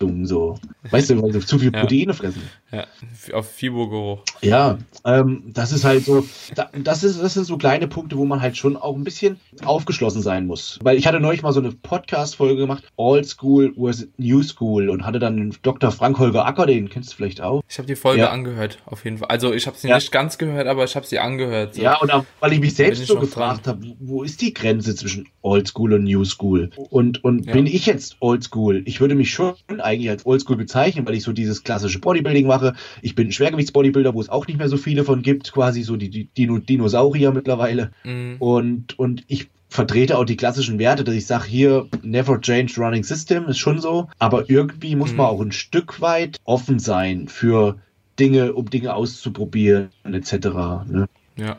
[0.00, 0.58] ausdünst so.
[0.90, 2.12] Weißt du, weil sie zu viel Proteine ja.
[2.12, 2.42] fressen.
[2.72, 2.86] Ja,
[3.32, 4.22] auf Fibo-Geruch.
[4.42, 6.26] Ja, ähm, das ist halt so,
[6.72, 10.22] das, ist, das sind so kleine Punkte, wo man halt schon auch ein bisschen aufgeschlossen
[10.22, 10.78] sein muss.
[10.82, 14.08] Weil ich hatte neulich mal so eine Podcast-Folge gemacht, Old School vs.
[14.16, 15.90] New School und hatte dann Dr.
[15.92, 17.62] Frank Holger Acker, den kennst du vielleicht auch.
[17.68, 18.30] Ich habe die Folge ja.
[18.30, 19.28] angehört, auf jeden Fall.
[19.28, 19.94] Also ich habe sie ja.
[19.96, 21.74] nicht ganz gehört, aber ich habe sie angehört.
[21.74, 21.82] So.
[21.82, 25.28] Ja, und auch, weil ich mich selbst so gefragt habe, wo ist die Grenze zwischen
[25.42, 26.70] Old School und New School?
[26.90, 28.82] Und, und bin ich jetzt Old School?
[28.86, 29.54] Ich würde mich schon
[29.84, 32.74] eigentlich als Oldschool bezeichnen, weil ich so dieses klassische Bodybuilding mache.
[33.02, 36.10] Ich bin Schwergewichtsbodybuilder, wo es auch nicht mehr so viele von gibt, quasi so die,
[36.10, 37.92] die Dino Dinosaurier mittlerweile.
[38.04, 38.36] Mhm.
[38.38, 43.02] Und, und ich vertrete auch die klassischen Werte, dass ich sage, hier, never change running
[43.02, 44.08] system, ist schon so.
[44.18, 45.16] Aber irgendwie muss mhm.
[45.18, 47.78] man auch ein Stück weit offen sein für
[48.18, 50.32] Dinge, um Dinge auszuprobieren, etc.
[50.86, 51.08] Ne?
[51.36, 51.56] Ja.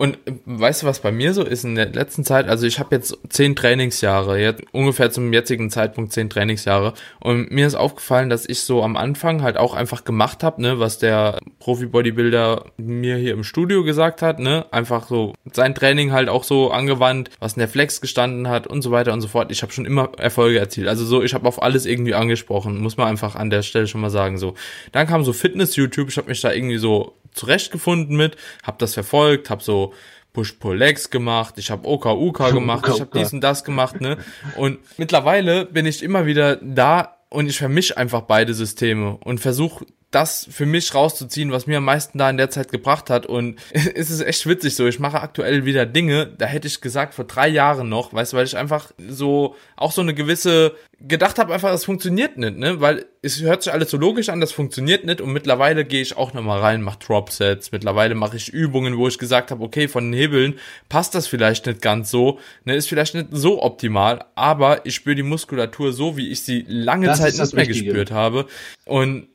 [0.00, 2.48] Und äh, weißt du, was bei mir so ist in der letzten Zeit?
[2.48, 6.94] Also ich habe jetzt zehn Trainingsjahre, jetzt ungefähr zum jetzigen Zeitpunkt zehn Trainingsjahre.
[7.20, 10.78] Und mir ist aufgefallen, dass ich so am Anfang halt auch einfach gemacht habe, ne,
[10.78, 14.64] was der Profi-Bodybuilder mir hier im Studio gesagt hat, ne?
[14.70, 18.80] Einfach so sein Training halt auch so angewandt, was in der Flex gestanden hat und
[18.80, 19.52] so weiter und so fort.
[19.52, 20.88] Ich habe schon immer Erfolge erzielt.
[20.88, 24.00] Also so, ich habe auf alles irgendwie angesprochen, muss man einfach an der Stelle schon
[24.00, 24.38] mal sagen.
[24.38, 24.54] So,
[24.92, 29.50] dann kam so Fitness-YouTube, ich habe mich da irgendwie so zurechtgefunden mit, habe das verfolgt,
[29.50, 29.94] habe so
[30.32, 34.18] Push-Pull-Legs gemacht, ich habe OKUK gemacht, ich habe dies und das gemacht, ne?
[34.56, 39.86] Und mittlerweile bin ich immer wieder da und ich vermische einfach beide Systeme und versuche
[40.10, 43.26] das für mich rauszuziehen, was mir am meisten da in der Zeit gebracht hat.
[43.26, 44.86] Und es ist echt witzig so.
[44.86, 48.36] Ich mache aktuell wieder Dinge, da hätte ich gesagt, vor drei Jahren noch, weißt du,
[48.36, 52.80] weil ich einfach so, auch so eine gewisse, gedacht habe einfach, das funktioniert nicht, ne?
[52.80, 55.20] Weil es hört sich alles so logisch an, das funktioniert nicht.
[55.20, 57.70] Und mittlerweile gehe ich auch nochmal rein, mache Dropsets.
[57.70, 60.58] Mittlerweile mache ich Übungen, wo ich gesagt habe, okay, von den Hebeln
[60.88, 62.74] passt das vielleicht nicht ganz so, ne?
[62.74, 67.06] Ist vielleicht nicht so optimal, aber ich spüre die Muskulatur so, wie ich sie lange
[67.06, 67.86] das Zeit nicht mehr Richtige.
[67.90, 68.46] gespürt habe.
[68.86, 69.28] Und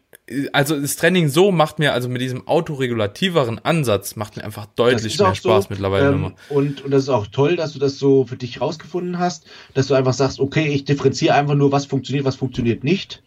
[0.53, 5.19] also das Training so macht mir, also mit diesem autoregulativeren Ansatz, macht mir einfach deutlich
[5.19, 6.07] mehr Spaß so, mittlerweile.
[6.07, 9.45] Ähm, und, und das ist auch toll, dass du das so für dich rausgefunden hast,
[9.75, 13.21] dass du einfach sagst, okay, ich differenziere einfach nur, was funktioniert, was funktioniert nicht.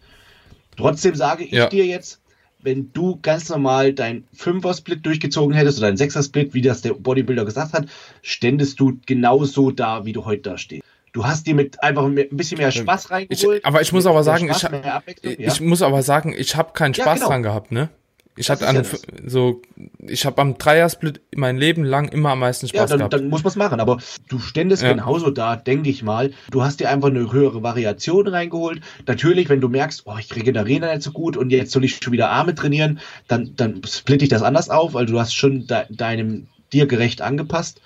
[0.76, 1.68] Trotzdem sage ich ja.
[1.68, 2.20] dir jetzt,
[2.60, 7.44] wenn du ganz normal dein Fünfer-Split durchgezogen hättest oder dein Sechser-Split, wie das der Bodybuilder
[7.44, 7.86] gesagt hat,
[8.22, 10.82] ständest du genauso da, wie du heute da stehst.
[11.18, 13.58] Du hast dir mit einfach ein bisschen mehr Spaß reingeholt.
[13.58, 15.02] Ich, aber ich muss aber sagen, ich, ja?
[15.36, 17.26] ich muss aber sagen, ich habe keinen Spaß ja, genau.
[17.26, 17.88] dran gehabt, ne?
[18.36, 18.82] Ich hatte ja
[19.26, 19.60] so,
[20.06, 23.14] ich habe am Dreiersplit mein Leben lang immer am meisten Spaß ja, dann, gehabt.
[23.14, 23.80] dann muss man es machen.
[23.80, 23.98] Aber
[24.28, 24.92] du ständest ja.
[24.92, 26.30] genauso da, denke ich mal.
[26.52, 28.80] Du hast dir einfach eine höhere Variation reingeholt.
[29.08, 32.12] Natürlich, wenn du merkst, oh, ich regeneriere nicht so gut und jetzt soll ich schon
[32.12, 35.82] wieder Arme trainieren, dann, dann splitte ich das anders auf, weil du hast schon de
[35.90, 37.80] deinem dir gerecht angepasst.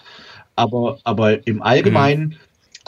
[0.55, 2.37] Aber, aber im Allgemeinen mhm.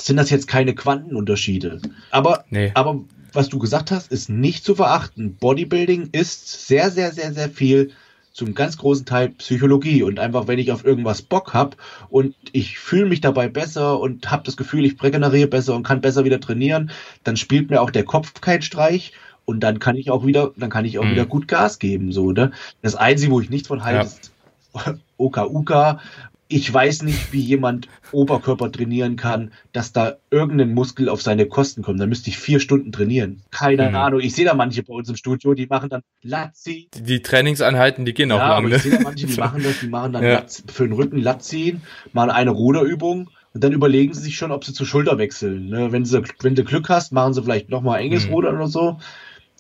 [0.01, 1.81] Sind das jetzt keine Quantenunterschiede.
[2.11, 2.73] Aber, nee.
[2.75, 3.01] aber
[3.33, 5.35] was du gesagt hast, ist nicht zu verachten.
[5.35, 7.93] Bodybuilding ist sehr, sehr, sehr, sehr viel
[8.33, 11.77] zum ganz großen Teil Psychologie und einfach, wenn ich auf irgendwas Bock habe
[12.11, 16.01] und ich fühle mich dabei besser und habe das Gefühl, ich regeneriere besser und kann
[16.01, 16.91] besser wieder trainieren,
[17.23, 19.13] dann spielt mir auch der Kopf keinen Streich
[19.45, 21.13] und dann kann ich auch wieder, dann kann ich auch mhm.
[21.13, 22.51] wieder gut Gas geben, so, ne?
[22.83, 24.03] Das Einzige, wo ich nichts von halte, ja.
[24.03, 24.33] ist
[25.17, 26.01] Oka Uka
[26.49, 31.83] ich weiß nicht, wie jemand Oberkörper trainieren kann, dass da irgendein Muskel auf seine Kosten
[31.83, 32.01] kommt.
[32.01, 33.43] Da müsste ich vier Stunden trainieren.
[33.51, 33.97] Keine mhm.
[33.97, 34.21] Ahnung.
[34.21, 36.89] Ich sehe da manche bei uns im Studio, die machen dann Latzi.
[36.95, 38.67] Die, die Trainingseinheiten, die gehen ja, auch lang.
[38.67, 40.35] Aber ich sehe da manche, die machen das, die machen dann ja.
[40.35, 41.83] Latz, für den Rücken Latziehen,
[42.13, 45.69] machen eine Ruderübung und dann überlegen sie sich schon, ob sie zur Schulter wechseln.
[45.69, 45.93] Ne?
[45.93, 48.35] Wenn, sie, wenn du Glück hast, machen sie vielleicht nochmal enges mhm.
[48.35, 48.99] Rudern oder so.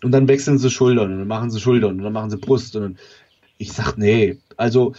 [0.03, 2.76] Und dann wechseln sie Schultern und dann machen sie Schultern und dann machen sie Brust.
[2.76, 2.99] Und dann,
[3.57, 4.95] ich sag, nee, also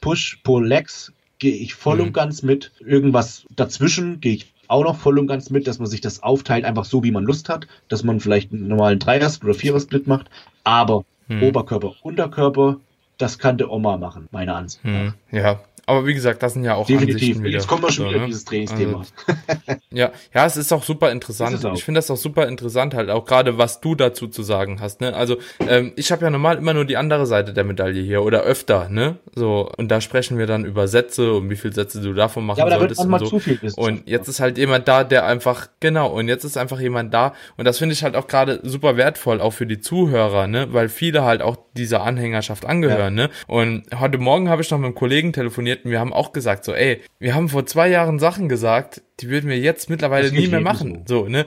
[0.00, 2.02] Push, Pull, Legs gehe ich voll mhm.
[2.04, 2.72] und ganz mit.
[2.80, 6.64] Irgendwas dazwischen gehe ich auch noch voll und ganz mit, dass man sich das aufteilt,
[6.64, 10.28] einfach so, wie man Lust hat, dass man vielleicht einen normalen Dreier- oder Vierer-Split macht.
[10.64, 11.42] Aber mhm.
[11.42, 12.78] Oberkörper, Unterkörper,
[13.16, 14.92] das kann der Oma machen, meiner Ansicht nach.
[14.92, 15.14] Mhm.
[15.32, 17.42] Ja, aber wie gesagt, das sind ja auch Definitiv.
[17.44, 18.26] Jetzt kommen wir schon so, wieder ne?
[18.26, 18.98] dieses Trainingsthema.
[18.98, 21.64] Also, ja, ja, es ist auch super interessant.
[21.74, 25.00] Ich finde das auch super interessant halt, auch gerade was du dazu zu sagen hast.
[25.00, 25.14] Ne?
[25.14, 28.42] Also ähm, ich habe ja normal immer nur die andere Seite der Medaille hier oder
[28.42, 29.16] öfter, ne?
[29.34, 32.58] So und da sprechen wir dann über Sätze und wie viele Sätze du davon machen
[32.58, 33.80] ja, aber solltest und so.
[33.80, 37.32] und jetzt ist halt jemand da, der einfach genau und jetzt ist einfach jemand da
[37.56, 40.68] und das finde ich halt auch gerade super wertvoll auch für die Zuhörer, ne?
[40.70, 43.28] Weil viele halt auch dieser Anhängerschaft angehören, ja.
[43.28, 43.30] ne?
[43.46, 46.64] Und heute Morgen habe ich noch mit einem Kollegen telefoniert und wir haben auch gesagt,
[46.64, 50.48] so, ey, wir haben vor zwei Jahren Sachen gesagt, die würden wir jetzt mittlerweile nie
[50.48, 51.04] mehr machen.
[51.06, 51.46] So, so ne?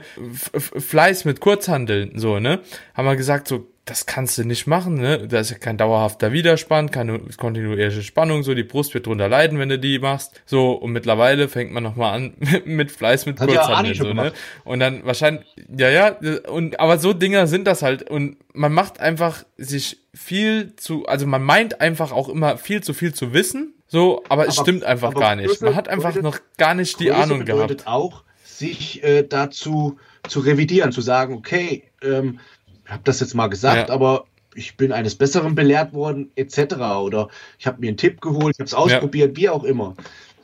[0.52, 2.60] F Fleiß mit Kurzhandeln, so, ne?
[2.94, 5.26] Haben wir gesagt, so, das kannst du nicht machen, ne?
[5.26, 9.58] Da ist ja kein dauerhafter Widerspann, keine kontinuierliche Spannung, so die Brust wird drunter leiden,
[9.58, 10.40] wenn du die machst.
[10.46, 14.32] So, und mittlerweile fängt man nochmal an mit, mit Fleiß mit ja so, ne?
[14.64, 15.44] Und dann wahrscheinlich,
[15.76, 16.16] ja, ja,
[16.48, 18.08] und aber so Dinger sind das halt.
[18.08, 22.94] Und man macht einfach sich viel zu, also man meint einfach auch immer viel zu
[22.94, 25.60] viel zu wissen, so, aber, aber es stimmt einfach aber gar nicht.
[25.60, 27.86] Man hat einfach noch gar nicht die Größe Ahnung gehabt.
[27.88, 32.38] auch, sich äh, dazu zu revidieren, zu sagen, okay, ähm,
[32.86, 33.94] habe das jetzt mal gesagt, ja.
[33.94, 34.24] aber
[34.54, 36.74] ich bin eines Besseren belehrt worden, etc.
[37.00, 37.28] Oder
[37.58, 39.36] ich habe mir einen Tipp geholt, ich habe es ausprobiert, ja.
[39.36, 39.94] wie auch immer.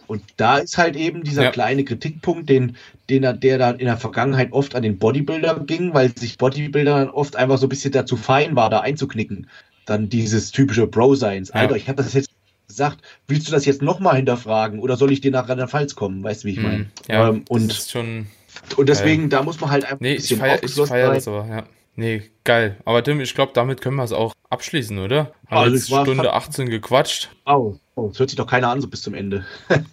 [0.07, 1.51] Und da ist halt eben dieser ja.
[1.51, 2.76] kleine Kritikpunkt, den,
[3.11, 7.11] den der dann in der Vergangenheit oft an den Bodybuilder ging, weil sich Bodybuilder dann
[7.11, 9.49] oft einfach so ein bisschen dazu fein war, da einzuknicken.
[9.84, 11.51] Dann dieses typische Bro-Seins.
[11.51, 12.30] Alter, ich habe das jetzt
[12.68, 16.22] sagt, willst du das jetzt nochmal hinterfragen oder soll ich dir nach Rheinland-Pfalz kommen?
[16.22, 16.76] Weißt du, wie ich meine?
[16.76, 18.26] Hm, ja, ähm, und, schon,
[18.76, 21.14] und deswegen, äh, da muss man halt einfach nee, ein bisschen ich feier, ich feier
[21.14, 21.64] das aber, ja.
[21.99, 22.77] Nee, geil.
[22.85, 25.33] Aber Tim, ich glaube, damit können wir es auch abschließen, oder?
[25.49, 27.29] Haben also jetzt Stunde 18 gequatscht.
[27.45, 29.45] Oh, oh, das hört sich doch keiner an, so bis zum Ende.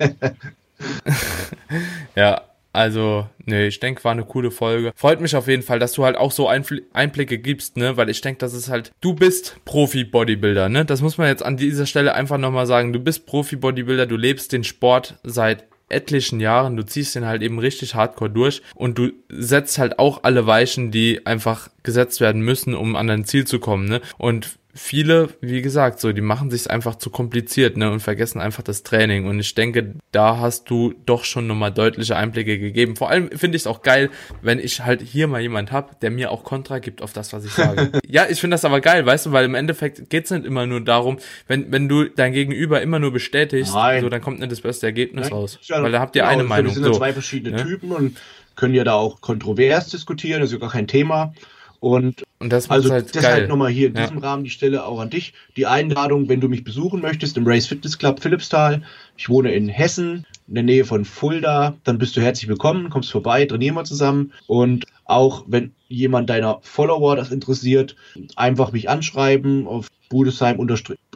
[2.16, 2.43] ja,
[2.74, 4.91] also, nee, ich denke, war eine coole Folge.
[4.95, 7.97] Freut mich auf jeden Fall, dass du halt auch so Einfl Einblicke gibst, ne?
[7.97, 10.86] Weil ich denke, das ist halt, du bist Profi-Bodybuilder, ne?
[10.86, 12.93] Das muss man jetzt an dieser Stelle einfach nochmal sagen.
[12.93, 17.59] Du bist Profi-Bodybuilder, du lebst den Sport seit etlichen Jahren, du ziehst den halt eben
[17.59, 22.75] richtig hardcore durch und du setzt halt auch alle Weichen, die einfach gesetzt werden müssen,
[22.75, 24.01] um an dein Ziel zu kommen, ne?
[24.17, 28.61] Und viele, wie gesagt, so, die machen sich einfach zu kompliziert, ne, und vergessen einfach
[28.61, 29.26] das Training.
[29.26, 32.97] Und ich denke, da hast du doch schon nochmal deutliche Einblicke gegeben.
[32.97, 34.09] Vor allem finde ich es auch geil,
[34.41, 37.45] wenn ich halt hier mal jemand hab, der mir auch Kontra gibt auf das, was
[37.45, 37.89] ich sage.
[38.07, 40.82] ja, ich finde das aber geil, weißt du, weil im Endeffekt geht's nicht immer nur
[40.82, 44.01] darum, wenn, wenn du dein Gegenüber immer nur bestätigst, Nein.
[44.01, 45.34] so, dann kommt nicht das beste Ergebnis Nein.
[45.34, 45.57] raus.
[45.63, 46.73] Ja, weil da habt ihr genau, eine Meinung.
[46.73, 46.91] Das sind so.
[46.91, 47.63] zwei verschiedene ja?
[47.63, 48.17] Typen und
[48.57, 51.34] können ja da auch kontrovers diskutieren, das ist ja gar kein Thema.
[51.80, 53.48] Und, und das also halt deshalb geil.
[53.48, 54.02] nochmal hier in ja.
[54.02, 55.34] diesem Rahmen die Stelle auch an dich.
[55.56, 58.84] Die Einladung, wenn du mich besuchen möchtest im Race Fitness Club Philippsthal.
[59.16, 61.78] Ich wohne in Hessen, in der Nähe von Fulda.
[61.86, 64.34] Dann bist du herzlich willkommen, kommst vorbei, trainieren wir zusammen.
[64.48, 67.95] Und auch wenn jemand deiner Follower das interessiert,
[68.36, 69.88] einfach mich anschreiben auf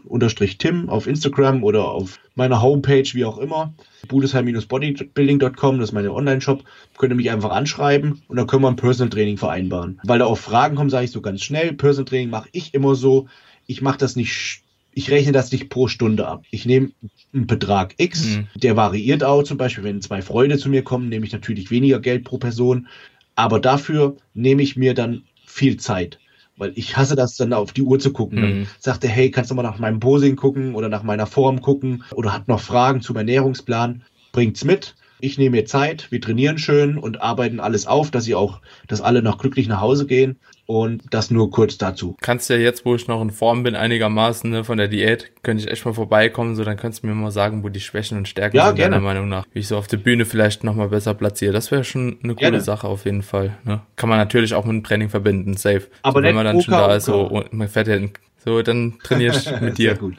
[0.03, 3.73] budesheim-tim auf Instagram oder auf meiner Homepage, wie auch immer.
[4.07, 6.63] budesheim-bodybuilding.com, das ist meine Online-Shop.
[6.97, 9.99] Könnt ihr mich einfach anschreiben und dann können wir ein Personal Training vereinbaren.
[10.03, 11.73] Weil da auch Fragen kommen, sage ich so ganz schnell.
[11.73, 13.27] Personal Training mache ich immer so.
[13.67, 14.63] Ich mache das nicht
[14.99, 16.43] ich rechne das nicht pro Stunde ab.
[16.51, 16.91] Ich nehme
[17.34, 18.47] einen Betrag X, mhm.
[18.55, 19.43] der variiert auch.
[19.43, 22.88] Zum Beispiel, wenn zwei Freunde zu mir kommen, nehme ich natürlich weniger Geld pro Person.
[23.35, 26.19] Aber dafür nehme ich mir dann viel Zeit.
[26.60, 28.41] Weil ich hasse das dann auf die Uhr zu gucken.
[28.41, 28.68] Dann Mhm.
[28.80, 32.03] sagt er, hey, kannst du mal nach meinem Posing gucken oder nach meiner Form gucken
[32.14, 34.95] oder hat noch Fragen zum Ernährungsplan, bringt's mit.
[35.22, 39.02] Ich nehme mir Zeit, wir trainieren schön und arbeiten alles auf, dass sie auch, dass
[39.02, 40.38] alle noch glücklich nach Hause gehen.
[40.66, 42.16] Und das nur kurz dazu.
[42.22, 45.64] Kannst ja jetzt, wo ich noch in Form bin, einigermaßen ne, von der Diät, könnte
[45.64, 48.28] ich echt mal vorbeikommen, so dann könntest du mir mal sagen, wo die Schwächen und
[48.28, 48.91] Stärken Ja, sind, gerne.
[48.98, 49.46] deiner Meinung nach.
[49.52, 51.54] Wie ich so auf der Bühne vielleicht nochmal besser platziere.
[51.54, 52.62] Das wäre schon eine coole Gerne.
[52.62, 53.58] Sache auf jeden Fall.
[53.64, 53.82] Ne?
[53.96, 55.88] Kann man natürlich auch mit dem Training verbinden, safe.
[56.04, 58.12] Aber so, wenn man dann schon da ist, so, und man fährt ja in,
[58.44, 60.16] so, dann trainiere ich mit Sehr dir gut.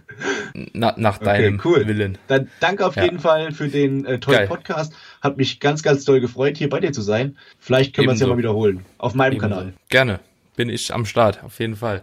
[0.73, 1.87] na, nach deinem cool.
[1.87, 2.19] Willen.
[2.29, 3.05] Dann danke auf Ja.
[3.05, 4.47] jeden Fall für den äh, tollen Geil.
[4.49, 4.93] Podcast.
[5.23, 7.37] Hat mich ganz, ganz doll gefreut, hier bei dir zu sein.
[7.59, 8.85] Vielleicht können wir es ja mal wiederholen.
[8.99, 9.49] Auf meinem Ebenso.
[9.49, 9.73] Kanal.
[9.89, 10.21] Gerne.
[10.57, 12.03] Bin ich am Start, auf jeden Fall.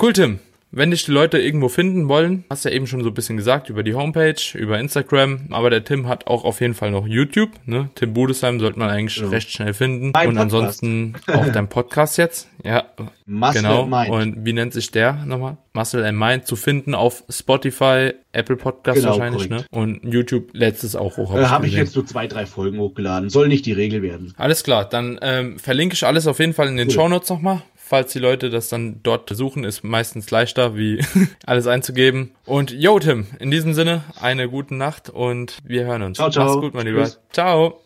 [0.00, 0.38] Cool, Tim.
[0.74, 3.68] Wenn dich die Leute irgendwo finden wollen, hast ja eben schon so ein bisschen gesagt,
[3.68, 7.50] über die Homepage, über Instagram, aber der Tim hat auch auf jeden Fall noch YouTube,
[7.66, 7.90] ne?
[7.94, 9.28] Tim Budesheim sollte man eigentlich Ja.
[9.28, 10.12] recht schnell finden.
[10.14, 10.54] Mein Und Podcast.
[10.54, 12.48] ansonsten auch dein Podcast jetzt.
[12.64, 12.84] Ja,
[13.26, 13.82] Muscle genau.
[13.82, 14.10] and Mind.
[14.10, 15.58] Und wie nennt sich der nochmal?
[15.74, 19.70] Muscle and Mind zu finden auf Spotify, Apple Podcast Genau, wahrscheinlich, korrekt.
[19.72, 19.78] ne?
[19.78, 21.32] Und YouTube letztes auch hoch.
[21.32, 21.84] hab Äh, Habe ich gesehen.
[21.86, 23.28] jetzt nur zwei, drei Folgen hochgeladen.
[23.30, 24.32] Soll nicht die Regel werden.
[24.38, 26.94] Alles klar, dann ähm, verlinke ich alles auf jeden Fall in den Cool.
[26.94, 27.62] Shownotes nochmal.
[27.92, 31.04] Falls die Leute das dann dort suchen, ist meistens leichter, wie
[31.44, 32.30] alles einzugeben.
[32.46, 36.16] Und yo, Tim, in diesem Sinne, eine gute Nacht und wir hören uns.
[36.16, 36.46] Ciao, ciao.
[36.46, 37.02] Mach's gut, mein Lieber.
[37.02, 37.20] Tschüss.
[37.32, 37.81] Ciao.